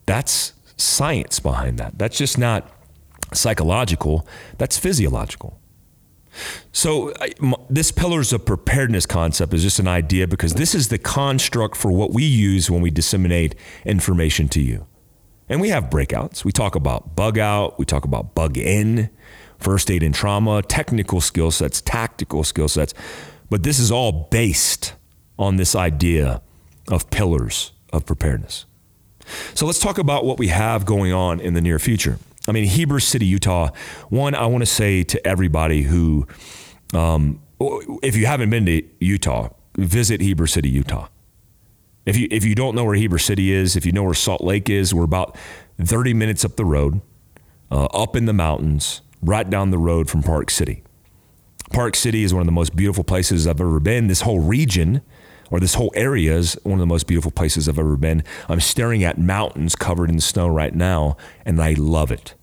That's 0.07 0.53
science 0.77 1.41
behind 1.41 1.79
that. 1.79 1.99
That's 1.99 2.17
just 2.17 2.39
not 2.39 2.71
psychological, 3.33 4.27
that's 4.59 4.79
physiological. 4.79 5.59
So, 6.73 7.13
this 7.69 7.91
pillars 7.91 8.33
of 8.33 8.47
preparedness 8.47 9.05
concept 9.05 9.53
is 9.53 9.63
just 9.63 9.81
an 9.81 9.89
idea 9.89 10.29
because 10.29 10.55
this 10.55 10.77
is 10.77 10.89
the 10.89 10.99
construct 10.99 11.77
for 11.77 11.91
what 11.91 12.13
we 12.13 12.23
use 12.25 12.71
when 12.71 12.81
we 12.81 12.91
disseminate 12.91 13.57
information 13.85 14.49
to 14.51 14.61
you. 14.61 14.87
And 15.51 15.61
we 15.61 15.69
have 15.71 15.91
breakouts. 15.91 16.45
We 16.45 16.53
talk 16.53 16.77
about 16.77 17.17
bug 17.17 17.37
out, 17.37 17.77
we 17.77 17.85
talk 17.85 18.05
about 18.05 18.37
bug 18.37 18.57
in, 18.57 19.11
first 19.59 19.91
aid 19.91 20.05
and 20.05 20.15
trauma, 20.15 20.63
technical 20.63 21.21
skill 21.21 21.51
sets, 21.51 21.81
tactical 21.81 22.45
skill 22.45 22.69
sets. 22.69 22.95
But 23.51 23.65
this 23.65 23.81
is 23.81 23.91
all 23.91 24.29
based 24.31 24.95
on 25.41 25.57
this 25.57 25.75
idea 25.75 26.41
of 26.89 27.11
pillars 27.11 27.73
of 27.93 28.07
preparedness. 28.07 28.65
So 29.55 29.67
let's 29.67 29.81
talk 29.81 29.99
about 29.99 30.25
what 30.25 30.39
we 30.39 30.49
have 30.49 30.87
going 30.87 31.13
on 31.13 31.41
in 31.41 31.55
the 31.55 31.61
near 31.61 31.81
future. 31.81 32.19
I 32.49 32.53
mean, 32.53 32.65
Heber 32.65 33.01
City, 33.01 33.27
Utah. 33.27 33.71
One, 34.09 34.37
I 34.37 34.47
want 34.47 34.63
to 34.63 34.67
say 34.67 35.03
to 35.03 35.27
everybody 35.27 35.83
who, 35.83 36.29
um, 36.95 37.43
if 38.03 38.17
you 38.17 38.27
haven't 38.27 38.51
been 38.51 38.67
to 38.67 38.83
Utah, 39.01 39.49
visit 39.77 40.21
Heber 40.21 40.47
City, 40.47 40.69
Utah. 40.69 41.09
If 42.07 42.17
you 42.17 42.29
if 42.31 42.45
you 42.45 42.55
don't 42.55 42.75
know 42.75 42.85
where 42.85 42.95
Heber 42.95 43.19
City 43.19 43.53
is, 43.53 43.77
if 43.77 43.85
you 43.85 43.93
know 43.93 44.03
where 44.03 44.15
Salt 44.15 44.43
Lake 44.43 44.71
is, 44.71 44.95
we're 44.95 45.05
about 45.05 45.37
30 45.81 46.15
minutes 46.15 46.45
up 46.45 46.57
the 46.57 46.65
road, 46.65 47.01
uh, 47.71 47.85
up 47.87 48.17
in 48.17 48.27
the 48.27 48.33
mountains, 48.33 49.03
right 49.23 49.49
down 49.49 49.71
the 49.71 49.79
road 49.79 50.09
from 50.09 50.23
Park 50.23 50.51
City. 50.51 50.83
Park 51.71 51.95
City 51.95 52.25
is 52.25 52.35
one 52.35 52.41
of 52.41 52.47
the 52.47 52.53
most 52.53 52.75
beautiful 52.75 53.05
places 53.05 53.47
I've 53.47 53.61
ever 53.61 53.81
been. 53.81 54.09
This 54.09 54.23
whole 54.23 54.41
region 54.41 55.03
or 55.51 55.61
this 55.61 55.75
whole 55.75 55.93
area 55.95 56.37
is 56.37 56.59
one 56.63 56.75
of 56.75 56.81
the 56.81 56.87
most 56.87 57.07
beautiful 57.07 57.31
places 57.31 57.69
I've 57.69 57.79
ever 57.79 57.97
been. 57.97 58.25
I'm 58.49 58.61
staring 58.61 59.05
at 59.05 59.19
mountains 59.19 59.77
covered 59.77 60.11
in 60.11 60.21
snow 60.21 60.49
right 60.49 60.75
now, 60.75 61.17
and 61.45 61.61
I 61.61 61.75
love 61.75 62.11
it. 62.11 62.35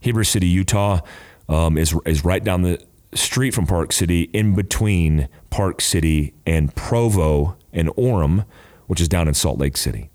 Heber 0.00 0.24
City, 0.24 0.46
Utah, 0.46 1.00
um, 1.48 1.78
is 1.78 1.94
is 2.04 2.24
right 2.24 2.42
down 2.42 2.62
the 2.62 2.80
street 3.14 3.54
from 3.54 3.66
Park 3.66 3.92
City, 3.92 4.22
in 4.32 4.54
between 4.54 5.28
Park 5.50 5.80
City 5.80 6.34
and 6.46 6.74
Provo 6.74 7.56
and 7.72 7.88
Orem, 7.90 8.44
which 8.88 9.00
is 9.00 9.08
down 9.08 9.28
in 9.28 9.34
Salt 9.34 9.58
Lake 9.58 9.76
City. 9.76 10.10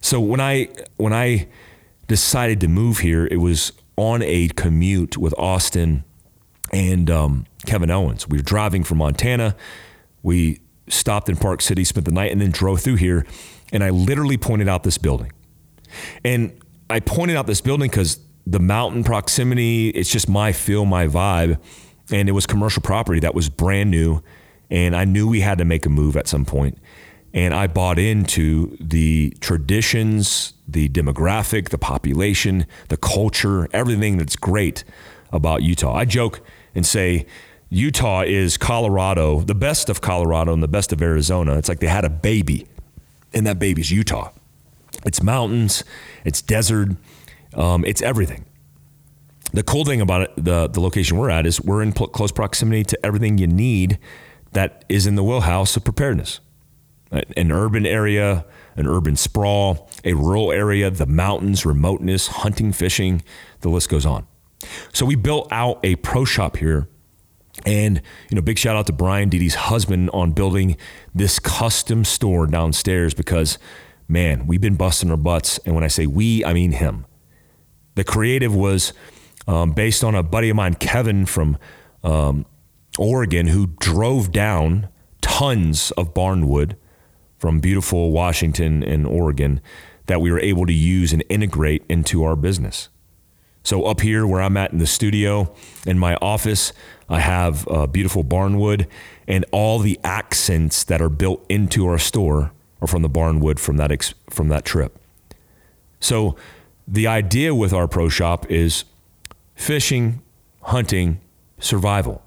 So 0.00 0.20
when 0.20 0.40
I 0.40 0.68
when 0.96 1.12
I 1.12 1.48
decided 2.06 2.60
to 2.60 2.68
move 2.68 2.98
here, 2.98 3.26
it 3.30 3.38
was 3.38 3.72
on 3.96 4.22
a 4.22 4.48
commute 4.48 5.18
with 5.18 5.34
Austin 5.38 6.04
and 6.72 7.10
um, 7.10 7.46
Kevin 7.66 7.90
Owens. 7.90 8.28
We 8.28 8.38
were 8.38 8.42
driving 8.42 8.84
from 8.84 8.98
Montana. 8.98 9.56
We 10.22 10.60
stopped 10.88 11.28
in 11.28 11.36
Park 11.36 11.62
City, 11.62 11.84
spent 11.84 12.06
the 12.06 12.12
night, 12.12 12.32
and 12.32 12.40
then 12.40 12.50
drove 12.50 12.80
through 12.80 12.96
here. 12.96 13.26
And 13.72 13.84
I 13.84 13.90
literally 13.90 14.38
pointed 14.38 14.68
out 14.68 14.82
this 14.82 14.98
building. 14.98 15.32
And 16.24 16.58
I 16.88 17.00
pointed 17.00 17.36
out 17.36 17.46
this 17.46 17.60
building 17.60 17.90
because 17.90 18.18
the 18.46 18.58
mountain 18.58 19.04
proximity, 19.04 19.90
it's 19.90 20.10
just 20.10 20.28
my 20.28 20.52
feel, 20.52 20.84
my 20.84 21.06
vibe. 21.06 21.58
And 22.10 22.28
it 22.28 22.32
was 22.32 22.46
commercial 22.46 22.82
property 22.82 23.20
that 23.20 23.34
was 23.34 23.48
brand 23.48 23.90
new. 23.90 24.22
And 24.70 24.96
I 24.96 25.04
knew 25.04 25.28
we 25.28 25.40
had 25.40 25.58
to 25.58 25.64
make 25.64 25.86
a 25.86 25.88
move 25.88 26.16
at 26.16 26.26
some 26.26 26.44
point. 26.44 26.78
And 27.32 27.54
I 27.54 27.68
bought 27.68 27.98
into 27.98 28.76
the 28.80 29.36
traditions, 29.40 30.54
the 30.66 30.88
demographic, 30.88 31.68
the 31.68 31.78
population, 31.78 32.66
the 32.88 32.96
culture, 32.96 33.68
everything 33.72 34.18
that's 34.18 34.36
great 34.36 34.84
about 35.32 35.62
Utah. 35.62 35.94
I 35.94 36.04
joke 36.04 36.40
and 36.74 36.84
say 36.84 37.26
Utah 37.68 38.22
is 38.22 38.56
Colorado, 38.56 39.40
the 39.40 39.54
best 39.54 39.88
of 39.88 40.00
Colorado 40.00 40.52
and 40.52 40.62
the 40.62 40.68
best 40.68 40.92
of 40.92 41.00
Arizona. 41.00 41.56
It's 41.56 41.68
like 41.68 41.78
they 41.78 41.86
had 41.86 42.04
a 42.04 42.10
baby, 42.10 42.66
and 43.32 43.46
that 43.46 43.60
baby's 43.60 43.92
Utah. 43.92 44.32
It's 45.06 45.22
mountains, 45.22 45.84
it's 46.24 46.42
desert, 46.42 46.96
um, 47.54 47.84
it's 47.84 48.02
everything. 48.02 48.44
The 49.52 49.62
cool 49.62 49.84
thing 49.84 50.00
about 50.00 50.22
it, 50.22 50.32
the, 50.36 50.68
the 50.68 50.80
location 50.80 51.16
we're 51.16 51.30
at 51.30 51.46
is 51.46 51.60
we're 51.60 51.82
in 51.82 51.92
pl- 51.92 52.08
close 52.08 52.32
proximity 52.32 52.84
to 52.84 53.06
everything 53.06 53.38
you 53.38 53.46
need 53.46 53.98
that 54.52 54.84
is 54.88 55.06
in 55.06 55.14
the 55.14 55.24
wheelhouse 55.24 55.76
of 55.76 55.84
preparedness. 55.84 56.40
An 57.10 57.50
urban 57.50 57.86
area, 57.86 58.44
an 58.76 58.86
urban 58.86 59.16
sprawl, 59.16 59.90
a 60.04 60.14
rural 60.14 60.52
area, 60.52 60.90
the 60.90 61.06
mountains, 61.06 61.66
remoteness, 61.66 62.28
hunting, 62.28 62.72
fishing, 62.72 63.22
the 63.60 63.68
list 63.68 63.88
goes 63.88 64.06
on. 64.06 64.26
So 64.92 65.06
we 65.06 65.16
built 65.16 65.48
out 65.50 65.80
a 65.82 65.96
pro 65.96 66.24
shop 66.24 66.56
here. 66.56 66.88
And, 67.66 68.00
you 68.30 68.36
know, 68.36 68.40
big 68.40 68.58
shout 68.58 68.76
out 68.76 68.86
to 68.86 68.92
Brian 68.92 69.28
Didi's 69.28 69.54
husband 69.54 70.08
on 70.12 70.32
building 70.32 70.76
this 71.14 71.38
custom 71.38 72.04
store 72.04 72.46
downstairs 72.46 73.12
because, 73.12 73.58
man, 74.08 74.46
we've 74.46 74.60
been 74.60 74.76
busting 74.76 75.10
our 75.10 75.16
butts. 75.16 75.58
And 75.66 75.74
when 75.74 75.84
I 75.84 75.88
say 75.88 76.06
we, 76.06 76.44
I 76.44 76.52
mean 76.52 76.72
him. 76.72 77.06
The 77.96 78.04
creative 78.04 78.54
was 78.54 78.92
um, 79.46 79.72
based 79.72 80.04
on 80.04 80.14
a 80.14 80.22
buddy 80.22 80.48
of 80.48 80.56
mine, 80.56 80.74
Kevin 80.74 81.26
from 81.26 81.58
um, 82.02 82.46
Oregon, 82.98 83.48
who 83.48 83.66
drove 83.78 84.32
down 84.32 84.88
tons 85.20 85.90
of 85.92 86.14
barnwood 86.14 86.76
from 87.40 87.58
beautiful 87.58 88.12
Washington 88.12 88.84
and 88.84 89.06
Oregon 89.06 89.62
that 90.06 90.20
we 90.20 90.30
were 90.30 90.40
able 90.40 90.66
to 90.66 90.72
use 90.72 91.12
and 91.12 91.24
integrate 91.30 91.82
into 91.88 92.22
our 92.22 92.36
business. 92.36 92.90
So 93.62 93.84
up 93.84 94.02
here 94.02 94.26
where 94.26 94.42
I'm 94.42 94.56
at 94.56 94.72
in 94.72 94.78
the 94.78 94.86
studio, 94.86 95.54
in 95.86 95.98
my 95.98 96.16
office, 96.16 96.72
I 97.08 97.20
have 97.20 97.66
uh, 97.68 97.86
beautiful 97.86 98.22
barnwood, 98.22 98.86
and 99.26 99.44
all 99.52 99.78
the 99.78 99.98
accents 100.04 100.84
that 100.84 101.00
are 101.00 101.08
built 101.08 101.44
into 101.48 101.86
our 101.86 101.98
store 101.98 102.52
are 102.82 102.86
from 102.86 103.02
the 103.02 103.08
barnwood 103.08 103.58
from 103.58 103.78
that 103.78 103.90
ex- 103.90 104.14
from 104.28 104.48
that 104.48 104.64
trip. 104.64 104.98
So 105.98 106.36
the 106.86 107.06
idea 107.06 107.54
with 107.54 107.72
our 107.72 107.88
pro 107.88 108.08
shop 108.08 108.50
is 108.50 108.84
fishing, 109.54 110.20
hunting, 110.62 111.20
survival. 111.58 112.22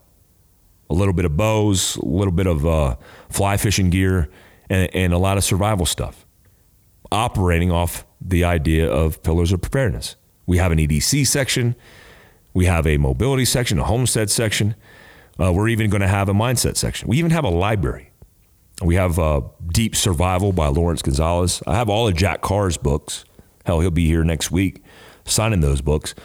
A 0.90 0.94
little 0.94 1.14
bit 1.14 1.26
of 1.26 1.36
bows, 1.38 1.98
a 1.98 2.06
little 2.06 2.34
bit 2.34 2.48
of 2.48 2.66
uh, 2.66 2.96
fly 3.30 3.58
fishing 3.58 3.90
gear, 3.90 4.30
and, 4.70 4.94
and 4.96 5.14
a 5.14 5.18
lot 5.18 5.38
of 5.38 5.44
survival 5.44 5.86
stuff. 5.86 6.26
Operating 7.12 7.72
off 7.72 8.06
the 8.20 8.44
idea 8.44 8.90
of 8.90 9.22
pillars 9.24 9.52
of 9.52 9.62
preparedness. 9.62 10.16
We 10.46 10.58
have 10.58 10.72
an 10.72 10.80
EDC 10.80 11.28
section, 11.28 11.76
we 12.54 12.66
have 12.66 12.86
a 12.86 12.98
mobility 12.98 13.46
section, 13.46 13.80
a 13.80 13.84
homestead 13.84 14.30
section. 14.30 14.76
Uh, 15.40 15.52
we're 15.52 15.70
even 15.70 15.90
going 15.90 16.02
to 16.02 16.08
have 16.08 16.30
a 16.30 16.34
mindset 16.34 16.78
section. 16.78 17.08
We 17.08 17.18
even 17.18 17.32
have 17.32 17.44
a 17.44 17.50
library. 17.50 18.12
We 18.84 18.96
have 18.96 19.18
uh, 19.18 19.42
Deep 19.68 19.96
Survival 19.96 20.52
by 20.54 20.68
Laurence 20.68 21.02
Gonzales. 21.02 21.64
I 21.66 21.76
have 21.76 21.90
all 21.90 22.08
of 22.08 22.16
Jack 22.16 22.42
Carr's 22.42 22.78
books. 22.78 23.26
Hell, 23.66 23.80
he'll 23.80 23.90
be 23.90 24.06
here 24.06 24.24
next 24.24 24.52
week 24.52 24.84
signing 25.26 25.62
those 25.62 25.82
books. 25.82 26.16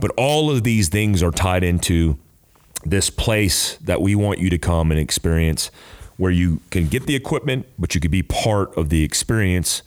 But 0.00 0.10
all 0.16 0.50
of 0.50 0.64
these 0.64 0.88
things 0.88 1.22
are 1.22 1.30
tied 1.30 1.64
into 1.64 2.18
this 2.84 3.10
place 3.10 3.76
that 3.78 4.00
we 4.00 4.14
want 4.14 4.38
you 4.38 4.50
to 4.50 4.58
come 4.58 4.90
and 4.90 5.00
experience 5.00 5.70
where 6.18 6.30
you 6.30 6.60
can 6.70 6.88
get 6.88 7.06
the 7.06 7.14
equipment, 7.14 7.66
but 7.78 7.94
you 7.94 8.00
could 8.00 8.10
be 8.10 8.22
part 8.22 8.76
of 8.76 8.90
the 8.90 9.02
experience 9.02 9.82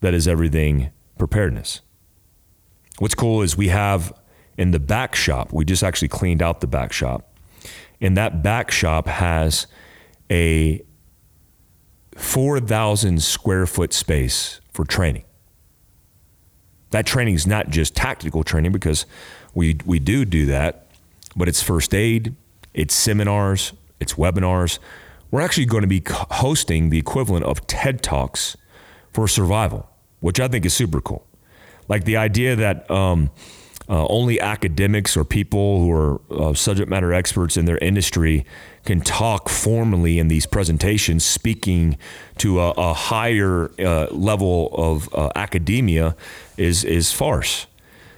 that 0.00 0.14
is 0.14 0.26
everything 0.26 0.90
preparedness. 1.18 1.82
What's 2.98 3.14
cool 3.14 3.42
is 3.42 3.56
we 3.56 3.68
have 3.68 4.12
in 4.56 4.70
the 4.70 4.78
back 4.78 5.14
shop, 5.14 5.52
we 5.52 5.64
just 5.64 5.82
actually 5.82 6.08
cleaned 6.08 6.40
out 6.40 6.60
the 6.60 6.66
back 6.66 6.92
shop. 6.92 7.36
And 8.00 8.16
that 8.16 8.42
back 8.42 8.70
shop 8.70 9.08
has 9.08 9.66
a 10.30 10.82
4,000 12.16 13.22
square 13.22 13.66
foot 13.66 13.92
space 13.92 14.60
for 14.72 14.84
training. 14.84 15.24
That 16.90 17.06
training 17.06 17.34
is 17.34 17.46
not 17.46 17.70
just 17.70 17.96
tactical 17.96 18.44
training 18.44 18.70
because 18.70 19.06
we, 19.54 19.78
we 19.84 19.98
do 19.98 20.24
do 20.24 20.46
that, 20.46 20.86
but 21.34 21.48
it's 21.48 21.60
first 21.60 21.92
aid, 21.92 22.36
it's 22.72 22.94
seminars, 22.94 23.72
it's 23.98 24.14
webinars. 24.14 24.78
We're 25.34 25.40
actually 25.40 25.64
going 25.64 25.80
to 25.80 25.88
be 25.88 26.00
hosting 26.06 26.90
the 26.90 26.98
equivalent 27.00 27.44
of 27.44 27.66
TED 27.66 28.04
Talks 28.04 28.56
for 29.12 29.26
survival, 29.26 29.90
which 30.20 30.38
I 30.38 30.46
think 30.46 30.64
is 30.64 30.74
super 30.74 31.00
cool. 31.00 31.26
Like 31.88 32.04
the 32.04 32.16
idea 32.16 32.54
that 32.54 32.88
um, 32.88 33.32
uh, 33.88 34.06
only 34.06 34.40
academics 34.40 35.16
or 35.16 35.24
people 35.24 35.80
who 35.80 35.90
are 35.90 36.20
uh, 36.30 36.54
subject 36.54 36.88
matter 36.88 37.12
experts 37.12 37.56
in 37.56 37.64
their 37.64 37.78
industry 37.78 38.46
can 38.84 39.00
talk 39.00 39.48
formally 39.48 40.20
in 40.20 40.28
these 40.28 40.46
presentations, 40.46 41.24
speaking 41.24 41.98
to 42.38 42.60
a, 42.60 42.70
a 42.76 42.92
higher 42.94 43.72
uh, 43.80 44.06
level 44.12 44.68
of 44.72 45.12
uh, 45.12 45.30
academia, 45.34 46.14
is 46.56 46.84
is 46.84 47.10
farce. 47.10 47.66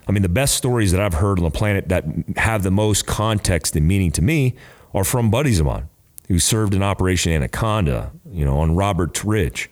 I 0.06 0.12
mean, 0.12 0.20
the 0.20 0.28
best 0.28 0.54
stories 0.54 0.92
that 0.92 1.00
I've 1.00 1.14
heard 1.14 1.38
on 1.38 1.44
the 1.44 1.50
planet 1.50 1.88
that 1.88 2.04
have 2.36 2.62
the 2.62 2.70
most 2.70 3.06
context 3.06 3.74
and 3.74 3.88
meaning 3.88 4.10
to 4.12 4.20
me 4.20 4.54
are 4.92 5.02
from 5.02 5.30
buddies 5.30 5.60
of 5.60 5.64
mine 5.64 5.88
who 6.28 6.38
served 6.38 6.74
in 6.74 6.82
Operation 6.82 7.32
Anaconda, 7.32 8.12
you 8.30 8.44
know, 8.44 8.58
on 8.58 8.74
Roberts 8.74 9.24
Ridge, 9.24 9.70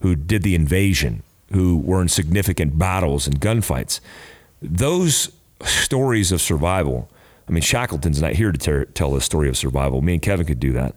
who 0.00 0.16
did 0.16 0.42
the 0.42 0.54
invasion, 0.54 1.22
who 1.52 1.76
were 1.78 2.02
in 2.02 2.08
significant 2.08 2.78
battles 2.78 3.26
and 3.26 3.40
gunfights. 3.40 4.00
Those 4.60 5.30
stories 5.62 6.32
of 6.32 6.40
survival 6.40 7.08
I 7.48 7.52
mean, 7.52 7.62
Shackleton's 7.62 8.22
not 8.22 8.32
here 8.32 8.52
to 8.52 8.58
ter- 8.58 8.84
tell 8.86 9.12
the 9.12 9.20
story 9.20 9.48
of 9.48 9.56
survival. 9.56 10.00
Me 10.00 10.14
and 10.14 10.22
Kevin 10.22 10.46
could 10.46 10.60
do 10.60 10.72
that. 10.72 10.94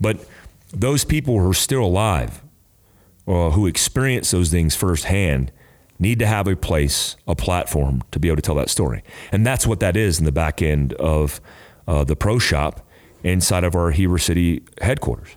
But 0.00 0.26
those 0.72 1.04
people 1.04 1.38
who 1.38 1.50
are 1.50 1.54
still 1.54 1.84
alive, 1.84 2.42
uh, 3.28 3.50
who 3.50 3.66
experience 3.66 4.30
those 4.30 4.50
things 4.50 4.74
firsthand, 4.74 5.52
need 5.98 6.18
to 6.18 6.26
have 6.26 6.48
a 6.48 6.56
place, 6.56 7.16
a 7.28 7.36
platform 7.36 8.02
to 8.10 8.18
be 8.18 8.28
able 8.28 8.36
to 8.36 8.42
tell 8.42 8.56
that 8.56 8.70
story. 8.70 9.04
And 9.30 9.46
that's 9.46 9.66
what 9.66 9.80
that 9.80 9.96
is 9.96 10.18
in 10.18 10.24
the 10.24 10.32
back 10.32 10.60
end 10.60 10.94
of 10.94 11.40
uh, 11.86 12.04
the 12.04 12.16
pro 12.16 12.38
shop 12.38 12.84
inside 13.22 13.64
of 13.64 13.74
our 13.74 13.90
Heber 13.90 14.18
City 14.18 14.62
headquarters. 14.80 15.36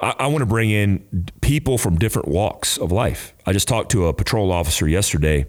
I, 0.00 0.14
I 0.18 0.26
want 0.26 0.40
to 0.40 0.46
bring 0.46 0.70
in 0.70 1.28
people 1.40 1.78
from 1.78 1.96
different 1.96 2.28
walks 2.28 2.78
of 2.78 2.92
life. 2.92 3.34
I 3.46 3.52
just 3.52 3.68
talked 3.68 3.90
to 3.92 4.06
a 4.06 4.12
patrol 4.12 4.52
officer 4.52 4.88
yesterday, 4.88 5.46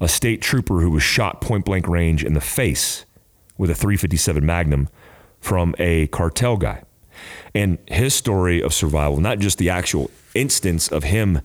a 0.00 0.08
state 0.08 0.42
trooper 0.42 0.80
who 0.80 0.90
was 0.90 1.02
shot 1.02 1.40
point 1.40 1.64
blank 1.64 1.88
range 1.88 2.24
in 2.24 2.34
the 2.34 2.40
face 2.40 3.04
with 3.56 3.70
a 3.70 3.74
357 3.74 4.44
Magnum 4.44 4.88
from 5.40 5.74
a 5.78 6.06
cartel 6.08 6.56
guy. 6.56 6.82
And 7.54 7.78
his 7.86 8.14
story 8.14 8.62
of 8.62 8.72
survival, 8.72 9.20
not 9.20 9.40
just 9.40 9.58
the 9.58 9.70
actual 9.70 10.10
instance 10.34 10.88
of 10.88 11.04
him 11.04 11.40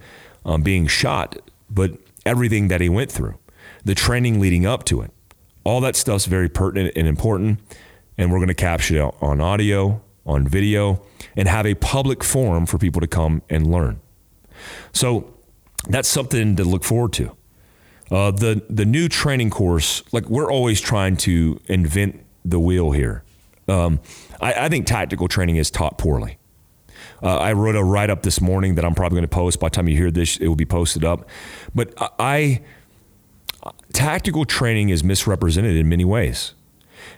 um, 0.45 0.61
being 0.61 0.87
shot, 0.87 1.37
but 1.69 1.93
everything 2.25 2.67
that 2.67 2.81
he 2.81 2.89
went 2.89 3.11
through, 3.11 3.37
the 3.83 3.95
training 3.95 4.39
leading 4.39 4.65
up 4.65 4.83
to 4.85 5.01
it. 5.01 5.11
All 5.63 5.81
that 5.81 5.95
stuff's 5.95 6.25
very 6.25 6.49
pertinent 6.49 6.93
and 6.95 7.07
important. 7.07 7.59
And 8.17 8.31
we're 8.31 8.37
going 8.37 8.47
to 8.47 8.53
capture 8.53 9.07
it 9.07 9.15
on 9.21 9.41
audio, 9.41 10.01
on 10.25 10.47
video, 10.47 11.03
and 11.35 11.47
have 11.47 11.65
a 11.65 11.75
public 11.75 12.23
forum 12.23 12.65
for 12.65 12.77
people 12.77 13.01
to 13.01 13.07
come 13.07 13.41
and 13.49 13.71
learn. 13.71 13.99
So 14.91 15.33
that's 15.87 16.07
something 16.07 16.55
to 16.55 16.63
look 16.63 16.83
forward 16.83 17.13
to. 17.13 17.35
Uh, 18.11 18.31
the 18.31 18.63
the 18.69 18.85
new 18.85 19.09
training 19.09 19.49
course, 19.49 20.03
like 20.11 20.29
we're 20.29 20.51
always 20.51 20.79
trying 20.79 21.17
to 21.17 21.59
invent 21.65 22.23
the 22.45 22.59
wheel 22.59 22.91
here. 22.91 23.23
Um, 23.67 24.01
I, 24.41 24.65
I, 24.65 24.69
think 24.69 24.85
tactical 24.85 25.27
training 25.29 25.55
is 25.55 25.71
taught 25.71 25.97
poorly. 25.97 26.37
Uh, 27.21 27.37
I 27.37 27.53
wrote 27.53 27.75
a 27.75 27.83
write 27.83 28.09
up 28.09 28.23
this 28.23 28.41
morning 28.41 28.75
that 28.75 28.83
I'm 28.83 28.93
probably 28.93 29.15
going 29.15 29.23
to 29.23 29.33
post. 29.33 29.59
By 29.59 29.67
the 29.67 29.71
time 29.71 29.87
you 29.87 29.95
hear 29.95 30.11
this, 30.11 30.37
it 30.37 30.47
will 30.47 30.57
be 30.57 30.65
posted 30.65 31.05
up. 31.05 31.27
But 31.73 31.93
I, 32.19 32.61
tactical 33.93 34.43
training 34.43 34.89
is 34.89 35.03
misrepresented 35.03 35.77
in 35.77 35.87
many 35.87 36.03
ways. 36.03 36.53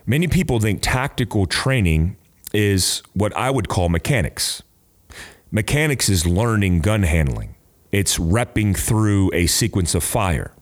Many 0.06 0.28
people 0.28 0.60
think 0.60 0.80
tactical 0.82 1.46
training 1.46 2.18
is 2.54 3.02
what 3.14 3.36
I 3.36 3.50
would 3.52 3.68
call 3.68 3.90
mechanics. 3.90 4.64
Mechanics 5.52 6.10
is 6.10 6.26
learning 6.26 6.82
gun 6.82 7.04
handling. 7.04 7.56
It's 7.92 8.18
repping 8.18 8.78
through 8.78 9.32
a 9.34 9.48
sequence 9.48 9.96
of 9.96 10.04
fire. 10.04 10.54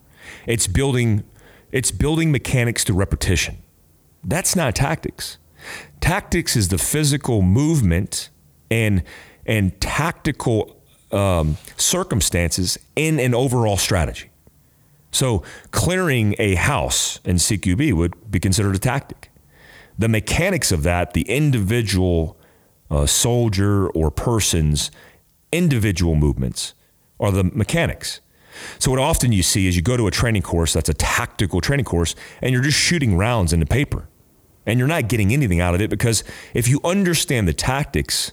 It's 0.46 0.66
building 0.66 1.24
it's 1.72 1.90
building 1.90 2.30
mechanics 2.30 2.84
to 2.84 2.92
repetition. 2.92 3.58
That's 4.22 4.54
not 4.54 4.76
tactics. 4.76 5.38
Tactics 6.00 6.54
is 6.54 6.68
the 6.68 6.78
physical 6.78 7.42
movement 7.42 8.30
and 8.70 9.02
and 9.46 9.78
tactical 9.80 10.80
um, 11.10 11.56
circumstances 11.76 12.78
in 12.96 13.18
an 13.18 13.34
overall 13.34 13.76
strategy. 13.76 14.30
So 15.14 15.44
clearing 15.70 16.34
a 16.40 16.56
house 16.56 17.20
in 17.24 17.36
CQB 17.36 17.92
would 17.92 18.30
be 18.30 18.40
considered 18.40 18.74
a 18.74 18.80
tactic. 18.80 19.30
The 19.96 20.08
mechanics 20.08 20.72
of 20.72 20.82
that, 20.82 21.14
the 21.14 21.22
individual 21.22 22.36
uh, 22.90 23.06
soldier 23.06 23.88
or 23.90 24.10
person's 24.10 24.90
individual 25.52 26.16
movements, 26.16 26.74
are 27.20 27.30
the 27.30 27.44
mechanics. 27.44 28.20
So 28.80 28.90
what 28.90 28.98
often 28.98 29.30
you 29.30 29.44
see 29.44 29.68
is 29.68 29.76
you 29.76 29.82
go 29.82 29.96
to 29.96 30.08
a 30.08 30.10
training 30.10 30.42
course 30.42 30.72
that's 30.72 30.88
a 30.88 30.94
tactical 30.94 31.60
training 31.60 31.84
course 31.84 32.16
and 32.42 32.52
you're 32.52 32.62
just 32.62 32.78
shooting 32.78 33.16
rounds 33.16 33.52
into 33.52 33.66
paper. 33.66 34.08
And 34.66 34.78
you're 34.80 34.88
not 34.88 35.08
getting 35.08 35.32
anything 35.32 35.60
out 35.60 35.76
of 35.76 35.80
it 35.80 35.90
because 35.90 36.24
if 36.54 36.66
you 36.66 36.80
understand 36.82 37.46
the 37.46 37.52
tactics 37.52 38.32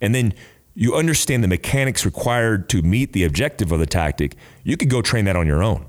and 0.00 0.14
then 0.14 0.32
you 0.74 0.94
understand 0.94 1.44
the 1.44 1.48
mechanics 1.48 2.06
required 2.06 2.70
to 2.70 2.80
meet 2.80 3.12
the 3.12 3.24
objective 3.24 3.70
of 3.70 3.80
the 3.80 3.86
tactic, 3.86 4.36
you 4.64 4.78
could 4.78 4.88
go 4.88 5.02
train 5.02 5.26
that 5.26 5.36
on 5.36 5.46
your 5.46 5.62
own. 5.62 5.86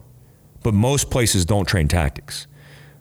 But 0.63 0.73
most 0.73 1.11
places 1.11 1.45
don't 1.45 1.65
train 1.65 1.87
tactics. 1.87 2.47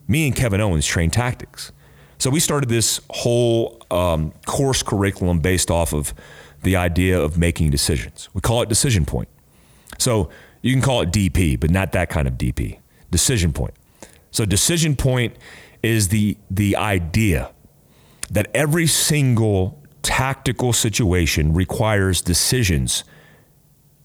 Me 0.08 0.26
and 0.26 0.34
Kevin 0.34 0.60
Owens 0.60 0.86
train 0.86 1.10
tactics. 1.10 1.72
So 2.18 2.30
we 2.30 2.40
started 2.40 2.68
this 2.68 3.00
whole 3.10 3.80
um, 3.90 4.32
course 4.46 4.82
curriculum 4.82 5.40
based 5.40 5.70
off 5.70 5.92
of 5.92 6.14
the 6.62 6.76
idea 6.76 7.20
of 7.20 7.36
making 7.36 7.70
decisions. 7.70 8.28
We 8.34 8.40
call 8.40 8.62
it 8.62 8.68
decision 8.68 9.04
point. 9.04 9.28
So 9.98 10.30
you 10.60 10.72
can 10.72 10.82
call 10.82 11.02
it 11.02 11.10
DP, 11.10 11.58
but 11.58 11.70
not 11.70 11.92
that 11.92 12.08
kind 12.08 12.28
of 12.28 12.34
DP. 12.34 12.78
Decision 13.10 13.52
point. 13.52 13.74
So 14.30 14.44
decision 14.44 14.96
point 14.96 15.36
is 15.82 16.08
the 16.08 16.36
the 16.50 16.76
idea 16.76 17.50
that 18.30 18.48
every 18.54 18.86
single 18.86 19.82
tactical 20.02 20.72
situation 20.72 21.52
requires 21.52 22.22
decisions. 22.22 23.04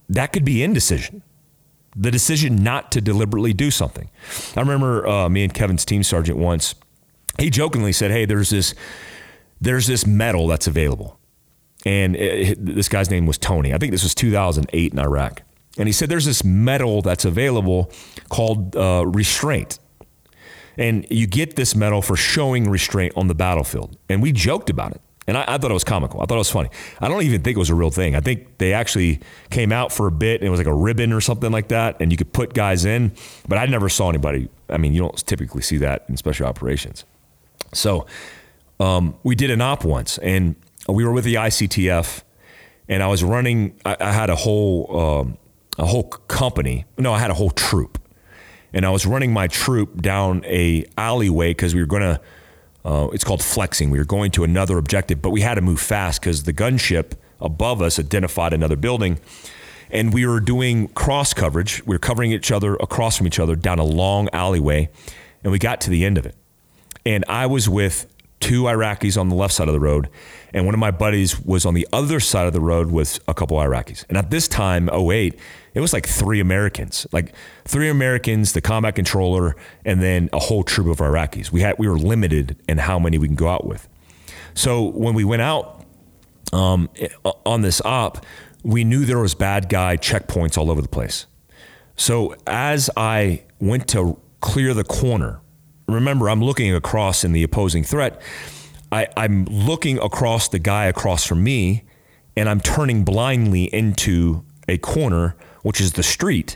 That 0.10 0.34
could 0.34 0.44
be 0.44 0.64
indecision. 0.64 1.24
The 2.00 2.12
decision 2.12 2.58
not 2.58 2.92
to 2.92 3.02
deliberately 3.02 3.54
do 3.54 3.72
something. 3.72 4.10
I 4.56 4.60
remember 4.60 5.08
uh, 5.08 5.30
me 5.30 5.44
and 5.44 5.54
Kevin's 5.54 5.84
team 5.84 6.04
sergeant 6.04 6.38
once. 6.38 6.76
He 7.40 7.50
jokingly 7.50 7.92
said, 7.92 8.12
"Hey, 8.12 8.26
there's 8.26 8.52
this 8.52 8.76
there's 9.60 9.88
this 9.88 10.06
medal 10.06 10.48
that's 10.48 10.68
available." 10.68 11.20
And 11.86 12.16
it, 12.16 12.64
this 12.64 12.90
guy's 12.90 13.10
name 13.10 13.26
was 13.26 13.38
Tony. 13.38 13.74
I 13.74 13.78
think 13.78 13.92
this 13.92 14.04
was 14.04 14.14
2008 14.14 14.94
in 14.94 15.00
Iraq. 15.00 15.42
And 15.78 15.88
he 15.88 15.94
said 15.94 16.10
there's 16.10 16.26
this 16.26 16.44
medal 16.44 17.02
that's 17.02 17.24
available 17.24 17.92
called 18.30 18.76
uh, 18.76 19.06
restraint. 19.06 19.80
And 20.78 21.08
you 21.10 21.28
get 21.28 21.56
this 21.56 21.76
medal 21.76 22.02
for 22.02 22.16
showing 22.16 22.70
restraint 22.70 23.14
on 23.16 23.28
the 23.28 23.36
battlefield. 23.36 23.98
And 24.10 24.22
we 24.22 24.32
joked 24.32 24.70
about 24.70 24.92
it. 24.92 25.02
And 25.28 25.38
I, 25.38 25.44
I, 25.46 25.58
thought 25.58 25.72
it 25.72 25.74
was 25.74 25.84
comical. 25.84 26.22
I 26.22 26.26
thought 26.26 26.36
it 26.36 26.40
was 26.40 26.50
funny. 26.50 26.70
I 27.02 27.10
don't 27.10 27.22
even 27.22 27.42
think 27.42 27.58
it 27.58 27.60
was 27.60 27.70
a 27.70 27.76
real 27.76 27.92
thing. 27.92 28.16
I 28.16 28.22
think 28.22 28.58
they 28.60 28.72
actually 28.72 29.20
came 29.50 29.74
out 29.74 29.92
for 29.92 30.08
a 30.08 30.12
bit 30.12 30.40
and 30.40 30.48
it 30.48 30.50
was 30.50 30.60
like 30.60 30.68
a 30.68 30.74
ribbon 30.74 31.12
or 31.12 31.20
something 31.20 31.52
like 31.52 31.68
that. 31.68 31.98
And 32.00 32.12
you 32.12 32.18
could 32.18 32.32
put 32.32 32.54
guys 32.54 32.86
in, 32.86 33.12
but 33.48 33.58
I 33.58 33.66
never 33.66 33.90
saw 33.90 34.10
anybody. 34.10 34.50
I 34.70 34.78
mean, 34.78 34.94
you 34.94 35.02
don't 35.02 35.18
typically 35.26 35.62
see 35.62 35.78
that 35.78 36.06
in 36.08 36.16
special 36.16 36.48
operations. 36.48 37.04
So 37.74 38.06
um, 38.80 39.16
we 39.24 39.36
did 39.36 39.52
an 39.52 39.60
op 39.60 39.84
once 39.84 40.18
and 40.20 40.56
we 40.88 41.04
were 41.04 41.12
with 41.12 41.26
the 41.26 41.36
ICTF 41.36 42.24
and 42.88 43.04
I 43.04 43.08
was 43.08 43.22
running, 43.22 43.78
I, 43.84 43.98
I 44.00 44.12
had 44.14 44.30
a 44.30 44.36
whole, 44.36 44.98
um, 44.98 45.38
a 45.78 45.86
whole 45.86 46.04
company. 46.04 46.86
No, 46.98 47.12
I 47.12 47.20
had 47.20 47.32
a 47.32 47.36
whole 47.36 47.52
troop 47.52 48.00
and 48.72 48.86
I 48.86 48.92
was 48.92 49.06
running 49.06 49.34
my 49.34 49.48
troop 49.48 50.02
down 50.02 50.46
a 50.46 50.86
alleyway 50.98 51.50
because 51.50 51.76
we 51.76 51.82
were 51.82 51.88
going 51.88 52.04
to, 52.04 52.22
uh, 52.88 53.10
it's 53.12 53.26
called 53.26 53.44
flexing. 53.44 53.90
We 53.90 53.98
were 53.98 54.06
going 54.06 54.32
to 54.32 54.46
another 54.46 54.78
objective, 54.78 55.22
but 55.22 55.32
we 55.32 55.42
had 55.42 55.56
to 55.56 55.62
move 55.62 55.82
fast 55.82 56.22
because 56.22 56.44
the 56.44 56.54
gunship 56.54 57.12
above 57.42 57.82
us 57.82 58.00
identified 58.00 58.54
another 58.54 58.78
building. 58.78 59.20
And 59.92 60.14
we 60.14 60.26
were 60.26 60.40
doing 60.40 60.88
cross 60.90 61.34
coverage. 61.34 61.86
We 61.86 61.96
were 61.96 62.00
covering 62.00 62.32
each 62.32 62.50
other 62.50 62.76
across 62.76 63.18
from 63.18 63.28
each 63.28 63.40
other 63.40 63.58
down 63.58 63.80
a 63.80 63.84
long 63.84 64.30
alleyway. 64.32 64.90
And 65.44 65.52
we 65.52 65.60
got 65.60 65.82
to 65.82 65.90
the 65.90 66.06
end 66.06 66.18
of 66.18 66.26
it. 66.26 66.36
And 67.06 67.26
I 67.28 67.46
was 67.46 67.68
with 67.68 68.06
two 68.40 68.64
Iraqis 68.64 69.20
on 69.20 69.28
the 69.28 69.36
left 69.36 69.54
side 69.54 69.68
of 69.68 69.74
the 69.74 69.82
road. 69.82 70.10
And 70.54 70.66
one 70.66 70.74
of 70.74 70.80
my 70.80 70.92
buddies 70.92 71.42
was 71.42 71.66
on 71.66 71.74
the 71.74 71.88
other 71.92 72.22
side 72.22 72.48
of 72.48 72.54
the 72.54 72.62
road 72.62 72.90
with 72.90 73.20
a 73.28 73.34
couple 73.34 73.58
Iraqis. 73.58 74.06
And 74.08 74.18
at 74.18 74.32
this 74.32 74.48
time, 74.48 74.90
08, 74.90 75.38
it 75.78 75.80
was 75.80 75.94
like 75.94 76.08
three 76.08 76.40
Americans, 76.40 77.06
like 77.12 77.36
three 77.66 77.88
Americans, 77.88 78.54
the 78.54 78.62
combat 78.62 78.96
controller, 78.96 79.56
and 79.86 80.02
then 80.02 80.28
a 80.34 80.40
whole 80.40 80.64
troop 80.64 80.88
of 80.88 80.98
Iraqis. 80.98 81.52
We 81.52 81.62
had 81.62 81.76
we 81.78 81.88
were 81.88 82.00
limited 82.00 82.58
in 82.68 82.80
how 82.80 82.98
many 82.98 83.20
we 83.20 83.28
can 83.28 83.36
go 83.36 83.48
out 83.48 83.64
with. 83.64 83.88
So 84.56 84.86
when 84.86 85.14
we 85.14 85.24
went 85.24 85.44
out 85.44 85.86
um, 86.52 86.90
on 87.46 87.62
this 87.62 87.80
op, 87.86 88.26
we 88.64 88.84
knew 88.84 89.06
there 89.06 89.20
was 89.20 89.36
bad 89.36 89.70
guy 89.70 89.98
checkpoints 89.98 90.58
all 90.58 90.72
over 90.72 90.82
the 90.82 90.88
place. 90.88 91.28
So 91.96 92.34
as 92.48 92.90
I 92.98 93.44
went 93.60 93.88
to 93.90 94.20
clear 94.40 94.74
the 94.74 94.84
corner, 94.84 95.42
remember 95.88 96.28
I'm 96.28 96.44
looking 96.44 96.74
across 96.74 97.24
in 97.24 97.34
the 97.34 97.44
opposing 97.44 97.84
threat. 97.84 98.20
I, 98.92 99.10
I'm 99.16 99.46
looking 99.46 100.00
across 100.00 100.48
the 100.48 100.58
guy 100.58 100.86
across 100.86 101.24
from 101.24 101.44
me, 101.44 101.84
and 102.36 102.50
I'm 102.50 102.62
turning 102.62 103.04
blindly 103.04 103.66
into 103.66 104.44
a 104.68 104.80
corner 104.80 105.36
which 105.68 105.82
is 105.82 105.92
the 105.92 106.02
street, 106.04 106.56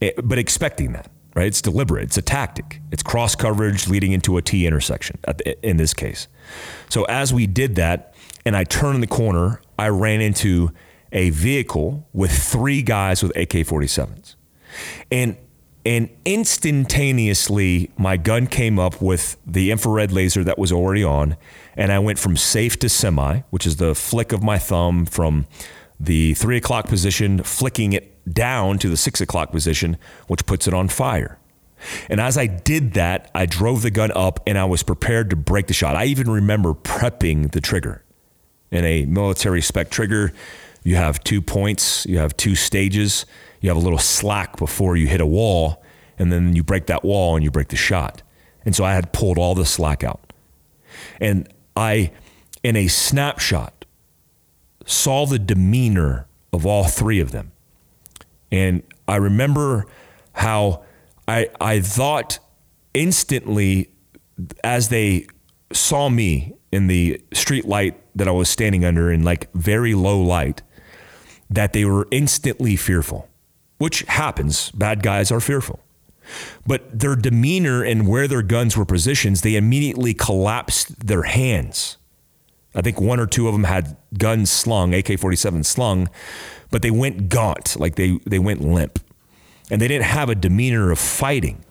eh, 0.00 0.12
but 0.22 0.38
expecting 0.38 0.92
that, 0.92 1.10
right? 1.34 1.48
It's 1.48 1.60
deliberate. 1.60 2.04
It's 2.04 2.18
a 2.18 2.22
tactic. 2.22 2.80
It's 2.92 3.02
cross 3.02 3.34
coverage 3.34 3.88
leading 3.88 4.12
into 4.12 4.36
a 4.36 4.42
T 4.42 4.64
intersection 4.64 5.18
in 5.60 5.76
this 5.76 5.92
case. 5.92 6.28
So 6.88 7.02
as 7.06 7.34
we 7.34 7.48
did 7.48 7.74
that, 7.74 8.14
and 8.44 8.56
I 8.56 8.62
turned 8.62 9.02
the 9.02 9.08
corner, 9.08 9.60
I 9.76 9.88
ran 9.88 10.20
into 10.20 10.70
a 11.10 11.30
vehicle 11.30 12.06
with 12.12 12.30
three 12.30 12.80
guys 12.80 13.24
with 13.24 13.36
AK 13.36 13.66
47s. 13.66 14.36
And 15.10 15.36
and 15.84 16.08
instantaneously 16.24 17.90
my 17.96 18.16
gun 18.16 18.46
came 18.46 18.78
up 18.78 19.02
with 19.02 19.36
the 19.46 19.72
infrared 19.72 20.12
laser 20.12 20.44
that 20.44 20.58
was 20.58 20.70
already 20.70 21.04
on 21.04 21.36
and 21.76 21.92
i 21.92 21.98
went 22.00 22.18
from 22.18 22.36
safe 22.36 22.76
to 22.76 22.88
semi 22.88 23.38
which 23.50 23.64
is 23.64 23.76
the 23.76 23.94
flick 23.94 24.32
of 24.32 24.42
my 24.42 24.58
thumb 24.58 25.06
from 25.06 25.46
the 26.00 26.34
three 26.34 26.56
o'clock 26.56 26.86
position 26.86 27.42
flicking 27.42 27.92
it 27.92 28.14
down 28.32 28.78
to 28.78 28.88
the 28.88 28.96
six 28.96 29.20
o'clock 29.20 29.50
position, 29.50 29.96
which 30.26 30.46
puts 30.46 30.66
it 30.68 30.74
on 30.74 30.88
fire. 30.88 31.38
And 32.08 32.20
as 32.20 32.36
I 32.36 32.46
did 32.46 32.94
that, 32.94 33.30
I 33.34 33.46
drove 33.46 33.82
the 33.82 33.90
gun 33.90 34.10
up 34.14 34.40
and 34.46 34.58
I 34.58 34.64
was 34.64 34.82
prepared 34.82 35.30
to 35.30 35.36
break 35.36 35.66
the 35.66 35.74
shot. 35.74 35.96
I 35.96 36.06
even 36.06 36.30
remember 36.30 36.74
prepping 36.74 37.52
the 37.52 37.60
trigger. 37.60 38.04
In 38.70 38.84
a 38.84 39.06
military 39.06 39.62
spec 39.62 39.90
trigger, 39.90 40.32
you 40.82 40.96
have 40.96 41.22
two 41.24 41.40
points, 41.40 42.04
you 42.06 42.18
have 42.18 42.36
two 42.36 42.54
stages, 42.54 43.26
you 43.60 43.70
have 43.70 43.76
a 43.76 43.80
little 43.80 43.98
slack 43.98 44.56
before 44.56 44.96
you 44.96 45.06
hit 45.06 45.20
a 45.20 45.26
wall, 45.26 45.82
and 46.18 46.32
then 46.32 46.54
you 46.54 46.62
break 46.62 46.86
that 46.86 47.04
wall 47.04 47.34
and 47.34 47.44
you 47.44 47.50
break 47.50 47.68
the 47.68 47.76
shot. 47.76 48.22
And 48.64 48.74
so 48.74 48.84
I 48.84 48.94
had 48.94 49.12
pulled 49.12 49.38
all 49.38 49.54
the 49.54 49.64
slack 49.64 50.04
out. 50.04 50.32
And 51.20 51.48
I, 51.76 52.10
in 52.62 52.76
a 52.76 52.88
snapshot, 52.88 53.77
saw 54.88 55.26
the 55.26 55.38
demeanor 55.38 56.26
of 56.52 56.64
all 56.64 56.84
three 56.84 57.20
of 57.20 57.30
them. 57.30 57.52
And 58.50 58.82
I 59.06 59.16
remember 59.16 59.86
how 60.32 60.82
I, 61.28 61.50
I 61.60 61.80
thought 61.80 62.38
instantly 62.94 63.90
as 64.64 64.88
they 64.88 65.26
saw 65.72 66.08
me 66.08 66.54
in 66.72 66.86
the 66.86 67.22
street 67.34 67.66
light 67.66 68.00
that 68.16 68.26
I 68.26 68.30
was 68.30 68.48
standing 68.48 68.84
under 68.84 69.12
in 69.12 69.24
like 69.24 69.52
very 69.52 69.94
low 69.94 70.20
light 70.20 70.62
that 71.50 71.74
they 71.74 71.84
were 71.84 72.08
instantly 72.10 72.74
fearful, 72.74 73.28
which 73.76 74.00
happens. 74.02 74.70
Bad 74.70 75.02
guys 75.02 75.30
are 75.30 75.40
fearful. 75.40 75.80
But 76.66 76.98
their 76.98 77.14
demeanor 77.14 77.82
and 77.82 78.08
where 78.08 78.26
their 78.26 78.42
guns 78.42 78.76
were 78.76 78.86
positioned, 78.86 79.36
they 79.36 79.54
immediately 79.56 80.14
collapsed 80.14 81.06
their 81.06 81.22
hands. 81.24 81.98
I 82.74 82.82
think 82.82 83.00
one 83.00 83.18
or 83.18 83.26
two 83.26 83.48
of 83.48 83.54
them 83.54 83.64
had 83.64 83.96
guns 84.16 84.50
slung, 84.50 84.94
AK 84.94 85.18
47 85.18 85.64
slung, 85.64 86.08
but 86.70 86.82
they 86.82 86.90
went 86.90 87.28
gaunt, 87.28 87.78
like 87.78 87.96
they, 87.96 88.18
they 88.26 88.38
went 88.38 88.60
limp. 88.60 89.00
And 89.70 89.80
they 89.80 89.88
didn't 89.88 90.04
have 90.04 90.28
a 90.28 90.34
demeanor 90.34 90.90
of 90.90 90.98
fighting. 90.98 91.64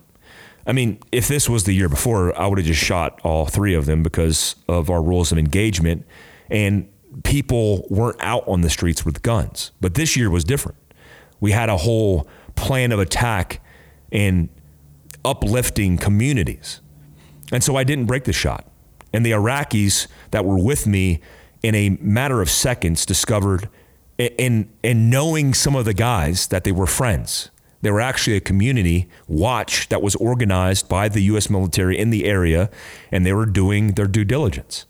I 0.66 0.74
mean, 0.74 1.00
if 1.12 1.28
this 1.28 1.48
was 1.50 1.64
the 1.64 1.74
year 1.74 1.88
before, 1.88 2.38
I 2.40 2.48
would 2.48 2.58
have 2.58 2.68
just 2.68 2.84
shot 2.84 3.20
all 3.24 3.46
three 3.46 3.74
of 3.74 3.86
them 3.86 4.04
because 4.04 4.56
of 4.68 4.90
our 4.90 5.02
rules 5.02 5.32
of 5.32 5.38
engagement. 5.38 6.06
And 6.50 6.90
people 7.24 7.88
weren't 7.90 8.18
out 8.20 8.48
on 8.48 8.62
the 8.62 8.70
streets 8.70 9.06
with 9.06 9.22
guns. 9.22 9.72
But 9.80 9.94
this 9.94 10.16
year 10.16 10.30
was 10.30 10.44
different. 10.44 10.78
We 11.40 11.52
had 11.52 11.70
a 11.70 11.78
whole 11.78 12.28
plan 12.56 12.92
of 12.92 13.00
attack 13.00 13.62
and 14.12 14.50
uplifting 15.24 15.98
communities. 15.98 16.82
And 17.52 17.64
so 17.64 17.76
I 17.76 17.84
didn't 17.84 18.06
break 18.06 18.26
the 18.26 18.34
shot. 18.34 18.70
And 19.14 19.26
the 19.26 19.32
Iraqis 19.32 20.08
that 20.32 20.46
were 20.46 20.58
with 20.58 20.86
me 20.88 21.22
in 21.64 21.76
a 21.76 21.90
matter 22.02 22.42
of 22.42 22.50
seconds 22.50 23.06
discovered 23.06 23.70
and 24.20 24.70
and 24.84 25.10
knowing 25.10 25.54
some 25.54 25.76
of 25.76 25.86
the 25.86 25.94
guys 25.94 26.48
that 26.48 26.64
they 26.64 26.72
were 26.72 26.88
friends. 26.88 27.50
They 27.82 27.92
were 27.92 28.02
actually 28.02 28.36
a 28.36 28.42
community 28.42 29.08
watch 29.28 29.90
that 29.90 30.02
was 30.02 30.16
organized 30.16 30.90
by 30.90 31.10
the 31.10 31.22
US 31.24 31.50
military 31.50 31.98
in 31.98 32.10
the 32.10 32.26
area 32.26 32.70
and 33.12 33.26
they 33.26 33.34
were 33.34 33.46
doing 33.46 33.94
their 33.94 34.08
due 34.08 34.26
diligence. 34.26 34.86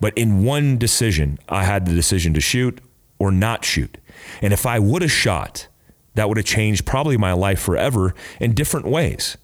But 0.00 0.16
in 0.16 0.44
one 0.44 0.78
decision, 0.78 1.38
I 1.48 1.64
had 1.64 1.86
the 1.86 1.94
decision 1.94 2.34
to 2.34 2.40
shoot 2.40 2.80
or 3.18 3.32
not 3.32 3.64
shoot. 3.64 3.98
And 4.42 4.52
if 4.52 4.66
I 4.66 4.78
would 4.78 5.02
have 5.02 5.10
shot, 5.10 5.68
that 6.14 6.28
would 6.28 6.36
have 6.36 6.46
changed 6.46 6.86
probably 6.86 7.16
my 7.16 7.32
life 7.32 7.60
forever 7.60 8.14
in 8.40 8.54
different 8.54 8.86
ways. 8.86 9.36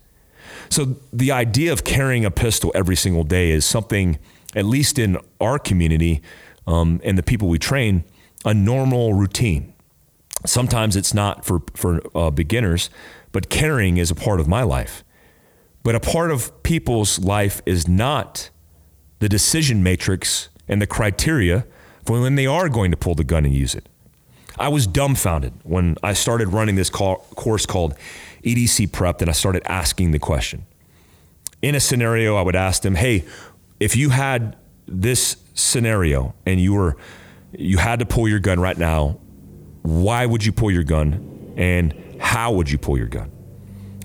So 0.70 0.96
the 1.12 1.32
idea 1.32 1.72
of 1.72 1.84
carrying 1.84 2.24
a 2.24 2.30
pistol 2.30 2.70
every 2.74 2.96
single 2.96 3.24
day 3.24 3.50
is 3.50 3.66
something, 3.66 4.18
at 4.54 4.64
least 4.64 4.98
in 4.98 5.18
our 5.40 5.58
community 5.58 6.22
um, 6.66 7.00
and 7.02 7.18
the 7.18 7.22
people 7.22 7.48
we 7.48 7.58
train, 7.58 8.04
a 8.44 8.54
normal 8.54 9.12
routine. 9.14 9.74
Sometimes 10.46 10.96
it's 10.96 11.12
not 11.12 11.44
for, 11.44 11.62
for 11.74 12.00
uh, 12.16 12.30
beginners, 12.30 12.88
but 13.32 13.50
carrying 13.50 13.98
is 13.98 14.10
a 14.10 14.14
part 14.14 14.40
of 14.40 14.48
my 14.48 14.62
life. 14.62 15.04
But 15.82 15.94
a 15.94 16.00
part 16.00 16.30
of 16.30 16.62
people's 16.62 17.18
life 17.18 17.60
is 17.66 17.88
not 17.88 18.50
the 19.18 19.28
decision 19.28 19.82
matrix 19.82 20.48
and 20.68 20.80
the 20.80 20.86
criteria 20.86 21.66
for 22.06 22.20
when 22.20 22.36
they 22.36 22.46
are 22.46 22.68
going 22.68 22.90
to 22.90 22.96
pull 22.96 23.14
the 23.14 23.24
gun 23.24 23.44
and 23.44 23.54
use 23.54 23.74
it. 23.74 23.88
I 24.58 24.68
was 24.68 24.86
dumbfounded 24.86 25.54
when 25.62 25.96
I 26.02 26.12
started 26.12 26.48
running 26.48 26.76
this 26.76 26.90
course 26.90 27.66
called 27.66 27.94
EDC 28.43 28.93
Prep, 28.93 29.20
and 29.20 29.30
I 29.30 29.32
started 29.32 29.62
asking 29.66 30.12
the 30.12 30.18
question. 30.18 30.66
In 31.62 31.74
a 31.74 31.80
scenario, 31.80 32.36
I 32.36 32.43
would 32.43 32.57
ask 32.57 32.82
them, 32.82 32.95
hey, 32.95 33.24
if 33.78 33.97
you 33.97 34.11
had 34.11 34.57
this 34.86 35.36
scenario 35.55 36.34
and 36.47 36.61
you 36.61 36.74
were 36.74 36.97
you 37.53 37.78
had 37.78 37.99
to 37.99 38.07
pull 38.07 38.28
your 38.28 38.38
gun 38.38 38.61
right 38.61 38.78
now, 38.78 39.18
why 39.82 40.24
would 40.24 40.45
you 40.45 40.53
pull 40.53 40.70
your 40.70 40.84
gun 40.84 41.53
and 41.57 41.95
how 42.20 42.53
would 42.53 42.70
you 42.70 42.78
pull 42.78 42.97
your 42.97 43.09
gun? 43.09 43.30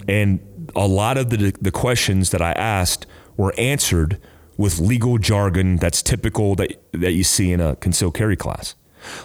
And 0.08 0.40
a 0.76 0.88
lot 0.88 1.18
of 1.18 1.30
the, 1.30 1.54
the 1.62 1.72
questions 1.72 2.32
that 2.32 2.42
I 2.42 2.54
asked 2.54 3.06
were 3.38 3.54
answered 3.58 4.20
with 4.58 4.80
legal 4.80 5.18
jargon 5.18 5.78
that's 5.78 6.02
typical 6.02 6.56
that, 6.56 6.82
that 6.94 7.12
you 7.12 7.24
see 7.24 7.52
in 7.52 7.62
a 7.62 7.76
concealed 7.76 8.16
carry 8.16 8.36
class. 8.36 8.76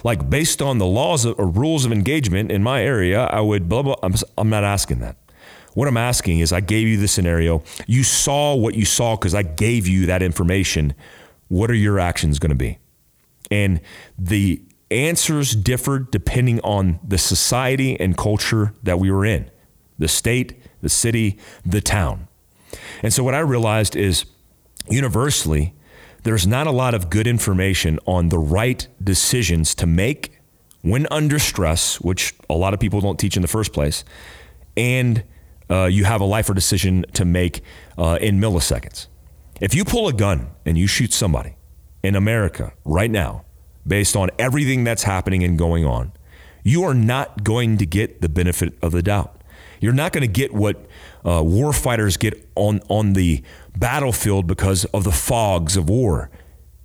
Like 0.05 0.31
based 0.31 0.61
on 0.62 0.78
the 0.78 0.87
laws 0.87 1.26
or 1.26 1.47
rules 1.47 1.85
of 1.85 1.93
engagement 1.93 2.51
in 2.51 2.62
my 2.62 2.83
area, 2.83 3.24
I 3.24 3.41
would 3.41 3.68
blah, 3.68 3.83
blah. 3.83 3.97
I'm, 4.03 4.14
I'm 4.39 4.51
not 4.51 4.64
asking 4.64 5.01
that. 5.01 5.16
What 5.74 5.87
I'm 5.87 5.97
asking 5.97 6.41
is 6.41 6.53
I 6.53 6.61
gave 6.61 6.89
you 6.89 6.97
the 6.97 7.09
scenario. 7.09 7.62
You 7.87 8.03
saw 8.03 8.55
what 8.55 8.74
you 8.74 8.85
saw 8.85 9.16
because 9.16 9.35
I 9.35 9.43
gave 9.43 9.87
you 9.87 10.07
that 10.07 10.22
information. 10.22 10.95
What 11.49 11.70
are 11.70 11.74
your 11.74 11.99
actions 12.01 12.39
going 12.39 12.51
to 12.51 12.57
be? 12.57 12.78
And 13.51 13.81
the 14.18 14.62
answers 14.91 15.55
differed 15.55 16.11
depending 16.11 16.61
on 16.61 16.99
the 17.07 17.18
society 17.18 17.99
and 18.01 18.16
culture 18.16 18.74
that 18.83 18.99
we 18.99 19.11
were 19.11 19.24
in 19.24 19.51
the 19.99 20.09
state, 20.09 20.55
the 20.81 20.89
city, 20.89 21.39
the 21.64 21.81
town. 21.81 22.26
And 23.03 23.12
so 23.12 23.22
what 23.22 23.35
I 23.35 23.41
realized 23.41 23.95
is 23.95 24.24
universally, 24.89 25.74
there's 26.23 26.47
not 26.47 26.66
a 26.66 26.71
lot 26.71 26.95
of 26.95 27.11
good 27.11 27.27
information 27.27 27.99
on 28.07 28.29
the 28.29 28.39
right 28.39 28.87
decisions 29.03 29.75
to 29.77 29.87
make 29.87 30.39
when 30.83 31.07
under 31.11 31.39
stress, 31.39 32.01
which 32.01 32.35
a 32.49 32.55
lot 32.55 32.75
of 32.75 32.81
people 32.81 33.01
don't 33.01 33.18
teach 33.18 33.37
in 33.37 33.43
the 33.43 33.49
first 33.49 33.73
place, 33.73 34.05
and 34.77 35.25
uh, 35.71 35.85
you 35.85 36.05
have 36.05 36.21
a 36.21 36.25
life 36.25 36.49
or 36.49 36.55
decision 36.55 37.05
to 37.14 37.25
make 37.25 37.62
uh, 37.99 38.18
in 38.21 38.41
milliseconds. 38.41 39.07
If 39.61 39.75
you 39.75 39.85
pull 39.85 40.09
a 40.09 40.12
gun 40.12 40.49
and 40.64 40.79
you 40.79 40.87
shoot 40.87 41.12
somebody 41.12 41.57
in 42.03 42.16
America 42.16 42.73
right 42.85 43.11
now, 43.11 43.45
based 43.87 44.16
on 44.16 44.31
everything 44.39 44.85
that's 44.85 45.03
happening 45.03 45.45
and 45.45 45.59
going 45.59 45.85
on, 45.85 46.12
you 46.62 46.83
are 46.85 46.95
not 46.95 47.45
going 47.45 47.79
to 47.79 47.87
get 47.87 48.21
the 48.21 48.29
benefit 48.29 48.77
of 48.83 48.93
the 48.93 49.03
doubt. 49.03 49.43
You're 49.81 49.93
not 49.93 50.12
going 50.12 50.23
to 50.23 50.33
get 50.33 50.53
what 50.53 50.87
uh, 51.25 51.43
war 51.43 51.73
fighters 51.73 52.16
get 52.16 52.49
on, 52.55 52.81
on 52.89 53.12
the 53.12 53.43
battlefield 53.77 54.47
because 54.47 54.85
of 54.87 55.05
the 55.05 55.12
fogs 55.12 55.77
of 55.77 55.89
war. 55.89 56.31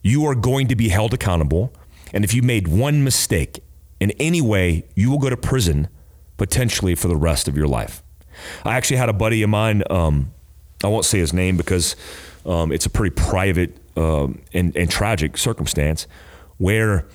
You 0.02 0.26
are 0.26 0.36
going 0.36 0.68
to 0.68 0.76
be 0.76 0.90
held 0.90 1.14
accountable. 1.14 1.74
And 2.14 2.24
if 2.24 2.34
you 2.34 2.42
made 2.42 2.68
one 2.68 3.04
mistake 3.04 3.64
in 4.00 4.12
any 4.12 4.42
way, 4.42 4.86
you 4.96 5.10
will 5.10 5.18
go 5.18 5.30
to 5.30 5.38
prison 5.38 5.88
potentially 6.38 6.96
for 6.96 7.08
the 7.08 7.16
rest 7.16 7.48
of 7.48 7.58
your 7.58 7.68
life. 7.68 8.04
I 8.64 8.76
actually 8.76 8.98
had 8.98 9.10
a 9.10 9.14
buddy 9.14 9.42
of 9.44 9.50
mine, 9.50 9.84
um, 9.90 10.34
I 10.84 10.88
won't 10.88 11.06
say 11.06 11.20
his 11.20 11.34
name 11.34 11.58
because 11.58 11.96
um, 12.46 12.72
it's 12.72 12.86
a 12.86 12.90
pretty 12.90 13.16
private 13.16 13.78
um, 13.96 14.42
and, 14.54 14.76
and 14.76 14.90
tragic 14.90 15.38
circumstance, 15.38 16.06
where 16.58 17.08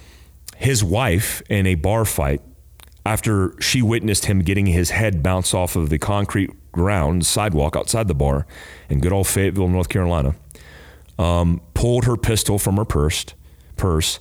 his 0.57 0.83
wife 0.83 1.43
in 1.49 1.67
a 1.67 1.75
bar 1.75 2.05
fight 2.05 2.41
after 3.05 3.55
she 3.61 3.83
witnessed 3.83 4.27
him 4.27 4.41
getting 4.41 4.67
his 4.67 4.91
head 4.91 5.23
bounce 5.23 5.55
off 5.55 5.77
of 5.77 5.91
the 5.91 5.99
concrete 5.99 6.51
ground 6.73 7.27
sidewalk 7.27 7.77
outside 7.77 8.09
the 8.09 8.15
bar 8.15 8.47
in 8.89 9.01
good 9.01 9.13
old 9.13 9.27
Fayetteville, 9.27 9.69
North 9.69 9.89
Carolina, 9.89 10.35
um, 11.19 11.61
pulled 11.75 12.05
her 12.05 12.17
pistol 12.17 12.59
from 12.59 12.77
her 12.77 12.85
purse, 12.85 13.27
purse, 13.77 14.21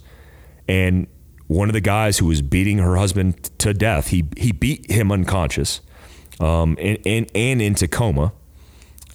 and 0.67 1.07
one 1.47 1.67
of 1.67 1.73
the 1.73 1.81
guys 1.81 2.19
who 2.19 2.27
was 2.27 2.43
beating 2.43 2.77
her 2.77 2.95
husband 2.95 3.49
to 3.59 3.73
death, 3.73 4.07
he 4.09 4.25
he 4.37 4.51
beat 4.51 4.89
him 4.91 5.11
unconscious, 5.11 5.81
um, 6.39 6.77
and, 6.79 6.99
and 7.05 7.31
and 7.33 7.61
into 7.61 7.87
coma, 7.87 8.33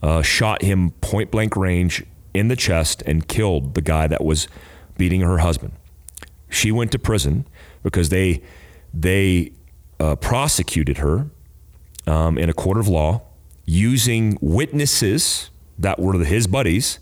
uh, 0.03 0.20
shot 0.20 0.62
him 0.62 0.91
point 1.01 1.30
blank 1.30 1.57
range 1.57 2.05
in 2.35 2.49
the 2.49 2.57
chest 2.57 3.03
and 3.07 3.28
killed 3.28 3.74
the 3.74 3.80
guy 3.80 4.09
that 4.09 4.24
was 4.24 4.49
beating 4.99 5.20
her 5.20 5.39
husband. 5.39 5.72
She 6.51 6.72
went 6.72 6.91
to 6.93 6.99
prison 6.99 7.47
because 7.82 8.09
they 8.09 8.43
they 8.93 9.53
uh, 10.01 10.16
prosecuted 10.16 10.99
her 10.99 11.30
um, 12.07 12.38
in 12.38 12.48
a 12.48 12.55
court 12.55 12.78
of 12.78 12.88
law 12.88 13.22
using 13.64 14.38
witnesses 14.40 15.50
that 15.78 15.98
were 15.98 16.24
his 16.24 16.46
buddies 16.46 16.98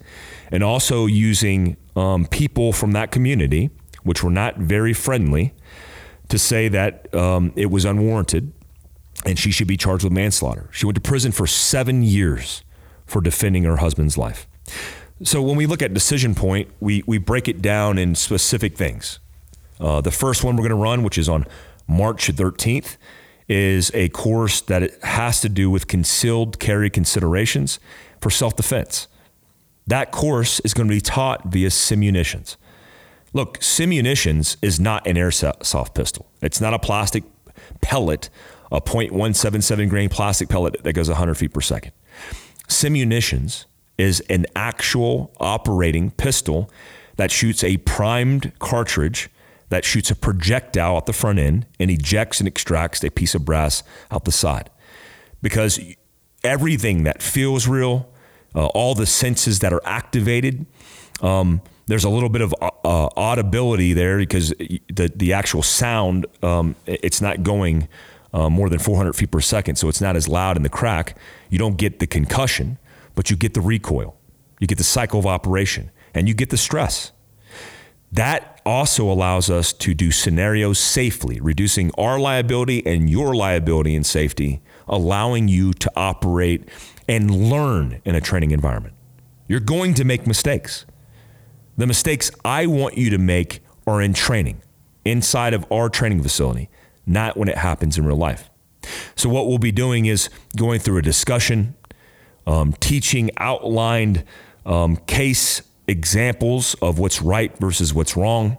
and 0.51 0.63
also 0.63 1.07
using 1.07 1.77
um, 1.97 2.27
people 2.27 2.73
from 2.73 2.93
that 2.93 3.11
community, 3.11 3.71
which 4.03 4.23
were 4.23 4.31
not 4.31 4.57
very 4.59 4.93
friendly, 4.93 5.55
to 6.29 6.39
say 6.39 6.69
that 6.69 7.13
um, 7.15 7.53
it 7.57 7.71
was 7.71 7.85
unwarranted 7.85 8.53
and 9.25 9.39
she 9.39 9.51
should 9.51 9.69
be 9.69 9.77
charged 9.77 10.05
with 10.05 10.13
manslaughter. 10.13 10.69
She 10.73 10.87
went 10.87 10.97
to 10.97 11.01
prison 11.01 11.33
for 11.33 11.47
seven 11.47 12.03
years 12.03 12.65
for 13.07 13.21
defending 13.21 13.65
her 13.65 13.77
husband's 13.77 14.17
life. 14.17 14.47
So 15.23 15.41
when 15.43 15.57
we 15.57 15.67
look 15.67 15.83
at 15.83 15.95
decision 15.95 16.35
point, 16.35 16.71
we, 16.81 17.05
we 17.07 17.19
break 17.19 17.47
it 17.47 17.63
down 17.63 17.99
in 17.99 18.15
specific 18.15 18.77
things. 18.77 19.21
Uh, 19.79 20.01
the 20.01 20.11
first 20.11 20.43
one 20.43 20.57
we're 20.57 20.63
going 20.63 20.71
to 20.71 20.83
run, 20.83 21.03
which 21.03 21.19
is 21.19 21.29
on 21.29 21.47
March 21.87 22.29
13th, 22.35 22.97
is 23.53 23.91
a 23.93 24.09
course 24.09 24.63
that 24.63 24.99
has 25.03 25.43
to 25.43 25.49
do 25.51 25.69
with 25.69 25.87
concealed 25.87 26.59
carry 26.59 26.89
considerations 26.89 27.79
for 28.19 28.31
self 28.31 28.57
defense. 28.57 29.09
That 29.87 30.11
course 30.11 30.59
is 30.61 30.73
going 30.73 30.89
to 30.89 30.95
be 30.95 31.03
taught 31.03 31.45
via 31.45 31.69
simunitions. 31.69 32.57
Look, 33.35 33.59
simunitions 33.59 34.57
is 34.63 34.81
not 34.81 35.07
an 35.07 35.17
airsoft 35.17 35.95
pistol. 35.95 36.31
It's 36.41 36.63
not 36.63 36.73
a 36.73 36.79
plastic 36.79 37.25
pellet, 37.83 38.31
a 38.71 38.81
.177 38.81 39.91
grain 39.91 40.09
plastic 40.09 40.49
pellet 40.49 40.83
that 40.83 40.95
goes 40.95 41.09
100 41.09 41.35
feet 41.35 41.53
per 41.53 41.61
second. 41.61 41.93
Simunitions 42.69 43.67
is 43.99 44.21
an 44.31 44.47
actual 44.57 45.31
operating 45.41 46.11
pistol 46.11 46.71
that 47.17 47.31
shoots 47.31 47.63
a 47.63 47.77
primed 47.79 48.59
cartridge 48.61 49.29
that 49.73 49.87
shoots 49.87 50.11
a 50.11 50.15
projectile 50.15 50.99
at 50.99 51.07
the 51.07 51.15
front 51.15 51.39
end 51.39 51.65
and 51.81 51.91
ejects 51.91 52.41
and 52.41 52.47
extracts 52.47 53.03
a 53.03 53.11
piece 53.11 53.35
of 53.35 53.43
brass 53.43 53.83
out 54.11 54.27
the 54.27 54.31
side. 54.31 54.69
Because 55.41 55.81
everything 56.45 57.05
that 57.05 57.23
feels 57.23 57.67
real, 57.67 58.07
uh, 58.55 58.67
all 58.67 58.95
the 58.95 59.07
senses 59.07 59.61
that 59.61 59.73
are 59.73 59.81
activated, 59.87 60.67
um, 61.23 61.63
there's 61.87 62.05
a 62.05 62.11
little 62.11 62.29
bit 62.29 62.43
of 62.43 62.55
uh 62.61 63.09
audibility 63.17 63.95
there 63.95 64.19
because 64.19 64.51
the 64.51 65.11
the 65.17 65.33
actual 65.33 65.63
sound 65.63 66.27
um, 66.43 66.77
it's 66.85 67.23
not 67.23 67.43
going 67.43 67.89
uh, 68.35 68.51
more 68.51 68.69
than 68.69 68.79
400 68.79 69.15
feet 69.15 69.31
per 69.31 69.41
second, 69.41 69.77
so 69.77 69.89
it's 69.89 70.03
not 70.03 70.17
as 70.17 70.29
loud 70.29 70.59
in 70.59 70.65
the 70.65 70.69
crack. 70.69 71.17
You 71.49 71.59
don't 71.59 71.79
get 71.79 71.99
the 71.99 72.07
concussion, 72.07 72.77
but 73.15 73.31
you 73.31 73.37
get 73.37 73.55
the 73.55 73.63
recoil, 73.63 74.17
you 74.61 74.67
get 74.67 74.77
the 74.77 74.85
cycle 74.85 75.19
of 75.19 75.27
operation, 75.27 75.91
and 76.13 76.29
you 76.29 76.35
get 76.35 76.51
the 76.51 76.59
stress. 76.59 77.13
That 78.13 78.61
also 78.67 79.11
allows 79.11 79.49
us 79.49 79.73
to 79.73 79.95
do 79.95 80.11
scenarios 80.11 80.79
safely, 80.79 81.41
reducing 81.41 81.91
our 81.97 82.19
liability 82.19 82.87
and 82.87 83.09
your 83.09 83.35
liability 83.35 83.97
and 83.97 84.05
safety, 84.05 84.61
allowing 84.87 85.49
you 85.49 85.73
to 85.73 85.91
operate 85.97 86.69
and 87.09 87.51
learn 87.51 88.03
in 88.05 88.15
a 88.15 88.21
training 88.21 88.51
environment. 88.51 88.95
You're 89.49 89.61
going 89.61 89.95
to 89.95 90.05
make 90.05 90.27
mistakes. 90.27 90.85
The 91.79 91.87
mistakes 91.87 92.31
I 92.45 92.67
want 92.67 92.99
you 92.99 93.09
to 93.11 93.19
make 93.19 93.61
are 93.87 94.03
in 94.03 94.13
training, 94.13 94.61
inside 95.05 95.55
of 95.55 95.65
our 95.73 95.89
training 95.89 96.23
facility, 96.23 96.69
not 97.07 97.37
when 97.37 97.49
it 97.49 97.59
happens 97.59 97.97
in 97.97 98.05
real 98.05 98.17
life. 98.17 98.51
So, 99.17 99.29
what 99.29 99.47
we'll 99.47 99.59
be 99.59 99.73
doing 99.73 100.07
is 100.07 100.29
going 100.57 100.81
through 100.81 100.99
a 100.99 101.03
discussion, 101.03 101.75
um, 102.47 102.75
teaching 102.75 103.31
outlined 103.39 104.25
um, 104.67 104.97
case 104.97 105.63
examples 105.87 106.75
of 106.83 106.99
what's 106.99 107.23
right 107.23 107.57
versus 107.59 107.93
what's 107.93 108.17
wrong, 108.17 108.59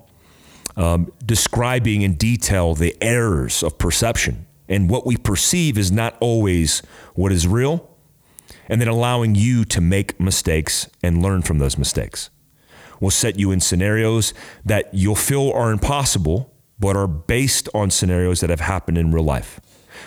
um, 0.76 1.12
describing 1.26 2.02
in 2.02 2.16
detail 2.16 2.74
the 2.76 2.96
errors 3.02 3.64
of 3.64 3.78
perception. 3.78 4.46
And 4.68 4.90
what 4.90 5.06
we 5.06 5.18
perceive 5.18 5.78
is 5.78 5.92
not 5.92 6.18
always 6.20 6.82
what 7.16 7.32
is 7.32 7.48
real, 7.48 7.90
and 8.68 8.80
then 8.80 8.88
allowing 8.88 9.36
you 9.36 9.66
to 9.66 9.82
make 9.82 10.20
mistakes 10.20 10.90
and 11.04 11.22
learn 11.22 11.42
from 11.42 11.60
those 11.60 11.78
mistakes. 11.78 12.30
We'll 13.00 13.12
set 13.12 13.38
you 13.38 13.52
in 13.52 13.60
scenarios 13.60 14.34
that 14.66 14.90
you'll 14.94 15.16
feel 15.16 15.52
are 15.52 15.72
impossible, 15.72 16.54
but 16.80 16.96
are 16.96 17.08
based 17.08 17.68
on 17.74 17.92
scenarios 17.92 18.40
that 18.40 18.50
have 18.50 18.62
happened 18.62 18.98
in 18.98 19.12
real 19.12 19.24
life. 19.24 19.60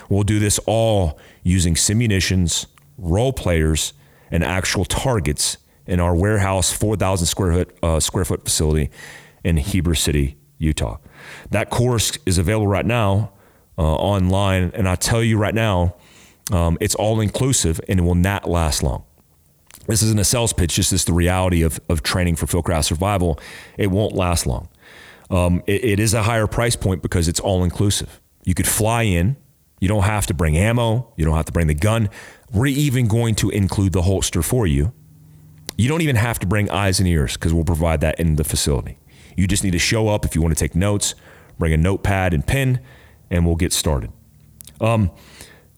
We'll 0.08 0.22
do 0.22 0.38
this 0.38 0.58
all 0.66 1.18
using 1.42 1.74
simunitions, 1.74 2.66
role 2.96 3.32
players, 3.32 3.92
and 4.30 4.42
actual 4.42 4.84
targets 4.84 5.58
in 5.86 6.00
our 6.00 6.14
warehouse, 6.14 6.72
4,000 6.72 7.26
square 7.26 7.52
foot, 7.52 7.78
uh, 7.82 8.00
square 8.00 8.24
foot 8.24 8.44
facility 8.44 8.90
in 9.44 9.56
Heber 9.56 9.94
City, 9.94 10.36
Utah. 10.58 10.98
That 11.50 11.70
course 11.70 12.12
is 12.26 12.38
available 12.38 12.66
right 12.66 12.86
now 12.86 13.32
uh, 13.78 13.82
online. 13.82 14.70
And 14.74 14.88
I 14.88 14.96
tell 14.96 15.22
you 15.22 15.38
right 15.38 15.54
now, 15.54 15.94
um, 16.52 16.78
it's 16.80 16.94
all 16.94 17.20
inclusive 17.20 17.80
and 17.88 18.00
it 18.00 18.02
will 18.02 18.14
not 18.14 18.48
last 18.48 18.82
long. 18.82 19.04
This 19.86 20.02
isn't 20.02 20.18
a 20.18 20.24
sales 20.24 20.52
pitch, 20.52 20.74
just 20.74 20.90
this 20.90 21.02
is 21.02 21.04
the 21.04 21.12
reality 21.12 21.62
of, 21.62 21.78
of 21.88 22.02
training 22.02 22.36
for 22.36 22.46
Fieldcraft 22.46 22.86
survival. 22.86 23.38
It 23.78 23.88
won't 23.88 24.14
last 24.14 24.46
long. 24.46 24.68
Um, 25.30 25.62
it, 25.66 25.84
it 25.84 26.00
is 26.00 26.12
a 26.12 26.24
higher 26.24 26.46
price 26.46 26.74
point 26.74 27.02
because 27.02 27.28
it's 27.28 27.38
all 27.38 27.62
inclusive. 27.62 28.20
You 28.44 28.54
could 28.54 28.66
fly 28.66 29.02
in, 29.02 29.36
you 29.80 29.88
don't 29.88 30.04
have 30.04 30.26
to 30.26 30.34
bring 30.34 30.56
ammo, 30.56 31.12
you 31.16 31.24
don't 31.24 31.36
have 31.36 31.46
to 31.46 31.52
bring 31.52 31.68
the 31.68 31.74
gun. 31.74 32.08
We're 32.52 32.66
even 32.66 33.06
going 33.06 33.36
to 33.36 33.50
include 33.50 33.92
the 33.92 34.02
holster 34.02 34.42
for 34.42 34.66
you 34.66 34.92
you 35.76 35.88
don't 35.88 36.00
even 36.02 36.16
have 36.16 36.38
to 36.40 36.46
bring 36.46 36.70
eyes 36.70 36.98
and 37.00 37.08
ears 37.08 37.34
because 37.34 37.52
we'll 37.52 37.64
provide 37.64 38.00
that 38.00 38.18
in 38.18 38.36
the 38.36 38.44
facility. 38.44 38.98
You 39.36 39.46
just 39.46 39.62
need 39.62 39.72
to 39.72 39.78
show 39.78 40.08
up 40.08 40.24
if 40.24 40.34
you 40.34 40.42
want 40.42 40.56
to 40.56 40.58
take 40.58 40.74
notes, 40.74 41.14
bring 41.58 41.72
a 41.72 41.76
notepad 41.76 42.32
and 42.32 42.46
pen, 42.46 42.80
and 43.30 43.44
we'll 43.44 43.56
get 43.56 43.72
started. 43.72 44.10
Um, 44.80 45.10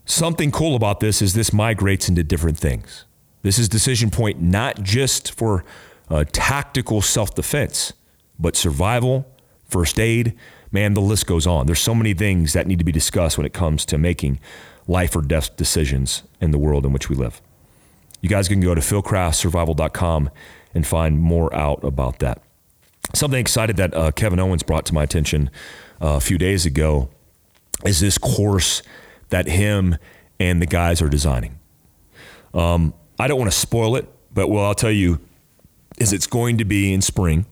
something 0.04 0.50
cool 0.50 0.76
about 0.76 1.00
this 1.00 1.20
is 1.20 1.34
this 1.34 1.52
migrates 1.52 2.08
into 2.08 2.22
different 2.22 2.58
things. 2.58 3.04
This 3.42 3.58
is 3.58 3.68
decision 3.68 4.10
point 4.10 4.40
not 4.40 4.82
just 4.82 5.32
for 5.32 5.64
uh, 6.10 6.24
tactical 6.32 7.02
self 7.02 7.34
defense, 7.34 7.92
but 8.38 8.56
survival, 8.56 9.26
first 9.64 9.98
aid. 9.98 10.34
Man, 10.70 10.94
the 10.94 11.00
list 11.00 11.26
goes 11.26 11.46
on. 11.46 11.66
There's 11.66 11.80
so 11.80 11.94
many 11.94 12.12
things 12.12 12.52
that 12.52 12.66
need 12.66 12.78
to 12.78 12.84
be 12.84 12.92
discussed 12.92 13.38
when 13.38 13.46
it 13.46 13.54
comes 13.54 13.86
to 13.86 13.96
making 13.96 14.38
life 14.86 15.16
or 15.16 15.22
death 15.22 15.56
decisions 15.56 16.22
in 16.40 16.50
the 16.50 16.58
world 16.58 16.84
in 16.84 16.92
which 16.92 17.08
we 17.08 17.16
live. 17.16 17.40
You 18.20 18.28
guys 18.28 18.48
can 18.48 18.60
go 18.60 18.74
to 18.74 18.80
fieldcraftsurvival.com 18.80 20.30
and 20.74 20.86
find 20.86 21.20
more 21.20 21.54
out 21.54 21.82
about 21.84 22.18
that. 22.18 22.42
Something 23.14 23.40
excited 23.40 23.76
that 23.76 23.94
uh, 23.94 24.10
Kevin 24.12 24.38
Owens 24.38 24.62
brought 24.62 24.84
to 24.86 24.94
my 24.94 25.02
attention 25.02 25.50
uh, 26.02 26.16
a 26.16 26.20
few 26.20 26.36
days 26.38 26.66
ago 26.66 27.08
is 27.84 28.00
this 28.00 28.18
course 28.18 28.82
that 29.30 29.46
him 29.46 29.96
and 30.40 30.60
the 30.60 30.66
guys 30.66 31.00
are 31.00 31.08
designing. 31.08 31.58
Um, 32.54 32.92
I 33.18 33.28
don't 33.28 33.38
want 33.38 33.50
to 33.50 33.58
spoil 33.58 33.96
it, 33.96 34.08
but 34.32 34.48
what 34.48 34.62
I'll 34.62 34.74
tell 34.74 34.90
you, 34.90 35.20
is 35.98 36.12
it's 36.12 36.26
going 36.26 36.58
to 36.58 36.64
be 36.64 36.92
in 36.92 37.02
spring 37.02 37.46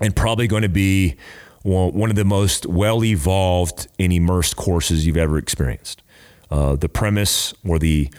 and 0.00 0.14
probably 0.14 0.46
going 0.46 0.62
to 0.62 0.68
be 0.68 1.16
one 1.62 2.10
of 2.10 2.16
the 2.16 2.24
most 2.24 2.66
well 2.66 3.04
evolved 3.04 3.86
and 3.98 4.12
immersed 4.12 4.56
courses 4.56 5.06
you've 5.06 5.16
ever 5.16 5.38
experienced. 5.38 6.02
Uh, 6.50 6.74
the 6.74 6.88
premise 6.88 7.54
or 7.66 7.78
the 7.78 8.10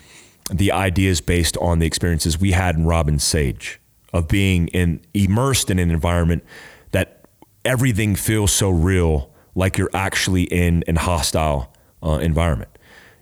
the 0.52 0.72
ideas 0.72 1.22
based 1.22 1.58
on 1.58 1.80
the 1.80 1.86
experiences 1.86 2.40
we 2.40 2.52
had 2.52 2.76
in 2.76 2.86
Robin 2.86 3.20
Sage 3.20 3.80
of 4.12 4.28
being 4.28 4.68
in 4.70 5.02
immersed 5.14 5.70
in 5.70 5.80
an 5.80 5.90
environment 5.90 6.44
that 6.92 7.26
everything 7.66 8.16
feels 8.16 8.52
so 8.52 8.70
real, 8.70 9.32
like 9.56 9.78
you're 9.78 9.90
actually 9.94 10.44
in 10.44 10.84
an 10.88 10.98
hostile 10.98 11.74
uh, 12.04 12.20
environment. 12.22 12.70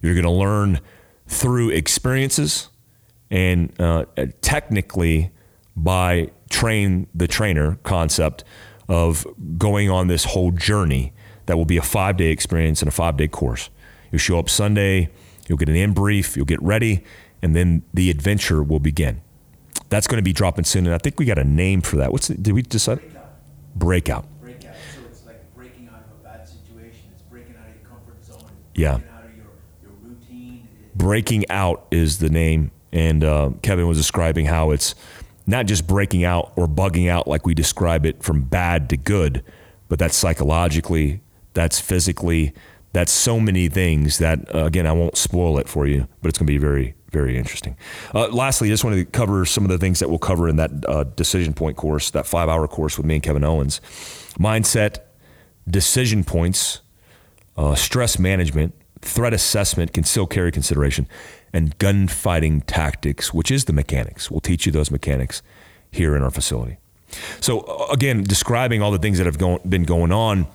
You're 0.02 0.14
going 0.14 0.26
to 0.26 0.32
learn 0.32 0.80
through 1.28 1.70
experiences 1.70 2.70
and 3.30 3.72
uh, 3.80 4.06
technically 4.42 5.32
by 5.76 6.30
train 6.50 7.08
the 7.16 7.28
trainer 7.28 7.78
concept 7.84 8.44
of 8.90 9.26
going 9.58 9.90
on 9.90 10.08
this 10.08 10.26
whole 10.26 10.52
journey 10.52 11.14
that 11.46 11.56
will 11.56 11.66
be 11.66 11.78
a 11.78 11.82
five 11.82 12.18
day 12.18 12.32
experience 12.32 12.82
and 12.82 12.90
a 12.90 12.92
five 12.92 13.16
day 13.16 13.28
course. 13.28 13.70
You'll 14.12 14.20
show 14.20 14.38
up 14.38 14.50
Sunday, 14.50 15.10
you'll 15.52 15.58
get 15.58 15.68
an 15.68 15.76
in 15.76 15.92
brief, 15.92 16.38
you'll 16.38 16.46
get 16.46 16.62
ready, 16.62 17.04
and 17.42 17.54
then 17.54 17.84
the 17.94 18.10
adventure 18.10 18.64
will 18.64 18.80
begin. 18.80 19.20
That's 19.90 20.08
going 20.08 20.16
to 20.16 20.24
be 20.24 20.32
dropping 20.32 20.64
soon, 20.64 20.86
and 20.86 20.96
I 20.96 20.98
think 20.98 21.20
we 21.20 21.26
got 21.26 21.38
a 21.38 21.44
name 21.44 21.82
for 21.82 21.98
that. 21.98 22.14
What's 22.14 22.30
the, 22.30 22.36
did 22.36 22.54
we 22.54 22.62
decide? 22.62 23.02
Breakout. 23.02 23.36
Breakout. 23.76 24.26
Breakout. 24.40 24.76
So 24.96 25.02
it's 25.10 25.26
like 25.26 25.54
breaking 25.54 25.90
out 25.90 26.06
of 26.06 26.22
a 26.22 26.24
bad 26.24 26.48
situation. 26.48 27.10
It's 27.12 27.22
breaking 27.24 27.56
out 27.58 27.68
of 27.68 27.76
your 27.76 27.90
comfort 27.90 28.24
zone. 28.24 28.50
Yeah. 28.76 28.94
Breaking 28.94 29.10
out 29.14 29.26
of 29.26 29.36
your, 29.36 29.46
your 29.84 29.92
routine. 30.02 30.70
Breaking 30.96 31.50
out 31.50 31.86
is 31.92 32.20
the 32.20 32.30
name, 32.30 32.72
and 32.94 33.26
uh, 33.26 33.50
Kevin 33.62 33.90
was 33.90 33.98
describing 33.98 34.46
how 34.46 34.72
it's 34.72 34.96
not 35.46 35.66
just 35.66 35.86
breaking 35.86 36.24
out 36.24 36.54
or 36.56 36.66
bugging 36.66 37.10
out 37.10 37.28
like 37.28 37.46
we 37.46 37.54
describe 37.54 38.06
it 38.06 38.24
from 38.24 38.44
bad 38.44 38.90
to 38.92 38.96
good, 38.96 39.44
but 39.90 40.00
that's 40.00 40.16
psychologically, 40.16 41.20
that's 41.54 41.82
physically, 41.82 42.54
that's 42.94 43.12
so 43.12 43.40
many 43.40 43.70
things 43.70 44.18
that 44.18 44.54
uh, 44.54 44.66
again 44.66 44.86
I 44.88 44.92
won't 44.92 45.18
spoil 45.18 45.58
it 45.58 45.68
for 45.68 45.88
you, 45.88 46.08
but 46.22 46.30
it's 46.30 46.38
going 46.38 46.48
to 46.48 46.54
be 46.54 46.58
very 46.58 46.96
very 47.12 47.38
interesting. 47.38 47.76
Uh, 48.16 48.30
lastly, 48.30 48.70
I 48.70 48.72
just 48.72 48.84
wanted 48.84 48.98
to 48.98 49.06
cover 49.06 49.46
some 49.46 49.64
of 49.66 49.70
the 49.70 49.78
things 49.78 50.00
that 50.00 50.10
we'll 50.10 50.20
cover 50.20 50.48
in 50.48 50.56
that 50.56 50.72
uh, 50.88 51.04
decision 51.04 51.54
point 51.54 51.78
course, 51.78 52.10
that 52.12 52.26
five 52.26 52.50
hour 52.50 52.68
course 52.68 52.98
with 52.98 53.06
me 53.06 53.16
and 53.16 53.24
Kevin 53.24 53.44
Owens. 53.44 53.82
Mindset, 54.40 55.00
decision 55.70 56.24
points, 56.24 56.82
uh, 57.58 57.76
stress 57.76 58.18
management, 58.18 58.74
threat 59.02 59.34
assessment, 59.34 59.94
concealed 59.94 60.30
carry 60.30 60.52
consideration, 60.52 61.08
and 61.54 61.78
gunfighting 61.80 62.64
tactics, 62.66 63.34
which 63.34 63.52
is 63.52 63.66
the 63.66 63.74
mechanics. 63.74 64.32
We'll 64.32 64.40
teach 64.40 64.66
you 64.66 64.72
those 64.72 64.90
mechanics 64.90 65.42
here 65.92 66.16
in 66.16 66.24
our 66.24 66.32
facility. 66.32 66.78
So, 67.42 67.60
uh, 67.62 67.88
again, 67.92 68.24
describing 68.24 68.82
all 68.82 68.92
the 68.92 68.98
things 68.98 69.18
that 69.18 69.26
have 69.26 69.38
go- 69.38 69.60
been 69.68 69.84
going 69.84 70.14
on 70.14 70.48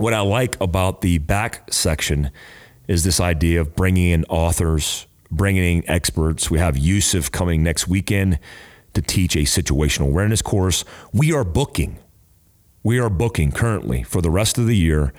what 0.00 0.14
I 0.14 0.20
like 0.20 0.60
about 0.60 1.00
the 1.00 1.18
back 1.18 1.72
section 1.72 2.30
is 2.86 3.04
this 3.04 3.20
idea 3.20 3.60
of 3.60 3.76
bringing 3.76 4.10
in 4.10 4.24
authors, 4.24 5.06
bringing 5.30 5.78
in 5.78 5.90
experts. 5.90 6.50
We 6.50 6.58
have 6.58 6.76
Yusuf 6.76 7.30
coming 7.30 7.62
next 7.62 7.86
weekend 7.88 8.38
to 8.94 9.02
teach 9.02 9.36
a 9.36 9.40
situational 9.40 10.06
awareness 10.06 10.42
course. 10.42 10.84
We 11.12 11.32
are 11.32 11.44
booking, 11.44 11.98
we 12.82 12.98
are 12.98 13.10
booking 13.10 13.52
currently 13.52 14.02
for 14.02 14.22
the 14.22 14.30
rest 14.30 14.58
of 14.58 14.66
the 14.66 14.76
year 14.76 15.12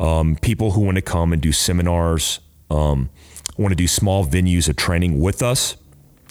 um, 0.00 0.36
people 0.36 0.72
who 0.72 0.82
want 0.82 0.96
to 0.96 1.02
come 1.02 1.32
and 1.32 1.42
do 1.42 1.52
seminars, 1.52 2.40
um, 2.70 3.10
want 3.56 3.72
to 3.72 3.76
do 3.76 3.88
small 3.88 4.24
venues 4.24 4.68
of 4.68 4.76
training 4.76 5.20
with 5.20 5.42
us. 5.42 5.76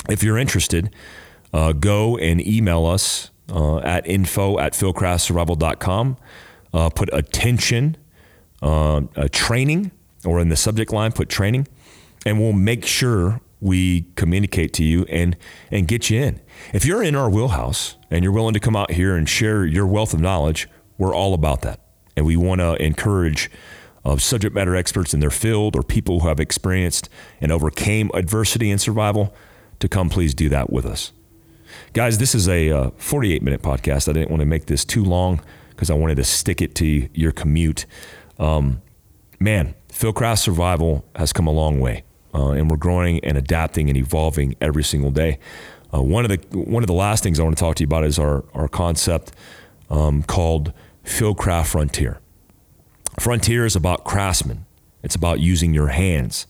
If 0.10 0.24
you're 0.24 0.38
interested, 0.38 0.94
uh, 1.54 1.74
go 1.74 2.18
and 2.18 2.46
email 2.46 2.86
us 2.86 3.30
uh, 3.52 3.80
at 3.80 4.08
info 4.08 4.58
at 4.60 4.74
fieldcraftsurvival.com 4.74 6.18
uh, 6.78 6.90
put 6.92 7.10
attention, 7.12 7.98
uh, 8.62 9.02
training, 9.32 9.92
or 10.24 10.40
in 10.40 10.50
the 10.50 10.56
subject 10.56 10.94
line, 10.94 11.12
put 11.12 11.28
training, 11.28 11.68
and 12.24 12.40
we'll 12.40 12.54
make 12.54 12.86
sure 12.86 13.42
we 13.60 14.06
communicate 14.16 14.72
to 14.74 14.84
you 14.84 15.04
and 15.10 15.36
and 15.72 15.88
get 15.88 16.12
you 16.12 16.22
in. 16.22 16.40
If 16.74 16.86
you're 16.86 17.02
in 17.02 17.16
our 17.16 17.30
wheelhouse 17.32 17.96
and 18.12 18.24
you're 18.24 18.32
willing 18.32 18.54
to 18.54 18.60
come 18.60 18.76
out 18.76 18.92
here 18.92 19.16
and 19.16 19.28
share 19.28 19.66
your 19.66 19.88
wealth 19.88 20.14
of 20.14 20.20
knowledge, 20.20 20.70
we're 21.00 21.16
all 21.16 21.34
about 21.34 21.62
that, 21.64 21.80
and 22.16 22.26
we 22.26 22.38
want 22.38 22.62
to 22.62 22.76
encourage. 22.82 23.50
Uh, 24.06 24.16
subject 24.16 24.56
matter 24.56 24.74
experts 24.74 25.14
in 25.14 25.20
their 25.20 25.30
field 25.30 25.76
or 25.76 25.84
people 25.84 26.22
who 26.22 26.30
have 26.30 26.40
experienced 26.40 27.10
and 27.42 27.52
overcame 27.52 28.10
adversity 28.14 28.72
and 28.72 28.80
survival 28.80 29.36
to 29.80 29.90
come 29.90 30.08
please 30.10 30.34
do 30.34 30.48
that 30.48 30.72
with 30.72 30.86
us. 30.86 31.12
Guys, 31.92 32.18
this 32.18 32.34
is 32.34 32.48
a 32.48 32.70
uh, 32.70 32.92
48 32.96 33.44
minute 33.44 33.62
podcast. 33.62 34.08
I 34.08 34.14
didn't 34.14 34.30
want 34.30 34.40
to 34.40 34.46
make 34.46 34.68
this 34.68 34.86
too 34.86 35.04
long 35.04 35.42
because 35.78 35.92
I 35.92 35.94
wanted 35.94 36.16
to 36.16 36.24
stick 36.24 36.60
it 36.60 36.74
to 36.76 37.08
your 37.14 37.32
commute. 37.32 37.86
Um, 38.40 38.82
man, 39.40 39.76
Fieldcraft 39.90 40.40
Survival 40.40 41.06
has 41.16 41.32
come 41.32 41.46
a 41.46 41.52
long 41.52 41.80
way, 41.80 42.04
uh, 42.34 42.50
and 42.50 42.70
we're 42.70 42.78
growing 42.78 43.24
and 43.24 43.38
adapting 43.38 43.88
and 43.88 43.96
evolving 43.96 44.56
every 44.60 44.84
single 44.84 45.12
day. 45.12 45.38
Uh, 45.94 46.02
one 46.02 46.26
of 46.26 46.32
the 46.32 46.58
one 46.58 46.82
of 46.82 46.88
the 46.88 46.94
last 46.94 47.24
things 47.24 47.40
I 47.40 47.44
want 47.44 47.56
to 47.56 47.64
talk 47.64 47.76
to 47.76 47.84
you 47.84 47.88
about 47.88 48.04
is 48.04 48.18
our 48.18 48.44
our 48.56 48.68
concept 48.68 49.34
um, 49.92 50.24
called 50.24 50.74
Fieldcraft 51.06 51.68
Frontier. 51.68 52.20
Frontier 53.20 53.64
is 53.66 53.76
about 53.76 54.04
craftsmen. 54.04 54.66
It's 55.04 55.16
about 55.16 55.40
using 55.40 55.76
your 55.76 55.90
hands. 55.90 56.48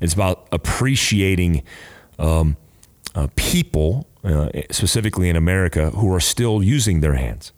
It's 0.00 0.14
about 0.14 0.46
appreciating 0.52 1.64
um, 2.18 2.56
uh, 3.14 3.26
people, 3.34 4.08
uh, 4.22 4.50
specifically 4.70 5.28
in 5.28 5.34
America, 5.34 5.90
who 5.90 6.12
are 6.14 6.20
still 6.20 6.62
using 6.62 7.00
their 7.00 7.14
hands. 7.14 7.52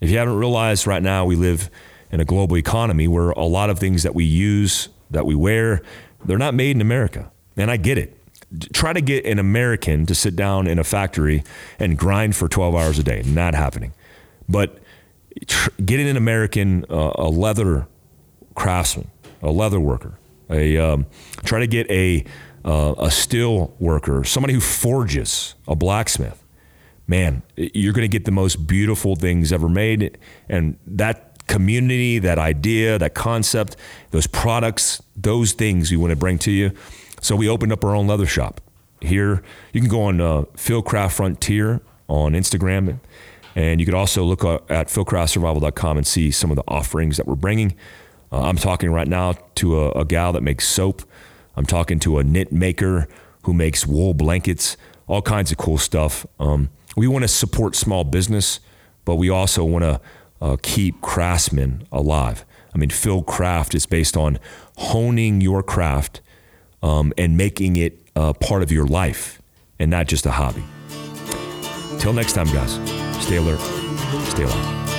If 0.00 0.10
you 0.10 0.18
haven't 0.18 0.36
realized 0.36 0.86
right 0.86 1.02
now, 1.02 1.24
we 1.24 1.36
live 1.36 1.70
in 2.10 2.20
a 2.20 2.24
global 2.24 2.56
economy 2.56 3.06
where 3.06 3.30
a 3.30 3.44
lot 3.44 3.70
of 3.70 3.78
things 3.78 4.02
that 4.02 4.14
we 4.14 4.24
use, 4.24 4.88
that 5.10 5.26
we 5.26 5.34
wear, 5.34 5.82
they're 6.24 6.38
not 6.38 6.54
made 6.54 6.76
in 6.76 6.80
America. 6.80 7.30
And 7.56 7.70
I 7.70 7.76
get 7.76 7.98
it. 7.98 8.16
Try 8.72 8.92
to 8.92 9.00
get 9.00 9.24
an 9.26 9.38
American 9.38 10.06
to 10.06 10.14
sit 10.14 10.34
down 10.34 10.66
in 10.66 10.78
a 10.78 10.84
factory 10.84 11.44
and 11.78 11.96
grind 11.96 12.34
for 12.34 12.48
12 12.48 12.74
hours 12.74 12.98
a 12.98 13.02
day. 13.02 13.22
Not 13.24 13.54
happening. 13.54 13.92
But 14.48 14.78
tr- 15.46 15.70
getting 15.84 16.08
an 16.08 16.16
American, 16.16 16.84
uh, 16.90 17.12
a 17.14 17.28
leather 17.28 17.86
craftsman, 18.54 19.10
a 19.42 19.50
leather 19.50 19.78
worker, 19.78 20.18
a 20.48 20.76
um, 20.78 21.06
try 21.44 21.60
to 21.60 21.66
get 21.66 21.88
a 21.90 22.24
uh, 22.64 22.94
a 22.98 23.10
steel 23.10 23.74
worker, 23.78 24.22
somebody 24.24 24.52
who 24.52 24.60
forges, 24.60 25.54
a 25.66 25.74
blacksmith 25.74 26.39
man, 27.10 27.42
you're 27.56 27.92
going 27.92 28.08
to 28.08 28.08
get 28.08 28.24
the 28.24 28.30
most 28.30 28.68
beautiful 28.68 29.16
things 29.16 29.52
ever 29.52 29.68
made. 29.68 30.16
And 30.48 30.78
that 30.86 31.44
community, 31.48 32.20
that 32.20 32.38
idea, 32.38 32.98
that 32.98 33.14
concept, 33.14 33.76
those 34.12 34.28
products, 34.28 35.02
those 35.16 35.52
things 35.52 35.90
we 35.90 35.96
want 35.96 36.12
to 36.12 36.16
bring 36.16 36.38
to 36.38 36.52
you. 36.52 36.70
So 37.20 37.34
we 37.34 37.48
opened 37.48 37.72
up 37.72 37.84
our 37.84 37.96
own 37.96 38.06
leather 38.06 38.26
shop 38.26 38.60
here. 39.00 39.42
You 39.72 39.80
can 39.80 39.90
go 39.90 40.02
on 40.02 40.20
uh, 40.20 40.42
Fieldcraft 40.54 41.12
Frontier 41.12 41.80
on 42.08 42.32
Instagram. 42.32 43.00
And 43.56 43.80
you 43.80 43.86
could 43.86 43.96
also 43.96 44.22
look 44.22 44.44
at 44.44 44.86
fieldcraftsurvival.com 44.86 45.96
and 45.96 46.06
see 46.06 46.30
some 46.30 46.50
of 46.50 46.56
the 46.56 46.64
offerings 46.68 47.16
that 47.16 47.26
we're 47.26 47.34
bringing. 47.34 47.74
Uh, 48.30 48.42
I'm 48.42 48.56
talking 48.56 48.92
right 48.92 49.08
now 49.08 49.32
to 49.56 49.80
a, 49.80 49.90
a 49.90 50.04
gal 50.04 50.32
that 50.34 50.44
makes 50.44 50.68
soap. 50.68 51.02
I'm 51.56 51.66
talking 51.66 51.98
to 52.00 52.18
a 52.18 52.24
knit 52.24 52.52
maker 52.52 53.08
who 53.42 53.52
makes 53.52 53.84
wool 53.84 54.14
blankets, 54.14 54.76
all 55.08 55.22
kinds 55.22 55.50
of 55.50 55.58
cool 55.58 55.78
stuff. 55.78 56.24
Um, 56.38 56.70
we 56.96 57.06
want 57.06 57.22
to 57.22 57.28
support 57.28 57.76
small 57.76 58.04
business, 58.04 58.60
but 59.04 59.16
we 59.16 59.30
also 59.30 59.64
want 59.64 59.84
to 59.84 60.00
uh, 60.40 60.56
keep 60.62 61.00
craftsmen 61.00 61.86
alive. 61.92 62.44
I 62.74 62.78
mean, 62.78 62.90
Fieldcraft 62.90 63.74
is 63.74 63.86
based 63.86 64.16
on 64.16 64.38
honing 64.76 65.40
your 65.40 65.62
craft 65.62 66.20
um, 66.82 67.12
and 67.18 67.36
making 67.36 67.76
it 67.76 68.00
uh, 68.16 68.32
part 68.32 68.62
of 68.62 68.70
your 68.72 68.86
life 68.86 69.40
and 69.78 69.90
not 69.90 70.06
just 70.06 70.26
a 70.26 70.30
hobby. 70.30 70.64
Till 71.98 72.12
next 72.12 72.32
time, 72.32 72.46
guys, 72.46 72.74
stay 73.22 73.36
alert, 73.36 73.60
stay 74.28 74.44
alive. 74.44 74.89